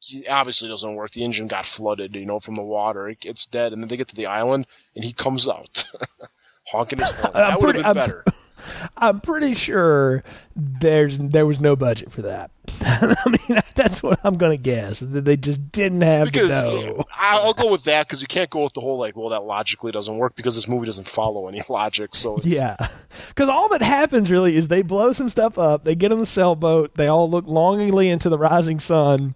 He, 0.02 0.20
he 0.22 0.26
obviously 0.28 0.66
doesn't 0.66 0.94
work. 0.94 1.10
The 1.10 1.22
engine 1.24 1.46
got 1.46 1.66
flooded, 1.66 2.14
you 2.14 2.24
know, 2.24 2.40
from 2.40 2.54
the 2.54 2.62
water. 2.62 3.10
It, 3.10 3.18
it's 3.22 3.44
dead, 3.44 3.74
and 3.74 3.82
then 3.82 3.88
they 3.88 3.98
get 3.98 4.08
to 4.08 4.16
the 4.16 4.24
island, 4.24 4.66
and 4.96 5.04
he 5.04 5.12
comes 5.12 5.46
out 5.46 5.84
honking 6.72 7.00
his 7.00 7.10
horn. 7.10 7.32
That 7.34 7.60
would 7.60 7.66
have 7.66 7.76
been 7.76 7.84
I'm- 7.84 7.94
better. 7.94 8.24
I'm 8.96 9.20
pretty 9.20 9.54
sure 9.54 10.22
there's 10.56 11.18
there 11.18 11.46
was 11.46 11.60
no 11.60 11.76
budget 11.76 12.12
for 12.12 12.22
that. 12.22 12.50
I 12.82 13.16
mean, 13.26 13.60
that's 13.74 14.02
what 14.02 14.20
I'm 14.24 14.36
gonna 14.36 14.56
guess. 14.56 15.00
That 15.00 15.24
they 15.24 15.36
just 15.36 15.72
didn't 15.72 16.02
have 16.02 16.32
Because 16.32 16.48
dough. 16.48 17.04
I'll 17.16 17.46
I'll 17.46 17.52
go 17.54 17.70
with 17.70 17.84
that 17.84 18.06
because 18.06 18.20
you 18.20 18.26
can't 18.28 18.50
go 18.50 18.62
with 18.64 18.72
the 18.74 18.80
whole 18.80 18.98
like, 18.98 19.16
well, 19.16 19.30
that 19.30 19.42
logically 19.44 19.92
doesn't 19.92 20.16
work 20.16 20.34
because 20.36 20.54
this 20.54 20.68
movie 20.68 20.86
doesn't 20.86 21.08
follow 21.08 21.48
any 21.48 21.60
logic. 21.68 22.14
So 22.14 22.36
it's, 22.38 22.46
Yeah, 22.46 22.76
because 23.28 23.48
all 23.48 23.68
that 23.70 23.82
happens 23.82 24.30
really 24.30 24.56
is 24.56 24.68
they 24.68 24.82
blow 24.82 25.12
some 25.12 25.30
stuff 25.30 25.58
up. 25.58 25.84
They 25.84 25.94
get 25.94 26.12
on 26.12 26.18
the 26.18 26.26
sailboat. 26.26 26.94
They 26.94 27.08
all 27.08 27.28
look 27.30 27.46
longingly 27.46 28.08
into 28.08 28.28
the 28.28 28.38
rising 28.38 28.80
sun. 28.80 29.34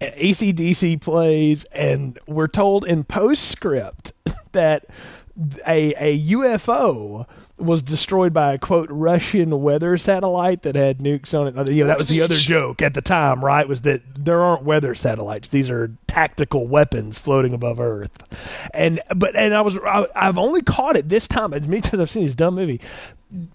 ACDC 0.00 1.00
plays, 1.00 1.64
and 1.72 2.18
we're 2.26 2.48
told 2.48 2.84
in 2.86 3.04
postscript 3.04 4.12
that 4.52 4.86
a 5.66 5.94
a 5.98 6.26
UFO 6.32 7.26
was 7.56 7.82
destroyed 7.82 8.32
by 8.32 8.54
a 8.54 8.58
quote 8.58 8.88
Russian 8.90 9.62
weather 9.62 9.96
satellite 9.96 10.62
that 10.62 10.74
had 10.74 10.98
nukes 10.98 11.38
on 11.38 11.46
it. 11.46 11.68
You 11.72 11.84
know, 11.84 11.88
that 11.88 11.98
was 11.98 12.08
the 12.08 12.20
other 12.20 12.34
joke 12.34 12.82
at 12.82 12.94
the 12.94 13.00
time, 13.00 13.44
right? 13.44 13.68
Was 13.68 13.82
that 13.82 14.02
there 14.16 14.42
aren't 14.42 14.64
weather 14.64 14.94
satellites; 14.94 15.48
these 15.48 15.70
are 15.70 15.94
tactical 16.06 16.66
weapons 16.66 17.18
floating 17.18 17.52
above 17.54 17.78
Earth. 17.80 18.22
And 18.72 19.00
but 19.14 19.36
and 19.36 19.54
I 19.54 19.60
was 19.60 19.78
I, 19.78 20.06
I've 20.16 20.38
only 20.38 20.62
caught 20.62 20.96
it 20.96 21.08
this 21.08 21.28
time 21.28 21.54
as 21.54 21.68
many 21.68 21.80
times 21.80 22.00
I've 22.00 22.10
seen 22.10 22.24
this 22.24 22.34
dumb 22.34 22.54
movie. 22.56 22.80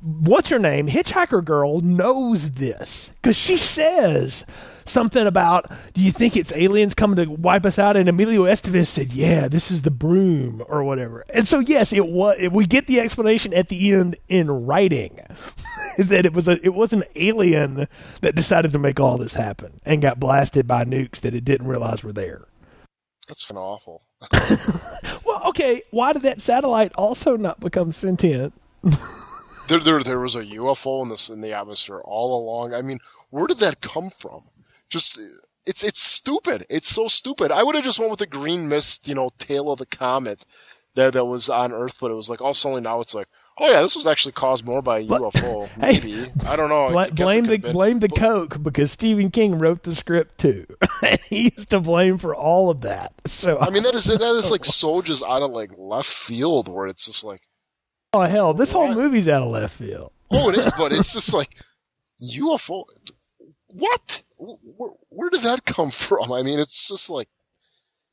What's 0.02 0.50
her 0.50 0.60
name? 0.60 0.88
Hitchhiker 0.88 1.44
Girl 1.44 1.82
knows 1.82 2.52
this 2.52 3.12
because 3.22 3.38
she 3.38 3.58
says 3.58 4.46
something 4.90 5.26
about, 5.26 5.72
"Do 5.94 6.02
you 6.02 6.12
think 6.12 6.36
it's 6.36 6.52
aliens 6.54 6.94
coming 6.94 7.18
to 7.18 7.32
wipe 7.32 7.66
us 7.66 7.80
out?" 7.80 7.96
And 7.98 8.10
Emilio 8.10 8.44
Estevez 8.44 8.88
said, 8.88 9.14
"Yeah, 9.14 9.48
this 9.48 9.72
is 9.72 9.84
the 9.84 9.92
broom 9.92 10.64
or 10.68 10.84
whatever." 10.84 11.26
And 11.34 11.48
so, 11.48 11.60
yes, 11.60 11.94
it 11.94 12.08
was. 12.08 12.38
We 12.52 12.66
get 12.66 12.88
the 12.88 13.00
explanation 13.00 13.54
at 13.54 13.70
the 13.70 13.92
end 13.92 14.18
in 14.28 14.50
writing, 14.50 15.20
is 15.98 16.08
that 16.10 16.26
it 16.26 16.34
was 16.34 16.48
a 16.48 16.64
it 16.66 16.74
was 16.74 16.94
an 16.94 17.04
alien 17.16 17.88
that 18.22 18.36
decided 18.36 18.72
to 18.72 18.80
make 18.80 19.00
all 19.00 19.18
this 19.18 19.34
happen 19.34 19.80
and 19.86 20.02
got 20.02 20.20
blasted 20.20 20.68
by 20.68 20.84
nukes 20.86 21.22
that 21.22 21.34
it 21.34 21.46
didn't 21.46 21.68
realize 21.68 22.04
were 22.04 22.14
there. 22.14 22.46
that's 23.28 23.52
awful. 23.52 24.04
Well, 25.26 25.42
okay, 25.50 25.84
why 25.92 26.14
did 26.14 26.24
that 26.24 26.42
satellite 26.42 26.92
also 26.96 27.38
not 27.38 27.60
become 27.60 27.92
sentient? 27.92 28.54
There, 29.68 29.80
there, 29.80 30.02
there 30.02 30.20
was 30.20 30.36
a 30.36 30.44
UFO 30.44 31.04
in 31.04 31.10
this 31.10 31.30
in 31.30 31.42
the 31.42 31.54
atmosphere 31.54 32.02
all 32.04 32.42
along. 32.42 32.74
I 32.74 32.82
mean, 32.82 32.98
where 33.30 33.46
did 33.46 33.60
that 33.60 33.80
come 33.82 34.10
from? 34.10 34.46
Just 34.90 35.20
it's 35.66 35.84
it's 35.84 36.02
stupid. 36.02 36.66
It's 36.70 36.88
so 36.88 37.08
stupid. 37.08 37.52
I 37.52 37.64
would 37.64 37.76
have 37.76 37.84
just 37.84 38.00
went 38.00 38.10
with 38.12 38.20
the 38.20 38.28
green 38.28 38.68
mist, 38.70 39.08
you 39.08 39.16
know, 39.16 39.30
tail 39.38 39.72
of 39.72 39.80
the 39.80 39.86
comet 39.86 40.46
that 40.96 41.14
that 41.14 41.26
was 41.26 41.50
on 41.50 41.72
Earth, 41.72 41.98
but 42.02 42.12
it 42.12 42.16
was 42.16 42.30
like 42.30 42.42
all 42.42 42.54
suddenly 42.54 42.82
now 42.82 43.00
it's 43.00 43.14
like, 43.14 43.28
oh 43.60 43.72
yeah, 43.72 43.82
this 43.82 43.96
was 43.96 44.08
actually 44.08 44.32
caused 44.32 44.66
more 44.66 44.82
by 44.82 45.00
a 45.00 45.06
UFO. 45.06 45.70
Hey, 45.80 46.00
Maybe 46.00 46.32
I 46.48 46.56
don't 46.56 46.70
know. 46.70 46.88
I 46.88 46.92
Bla- 46.92 47.12
blame 47.12 47.44
the 47.46 47.58
been. 47.60 47.72
blame 47.72 48.00
the 48.00 48.10
Coke 48.10 48.62
because 48.64 48.92
Stephen 48.92 49.30
King 49.30 49.60
wrote 49.60 49.84
the 49.84 49.94
script 49.96 50.40
too, 50.40 50.66
He's 51.30 51.68
to 51.68 51.80
blame 51.80 52.18
for 52.18 52.34
all 52.36 52.72
of 52.72 52.82
that. 52.82 53.14
So 53.26 53.60
I 53.60 53.70
mean, 53.70 53.84
that 53.84 53.94
is 53.94 54.06
that 54.06 54.22
is 54.22 54.50
like 54.50 54.66
so 54.82 55.02
just 55.04 55.24
out 55.24 55.44
of 55.44 55.52
like 55.52 55.72
left 55.78 56.10
field 56.12 56.68
where 56.68 56.88
it's 56.88 57.06
just 57.06 57.24
like, 57.24 57.42
oh 58.14 58.22
hell, 58.22 58.56
this 58.56 58.72
whole 58.72 58.94
movie's 58.96 59.28
out 59.28 59.44
of 59.44 59.50
left 59.50 59.76
field. 59.76 60.12
oh, 60.32 60.50
it 60.50 60.58
is, 60.58 60.72
but 60.78 60.92
it's 60.92 61.14
just 61.14 61.32
like 61.34 61.56
UFO. 62.24 62.86
What? 63.68 64.24
Where, 64.40 64.90
where 65.10 65.30
did 65.30 65.42
that 65.42 65.66
come 65.66 65.90
from? 65.92 66.32
I 66.32 66.42
mean, 66.42 66.60
it's 66.60 66.88
just 66.88 67.10
like, 67.10 67.28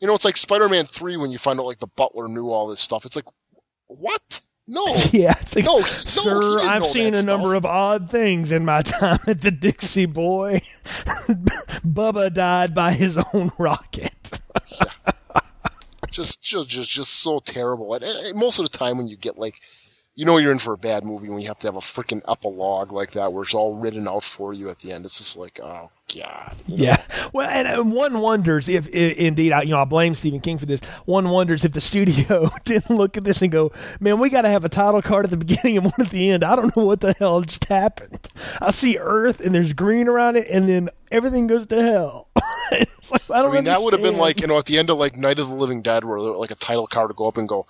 you 0.01 0.07
know, 0.07 0.15
it's 0.15 0.25
like 0.25 0.37
Spider-Man 0.37 0.85
Three 0.85 1.17
when 1.17 1.31
you 1.31 1.39
find 1.39 1.59
out 1.59 1.67
like 1.67 1.79
the 1.79 1.87
Butler 1.87 2.29
knew 2.29 2.51
all 2.51 2.67
this 2.67 2.81
stuff. 2.81 3.05
It's 3.07 3.17
like, 3.17 3.27
what? 3.87 4.41
No. 4.69 4.85
Yeah, 5.13 5.35
it's 5.41 5.55
like, 5.55 5.65
No, 5.65 5.77
he- 5.77 5.81
no, 5.83 5.87
sir, 5.87 6.59
I've 6.61 6.85
seen 6.87 7.15
a 7.15 7.23
number 7.23 7.55
of 7.55 7.65
odd 7.65 8.11
things 8.11 8.51
in 8.53 8.65
my 8.65 8.83
time 8.83 9.21
at 9.27 9.41
the 9.41 9.51
Dixie 9.53 10.07
Boy. 10.07 10.61
Bubba 11.87 12.33
died 12.35 12.75
by 12.75 12.93
his 12.93 13.17
own 13.33 13.53
rocket. 13.59 14.41
just 16.11 16.43
just 16.45 16.69
just 16.69 16.91
just 16.91 17.13
so 17.23 17.39
terrible. 17.39 17.95
And, 17.95 18.03
and 18.05 18.39
most 18.39 18.59
of 18.59 18.71
the 18.71 18.77
time 18.77 18.99
when 18.99 19.07
you 19.09 19.17
get 19.17 19.39
like, 19.39 19.55
you 20.17 20.25
know, 20.25 20.39
you're 20.39 20.51
in 20.53 20.59
for 20.59 20.73
a 20.73 20.79
bad 20.79 21.05
movie 21.05 21.29
when 21.29 21.41
you 21.43 21.49
have 21.49 21.59
to 21.61 21.69
have 21.69 21.77
a 21.77 21.81
freaking 21.81 22.23
epilogue 22.27 22.91
like 22.91 23.13
that 23.13 23.33
where 23.33 23.43
it's 23.43 23.55
all 23.55 23.75
written 23.77 24.09
out 24.09 24.25
for 24.25 24.55
you 24.55 24.71
at 24.71 24.79
the 24.81 24.91
end. 24.91 25.05
It's 25.05 25.19
just 25.19 25.37
like, 25.37 25.61
oh 25.63 25.91
god. 26.19 26.57
Yeah. 26.67 27.03
Well, 27.35 27.49
and, 27.51 27.69
and 27.69 27.93
one 27.93 28.21
wonders 28.21 28.67
if, 28.69 28.87
i 28.87 28.99
indeed, 29.19 29.53
I, 29.53 29.63
you 29.63 29.71
know, 29.71 29.81
I 29.81 29.85
blame 29.85 30.15
Stephen 30.15 30.41
King 30.41 30.57
for 30.59 30.65
this. 30.65 30.81
One 31.05 31.29
wonders 31.31 31.65
if 31.67 31.73
the 31.73 31.83
studio 31.83 32.51
didn't 32.65 32.97
look 32.97 33.17
at 33.19 33.25
this 33.25 33.43
and 33.43 33.53
go, 33.53 33.73
"Man, 34.01 34.19
we 34.19 34.31
got 34.31 34.43
to 34.43 34.49
have 34.49 34.65
a 34.65 34.69
title 34.71 35.03
card 35.03 35.27
at 35.27 35.31
the 35.31 35.37
beginning 35.37 35.77
and 35.77 35.85
one 35.85 35.95
at 35.99 36.11
the 36.11 36.31
end." 36.31 36.45
I 36.45 36.57
don't 36.57 36.75
know 36.77 36.85
what 36.85 37.01
the 37.01 37.13
hell 37.19 37.43
just 37.43 37.65
happened. 37.67 38.29
I 38.61 38.71
see 38.71 38.97
Earth 38.99 39.41
and 39.41 39.55
there's 39.55 39.75
green 39.75 40.09
around 40.09 40.37
it, 40.37 40.49
and 40.49 40.69
then 40.69 40.89
everything 41.11 41.47
goes 41.47 41.67
to 41.67 41.83
hell. 41.83 42.29
It's 42.73 43.13
like, 43.13 43.23
I 43.31 43.43
I 43.43 43.43
don't. 43.43 43.53
mean, 43.53 43.65
that 43.65 43.83
would 43.83 43.93
have 43.93 44.03
been 44.03 44.17
like, 44.17 44.41
you 44.41 44.49
know, 44.49 44.59
at 44.59 44.65
the 44.67 44.77
end 44.79 44.91
of 44.91 44.99
like 44.99 45.17
Night 45.17 45.39
of 45.39 45.49
the 45.49 45.55
Living 45.55 45.83
Dead, 45.83 46.03
where 46.05 46.19
like 46.21 46.51
a 46.51 46.57
title 46.57 46.89
card 46.89 47.09
would 47.09 47.17
go 47.17 47.29
up 47.29 47.37
and 47.37 47.49
go, 47.49 47.67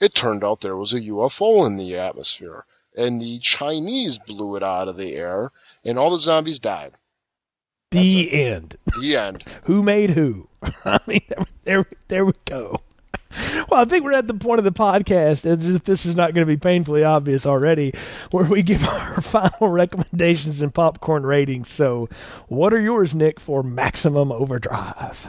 it 0.00 0.14
turned 0.14 0.44
out 0.44 0.60
there 0.60 0.76
was 0.76 0.92
a 0.92 1.00
UFO 1.00 1.66
in 1.66 1.76
the 1.76 1.96
atmosphere, 1.96 2.64
and 2.96 3.20
the 3.20 3.38
Chinese 3.38 4.18
blew 4.18 4.56
it 4.56 4.62
out 4.62 4.88
of 4.88 4.96
the 4.96 5.14
air, 5.14 5.52
and 5.84 5.98
all 5.98 6.10
the 6.10 6.18
zombies 6.18 6.58
died. 6.58 6.92
the 7.90 8.32
end. 8.32 8.76
The 9.00 9.16
end. 9.16 9.44
Who 9.64 9.82
made 9.82 10.10
who? 10.10 10.48
I 10.84 11.00
mean, 11.06 11.20
there, 11.64 11.86
there, 12.08 12.24
we 12.24 12.32
go. 12.44 12.80
Well, 13.70 13.80
I 13.80 13.84
think 13.84 14.04
we're 14.04 14.12
at 14.12 14.26
the 14.26 14.34
point 14.34 14.58
of 14.58 14.64
the 14.64 14.72
podcast, 14.72 15.44
as 15.44 15.64
if 15.64 15.84
this 15.84 16.06
is 16.06 16.14
not 16.14 16.32
going 16.34 16.46
to 16.46 16.50
be 16.50 16.56
painfully 16.56 17.04
obvious 17.04 17.44
already, 17.44 17.92
where 18.30 18.44
we 18.44 18.62
give 18.62 18.84
our 18.88 19.20
final 19.20 19.68
recommendations 19.68 20.62
and 20.62 20.72
popcorn 20.74 21.24
ratings. 21.24 21.70
So, 21.70 22.08
what 22.48 22.72
are 22.72 22.80
yours, 22.80 23.14
Nick, 23.14 23.38
for 23.38 23.62
Maximum 23.62 24.32
Overdrive? 24.32 25.28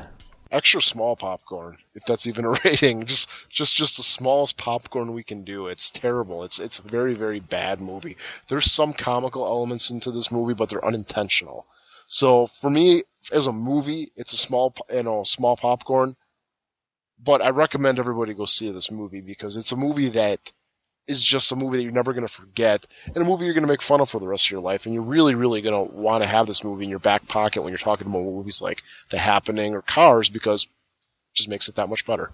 Extra 0.52 0.82
small 0.82 1.16
popcorn, 1.16 1.78
if 1.94 2.04
that's 2.04 2.26
even 2.26 2.46
a 2.46 2.50
rating. 2.66 3.06
Just, 3.06 3.50
just, 3.50 3.76
just 3.76 3.98
the 3.98 4.04
smallest 4.04 4.58
popcorn 4.58 5.14
we 5.14 5.24
can 5.24 5.44
do. 5.44 5.68
It's 5.68 5.92
terrible. 5.92 6.44
It's, 6.44 6.60
it's 6.60 6.80
a 6.80 6.88
very, 6.88 7.14
very 7.14 7.40
bad 7.40 7.80
movie. 7.80 8.18
There's 8.48 8.72
some 8.72 8.94
comical 8.94 9.46
elements 9.46 9.90
into 9.90 10.12
this 10.12 10.32
movie, 10.32 10.56
but 10.56 10.70
they're 10.70 10.86
unintentional. 10.86 11.68
So 12.08 12.48
for 12.48 12.72
me, 12.72 13.04
as 13.32 13.46
a 13.46 13.54
movie, 13.54 14.08
it's 14.16 14.34
a 14.34 14.38
small, 14.38 14.74
you 14.92 15.04
know, 15.04 15.24
small 15.24 15.56
popcorn. 15.56 16.16
But 17.22 17.42
I 17.42 17.50
recommend 17.50 18.00
everybody 18.00 18.34
go 18.34 18.46
see 18.46 18.72
this 18.72 18.90
movie 18.90 19.22
because 19.22 19.58
it's 19.58 19.72
a 19.74 19.78
movie 19.78 20.10
that 20.10 20.54
is 21.10 21.26
just 21.26 21.52
a 21.52 21.56
movie 21.56 21.78
that 21.78 21.84
you're 21.84 21.92
never 21.92 22.14
going 22.14 22.26
to 22.26 22.32
forget 22.32 22.86
and 23.08 23.18
a 23.18 23.24
movie 23.24 23.46
you're 23.46 23.54
going 23.54 23.64
to 23.64 23.68
make 23.68 23.82
fun 23.82 24.00
of 24.00 24.10
for 24.10 24.20
the 24.20 24.28
rest 24.28 24.48
of 24.48 24.52
your 24.52 24.62
life. 24.62 24.86
And 24.86 24.94
you're 24.94 25.04
really, 25.04 25.36
really 25.36 25.62
going 25.62 25.88
to 25.88 25.94
want 25.94 26.24
to 26.24 26.30
have 26.30 26.48
this 26.48 26.64
movie 26.64 26.84
in 26.84 26.90
your 26.90 27.00
back 27.00 27.28
pocket 27.28 27.64
when 27.64 27.72
you're 27.72 27.80
talking 27.80 28.08
about 28.08 28.22
movies 28.22 28.62
like 28.62 28.84
The 29.10 29.18
Happening 29.18 29.74
or 29.76 29.82
Cars 29.82 30.30
because 30.30 30.66
it 30.66 31.36
just 31.36 31.50
makes 31.50 31.68
it 31.68 31.76
that 31.76 31.90
much 31.90 32.06
better. 32.06 32.32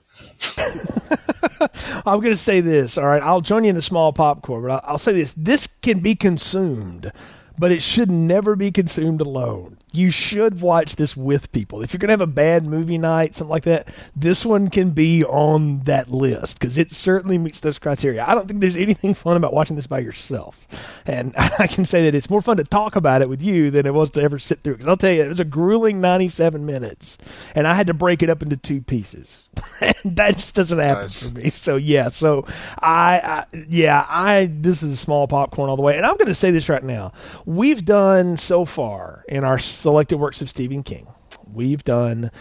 I'm 2.05 2.19
going 2.19 2.33
to 2.33 2.37
say 2.37 2.59
this. 2.61 2.97
All 2.97 3.05
right, 3.05 3.23
I'll 3.23 3.41
join 3.41 3.63
you 3.63 3.69
in 3.69 3.75
the 3.75 3.81
small 3.81 4.11
popcorn, 4.13 4.63
but 4.63 4.71
I'll, 4.71 4.81
I'll 4.83 4.97
say 4.97 5.13
this: 5.13 5.33
this 5.37 5.67
can 5.67 5.99
be 5.99 6.15
consumed, 6.15 7.11
but 7.57 7.71
it 7.71 7.81
should 7.81 8.11
never 8.11 8.55
be 8.55 8.71
consumed 8.71 9.21
alone. 9.21 9.77
You 9.95 10.09
should 10.11 10.61
watch 10.61 10.95
this 10.97 11.15
with 11.15 11.51
people. 11.51 11.81
If 11.81 11.93
you're 11.93 11.99
going 11.99 12.09
to 12.09 12.13
have 12.13 12.21
a 12.21 12.27
bad 12.27 12.65
movie 12.65 12.97
night, 12.97 13.35
something 13.35 13.51
like 13.51 13.63
that, 13.63 13.87
this 14.15 14.45
one 14.45 14.69
can 14.69 14.91
be 14.91 15.23
on 15.23 15.79
that 15.85 16.11
list 16.11 16.59
because 16.59 16.77
it 16.77 16.91
certainly 16.91 17.37
meets 17.37 17.61
those 17.61 17.79
criteria. 17.79 18.25
I 18.27 18.35
don't 18.35 18.47
think 18.47 18.61
there's 18.61 18.75
anything 18.75 19.13
fun 19.15 19.37
about 19.37 19.53
watching 19.53 19.75
this 19.75 19.87
by 19.87 19.99
yourself, 19.99 20.67
and 21.05 21.33
I 21.37 21.67
can 21.67 21.85
say 21.85 22.03
that 22.03 22.15
it's 22.15 22.29
more 22.29 22.41
fun 22.41 22.57
to 22.57 22.63
talk 22.63 22.95
about 22.95 23.21
it 23.21 23.29
with 23.29 23.41
you 23.41 23.71
than 23.71 23.85
it 23.85 23.93
was 23.93 24.11
to 24.11 24.21
ever 24.21 24.37
sit 24.39 24.63
through. 24.63 24.73
Because 24.73 24.87
I'll 24.87 24.97
tell 24.97 25.11
you, 25.11 25.23
it 25.23 25.29
was 25.29 25.39
a 25.39 25.45
grueling 25.45 26.01
97 26.01 26.65
minutes, 26.65 27.17
and 27.53 27.67
I 27.67 27.73
had 27.73 27.87
to 27.87 27.93
break 27.93 28.21
it 28.21 28.29
up 28.29 28.41
into 28.41 28.57
two 28.57 28.81
pieces. 28.81 29.47
that 30.03 30.35
just 30.35 30.55
doesn't 30.55 30.79
happen 30.79 31.03
Nice. 31.03 31.29
for 31.29 31.37
me. 31.39 31.49
So 31.49 31.77
yeah, 31.77 32.09
so 32.09 32.45
I, 32.79 33.45
I 33.51 33.65
yeah, 33.69 34.05
I 34.07 34.49
this 34.51 34.83
is 34.83 34.93
a 34.93 34.97
small 34.97 35.27
popcorn 35.27 35.69
all 35.69 35.75
the 35.75 35.81
way. 35.81 35.95
And 35.97 36.05
I'm 36.05 36.17
going 36.17 36.27
to 36.27 36.35
say 36.35 36.51
this 36.51 36.67
right 36.69 36.83
now. 36.83 37.13
We've 37.45 37.83
done 37.85 38.37
so 38.37 38.65
far 38.65 39.23
in 39.29 39.43
our 39.43 39.59
selected 39.85 40.17
works 40.17 40.41
of 40.41 40.49
Stephen 40.49 40.81
King. 40.81 41.05
We've 41.53 41.83
done 41.83 42.31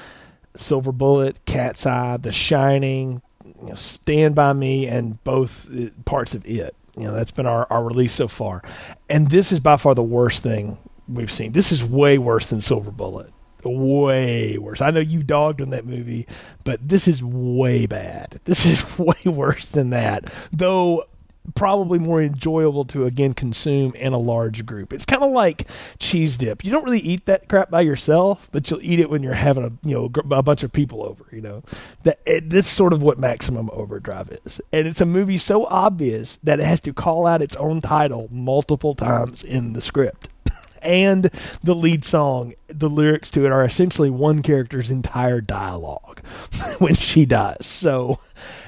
Silver 0.56 0.92
Bullet, 0.92 1.44
Cat's 1.44 1.84
Eye, 1.84 2.16
The 2.16 2.32
Shining, 2.32 3.20
you 3.44 3.68
know, 3.68 3.74
Stand 3.74 4.34
by 4.34 4.54
Me, 4.54 4.86
and 4.86 5.22
both 5.24 5.68
uh, 5.70 5.90
parts 6.06 6.32
of 6.32 6.46
it. 6.46 6.74
You 6.96 7.02
know, 7.02 7.12
that's 7.12 7.32
been 7.32 7.44
our, 7.44 7.66
our 7.70 7.84
release 7.84 8.14
so 8.14 8.28
far. 8.28 8.62
And 9.10 9.28
this 9.28 9.52
is 9.52 9.60
by 9.60 9.76
far 9.76 9.94
the 9.94 10.02
worst 10.02 10.42
thing 10.42 10.78
we've 11.06 11.30
seen. 11.30 11.52
This 11.52 11.70
is 11.70 11.84
way 11.84 12.16
worse 12.16 12.46
than 12.46 12.62
Silver 12.62 12.90
Bullet. 12.90 13.30
Way 13.62 14.56
worse. 14.56 14.80
I 14.80 14.90
know 14.90 15.00
you 15.00 15.22
dogged 15.22 15.60
on 15.60 15.68
that 15.68 15.84
movie, 15.84 16.26
but 16.64 16.88
this 16.88 17.06
is 17.06 17.22
way 17.22 17.84
bad. 17.84 18.40
This 18.44 18.64
is 18.64 18.82
way 18.98 19.20
worse 19.26 19.68
than 19.68 19.90
that. 19.90 20.32
Though 20.50 21.04
probably 21.54 21.98
more 21.98 22.22
enjoyable 22.22 22.84
to 22.84 23.04
again 23.04 23.34
consume 23.34 23.94
in 23.94 24.12
a 24.12 24.18
large 24.18 24.64
group. 24.64 24.92
It's 24.92 25.04
kind 25.04 25.22
of 25.22 25.30
like 25.32 25.68
cheese 25.98 26.36
dip. 26.36 26.64
You 26.64 26.70
don't 26.70 26.84
really 26.84 27.00
eat 27.00 27.26
that 27.26 27.48
crap 27.48 27.70
by 27.70 27.82
yourself, 27.82 28.48
but 28.50 28.70
you'll 28.70 28.82
eat 28.82 28.98
it 28.98 29.10
when 29.10 29.22
you're 29.22 29.34
having 29.34 29.64
a 29.64 29.86
you 29.86 29.94
know 29.94 30.36
a 30.36 30.42
bunch 30.42 30.62
of 30.62 30.72
people 30.72 31.04
over. 31.04 31.24
You 31.30 31.42
know 31.42 31.62
that 32.04 32.18
this 32.24 32.66
sort 32.66 32.92
of 32.92 33.02
what 33.02 33.18
Maximum 33.18 33.70
Overdrive 33.72 34.38
is, 34.44 34.60
and 34.72 34.86
it's 34.88 35.00
a 35.00 35.06
movie 35.06 35.38
so 35.38 35.66
obvious 35.66 36.38
that 36.42 36.60
it 36.60 36.64
has 36.64 36.80
to 36.82 36.92
call 36.92 37.26
out 37.26 37.42
its 37.42 37.56
own 37.56 37.80
title 37.80 38.28
multiple 38.30 38.94
times 38.94 39.42
in 39.42 39.72
the 39.74 39.80
script. 39.80 40.28
And 40.82 41.30
the 41.62 41.74
lead 41.74 42.04
song, 42.04 42.52
the 42.68 42.90
lyrics 42.90 43.30
to 43.30 43.46
it 43.46 43.50
are 43.50 43.64
essentially 43.64 44.10
one 44.10 44.42
character's 44.42 44.90
entire 44.90 45.40
dialogue 45.40 46.20
when 46.78 46.94
she 46.94 47.24
dies. 47.24 47.64
So, 47.64 48.20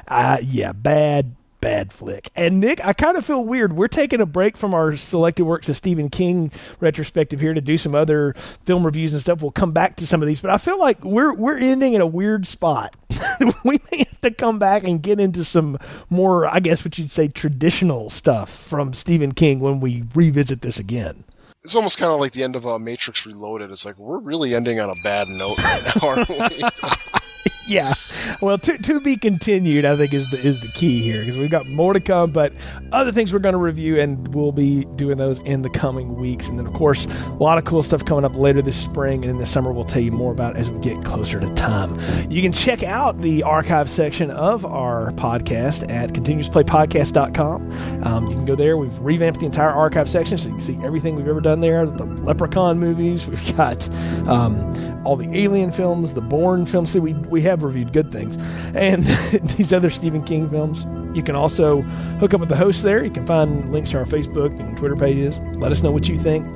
uh, 0.09 0.39
yeah, 0.43 0.72
bad, 0.72 1.37
bad 1.61 1.93
flick. 1.93 2.31
And 2.35 2.61
Nick, 2.61 2.85
I 2.85 2.93
kind 2.93 3.17
of 3.17 3.25
feel 3.25 3.45
weird. 3.45 3.75
We're 3.75 3.89
taking 3.89 4.21
a 4.21 4.27
break 4.27 4.57
from 4.57 4.75
our 4.75 4.97
selected 4.97 5.45
works 5.45 5.69
of 5.69 5.77
Stephen 5.77 6.09
King 6.11 6.51
retrospective 6.81 7.41
here 7.41 7.55
to 7.55 7.61
do 7.61 7.79
some 7.79 7.95
other 7.95 8.35
film 8.65 8.85
reviews 8.85 9.13
and 9.13 9.21
stuff. 9.21 9.43
We'll 9.43 9.51
come 9.51 9.73
back 9.73 9.97
to 9.97 10.07
some 10.07 10.23
of 10.23 10.29
these, 10.29 10.41
but 10.41 10.51
I 10.51 10.59
feel 10.59 10.79
like 10.79 11.05
we're 11.05 11.33
we're 11.33 11.59
ending 11.59 11.95
in 11.95 12.01
a 12.01 12.07
weird 12.07 12.47
spot. 12.47 12.97
we 13.65 13.79
may 13.91 13.99
have 13.99 14.21
to 14.23 14.31
come 14.31 14.59
back 14.59 14.85
and 14.85 15.03
get 15.03 15.21
into 15.21 15.45
some 15.45 15.79
more, 16.11 16.47
I 16.47 16.61
guess, 16.61 16.85
what 16.85 16.99
you'd 16.99 17.11
say, 17.11 17.29
traditional 17.29 18.11
stuff 18.11 18.51
from 18.51 18.95
Stephen 18.95 19.33
King 19.33 19.61
when 19.61 19.81
we 19.81 20.05
revisit 20.15 20.63
this 20.63 20.79
again. 20.79 21.25
It's 21.65 21.75
almost 21.75 21.99
kind 21.99 22.13
of 22.13 22.21
like 22.21 22.31
the 22.31 22.45
end 22.45 22.55
of 22.55 22.65
uh, 22.65 22.79
Matrix 22.79 23.27
Reloaded. 23.27 23.73
It's 23.73 23.85
like 23.85 23.99
we're 23.99 24.19
really 24.19 24.55
ending 24.55 24.79
on 24.79 24.89
a 24.89 24.95
bad 25.03 25.27
note 25.29 25.59
right 25.59 25.83
now, 25.97 26.09
aren't 26.09 26.29
we? 26.29 27.19
yeah. 27.67 27.95
Well, 28.41 28.59
to, 28.59 28.77
to 28.79 29.01
be 29.01 29.17
continued, 29.17 29.85
I 29.85 29.97
think 29.97 30.12
is 30.12 30.31
the 30.31 30.39
is 30.39 30.61
the 30.61 30.69
key 30.69 31.03
here 31.03 31.21
because 31.21 31.37
we've 31.37 31.51
got 31.51 31.67
more 31.67 31.93
to 31.93 32.01
come, 32.01 32.31
but 32.31 32.53
other 32.93 33.12
things 33.12 33.33
we're 33.33 33.39
going 33.39 33.55
to 33.55 33.59
review, 33.59 33.99
and 33.99 34.35
we'll 34.35 34.53
be 34.53 34.85
doing 34.97 35.17
those 35.19 35.39
in 35.41 35.62
the 35.62 35.71
coming 35.71 36.14
weeks. 36.17 36.49
And 36.49 36.59
then, 36.59 36.67
of 36.67 36.73
course, 36.75 37.07
a 37.07 37.35
lot 37.35 37.59
of 37.59 37.64
cool 37.64 37.83
stuff 37.83 38.05
coming 38.05 38.25
up 38.25 38.35
later 38.35 38.62
this 38.62 38.77
spring 38.77 39.25
and 39.25 39.31
in 39.31 39.39
the 39.39 39.47
summer. 39.47 39.73
We'll 39.73 39.85
tell 39.85 40.03
you 40.03 40.12
more 40.12 40.33
about 40.33 40.57
as 40.57 40.71
we 40.71 40.81
get 40.81 41.05
closer 41.05 41.41
to 41.41 41.55
time. 41.55 41.99
You 42.31 42.43
can 42.43 42.53
check 42.53 42.83
out 42.83 43.21
the 43.21 43.43
archive 43.43 43.91
section 43.91 44.31
of 44.31 44.64
our 44.64 45.12
podcast 45.12 45.91
at 45.91 46.11
continuousplaypodcast.com. 46.11 48.03
Um, 48.05 48.27
you 48.29 48.35
can 48.35 48.45
go 48.45 48.55
there. 48.55 48.77
We've 48.77 48.99
revamped 48.99 49.41
the 49.41 49.47
entire 49.47 49.71
archive 49.71 50.09
section 50.09 50.39
so 50.39 50.49
you 50.49 50.55
can 50.55 50.62
see 50.62 50.79
everything 50.85 51.17
we've 51.17 51.29
ever 51.29 51.41
done 51.41 51.61
there. 51.61 51.87
The 51.87 52.05
Leprechaun 52.05 52.79
movies. 52.79 53.27
We've 53.27 53.57
got 53.57 53.89
um, 54.29 55.05
all 55.07 55.17
the 55.17 55.31
Alien 55.37 55.73
films, 55.73 56.14
the 56.14 56.21
Bourne 56.21 56.67
films. 56.67 56.95
We 56.95 57.14
we 57.14 57.43
have 57.43 57.56
reviewed 57.63 57.93
good 57.93 58.13
things, 58.13 58.37
and 58.75 59.05
these 59.57 59.73
other 59.73 59.91
Stephen 59.91 60.25
King 60.25 60.49
films. 60.51 60.85
You 61.17 61.23
can 61.23 61.35
also 61.35 61.83
hook 62.21 62.35
up 62.35 62.41
with 62.41 62.49
the 62.49 62.57
host 62.57 62.83
there. 62.83 63.05
You 63.05 63.11
can 63.11 63.27
find 63.27 63.73
links 63.73 63.91
to 63.91 63.99
our 63.99 64.05
Facebook 64.05 64.59
and 64.61 64.77
Twitter 64.77 64.97
pages. 64.97 65.37
Let 65.59 65.73
us 65.73 65.83
know 65.83 65.93
what 65.93 66.09
you 66.09 66.19
think. 66.19 66.47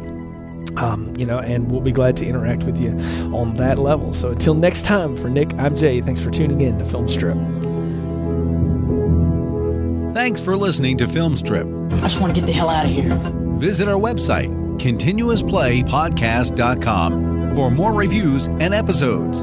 Um, 0.78 1.14
you 1.16 1.26
know, 1.26 1.38
and 1.38 1.70
we'll 1.70 1.80
be 1.80 1.92
glad 1.92 2.16
to 2.18 2.26
interact 2.26 2.64
with 2.64 2.78
you 2.78 2.90
on 3.34 3.54
that 3.56 3.78
level. 3.78 4.14
So 4.14 4.30
until 4.30 4.54
next 4.54 4.84
time, 4.84 5.16
for 5.16 5.28
Nick, 5.28 5.52
I'm 5.54 5.76
Jay. 5.76 6.00
Thanks 6.00 6.20
for 6.20 6.30
tuning 6.30 6.60
in 6.60 6.78
to 6.78 6.84
Film 6.84 7.08
Strip. 7.08 7.36
Thanks 10.14 10.40
for 10.40 10.56
listening 10.56 10.96
to 10.98 11.08
Film 11.08 11.36
Strip. 11.36 11.66
I 11.92 12.00
just 12.00 12.20
want 12.20 12.34
to 12.34 12.40
get 12.40 12.46
the 12.46 12.52
hell 12.52 12.68
out 12.68 12.84
of 12.84 12.92
here. 12.92 13.14
Visit 13.58 13.88
our 13.88 13.98
website, 13.98 14.48
continuousplaypodcast.com, 14.78 17.54
for 17.54 17.70
more 17.70 17.92
reviews 17.92 18.46
and 18.46 18.74
episodes. 18.74 19.42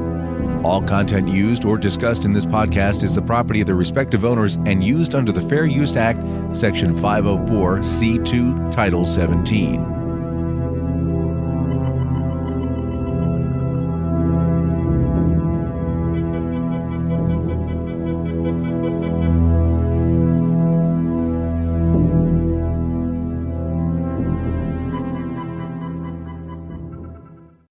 All 0.64 0.82
content 0.82 1.28
used 1.28 1.64
or 1.64 1.78
discussed 1.78 2.24
in 2.24 2.32
this 2.32 2.46
podcast 2.46 3.04
is 3.04 3.14
the 3.14 3.22
property 3.22 3.60
of 3.60 3.66
the 3.66 3.74
respective 3.74 4.24
owners 4.24 4.56
and 4.56 4.82
used 4.82 5.14
under 5.14 5.32
the 5.32 5.42
Fair 5.42 5.66
Use 5.66 5.96
Act, 5.96 6.18
Section 6.54 7.00
504, 7.00 7.78
C2, 7.78 8.72
Title 8.72 9.04
17. 9.04 9.97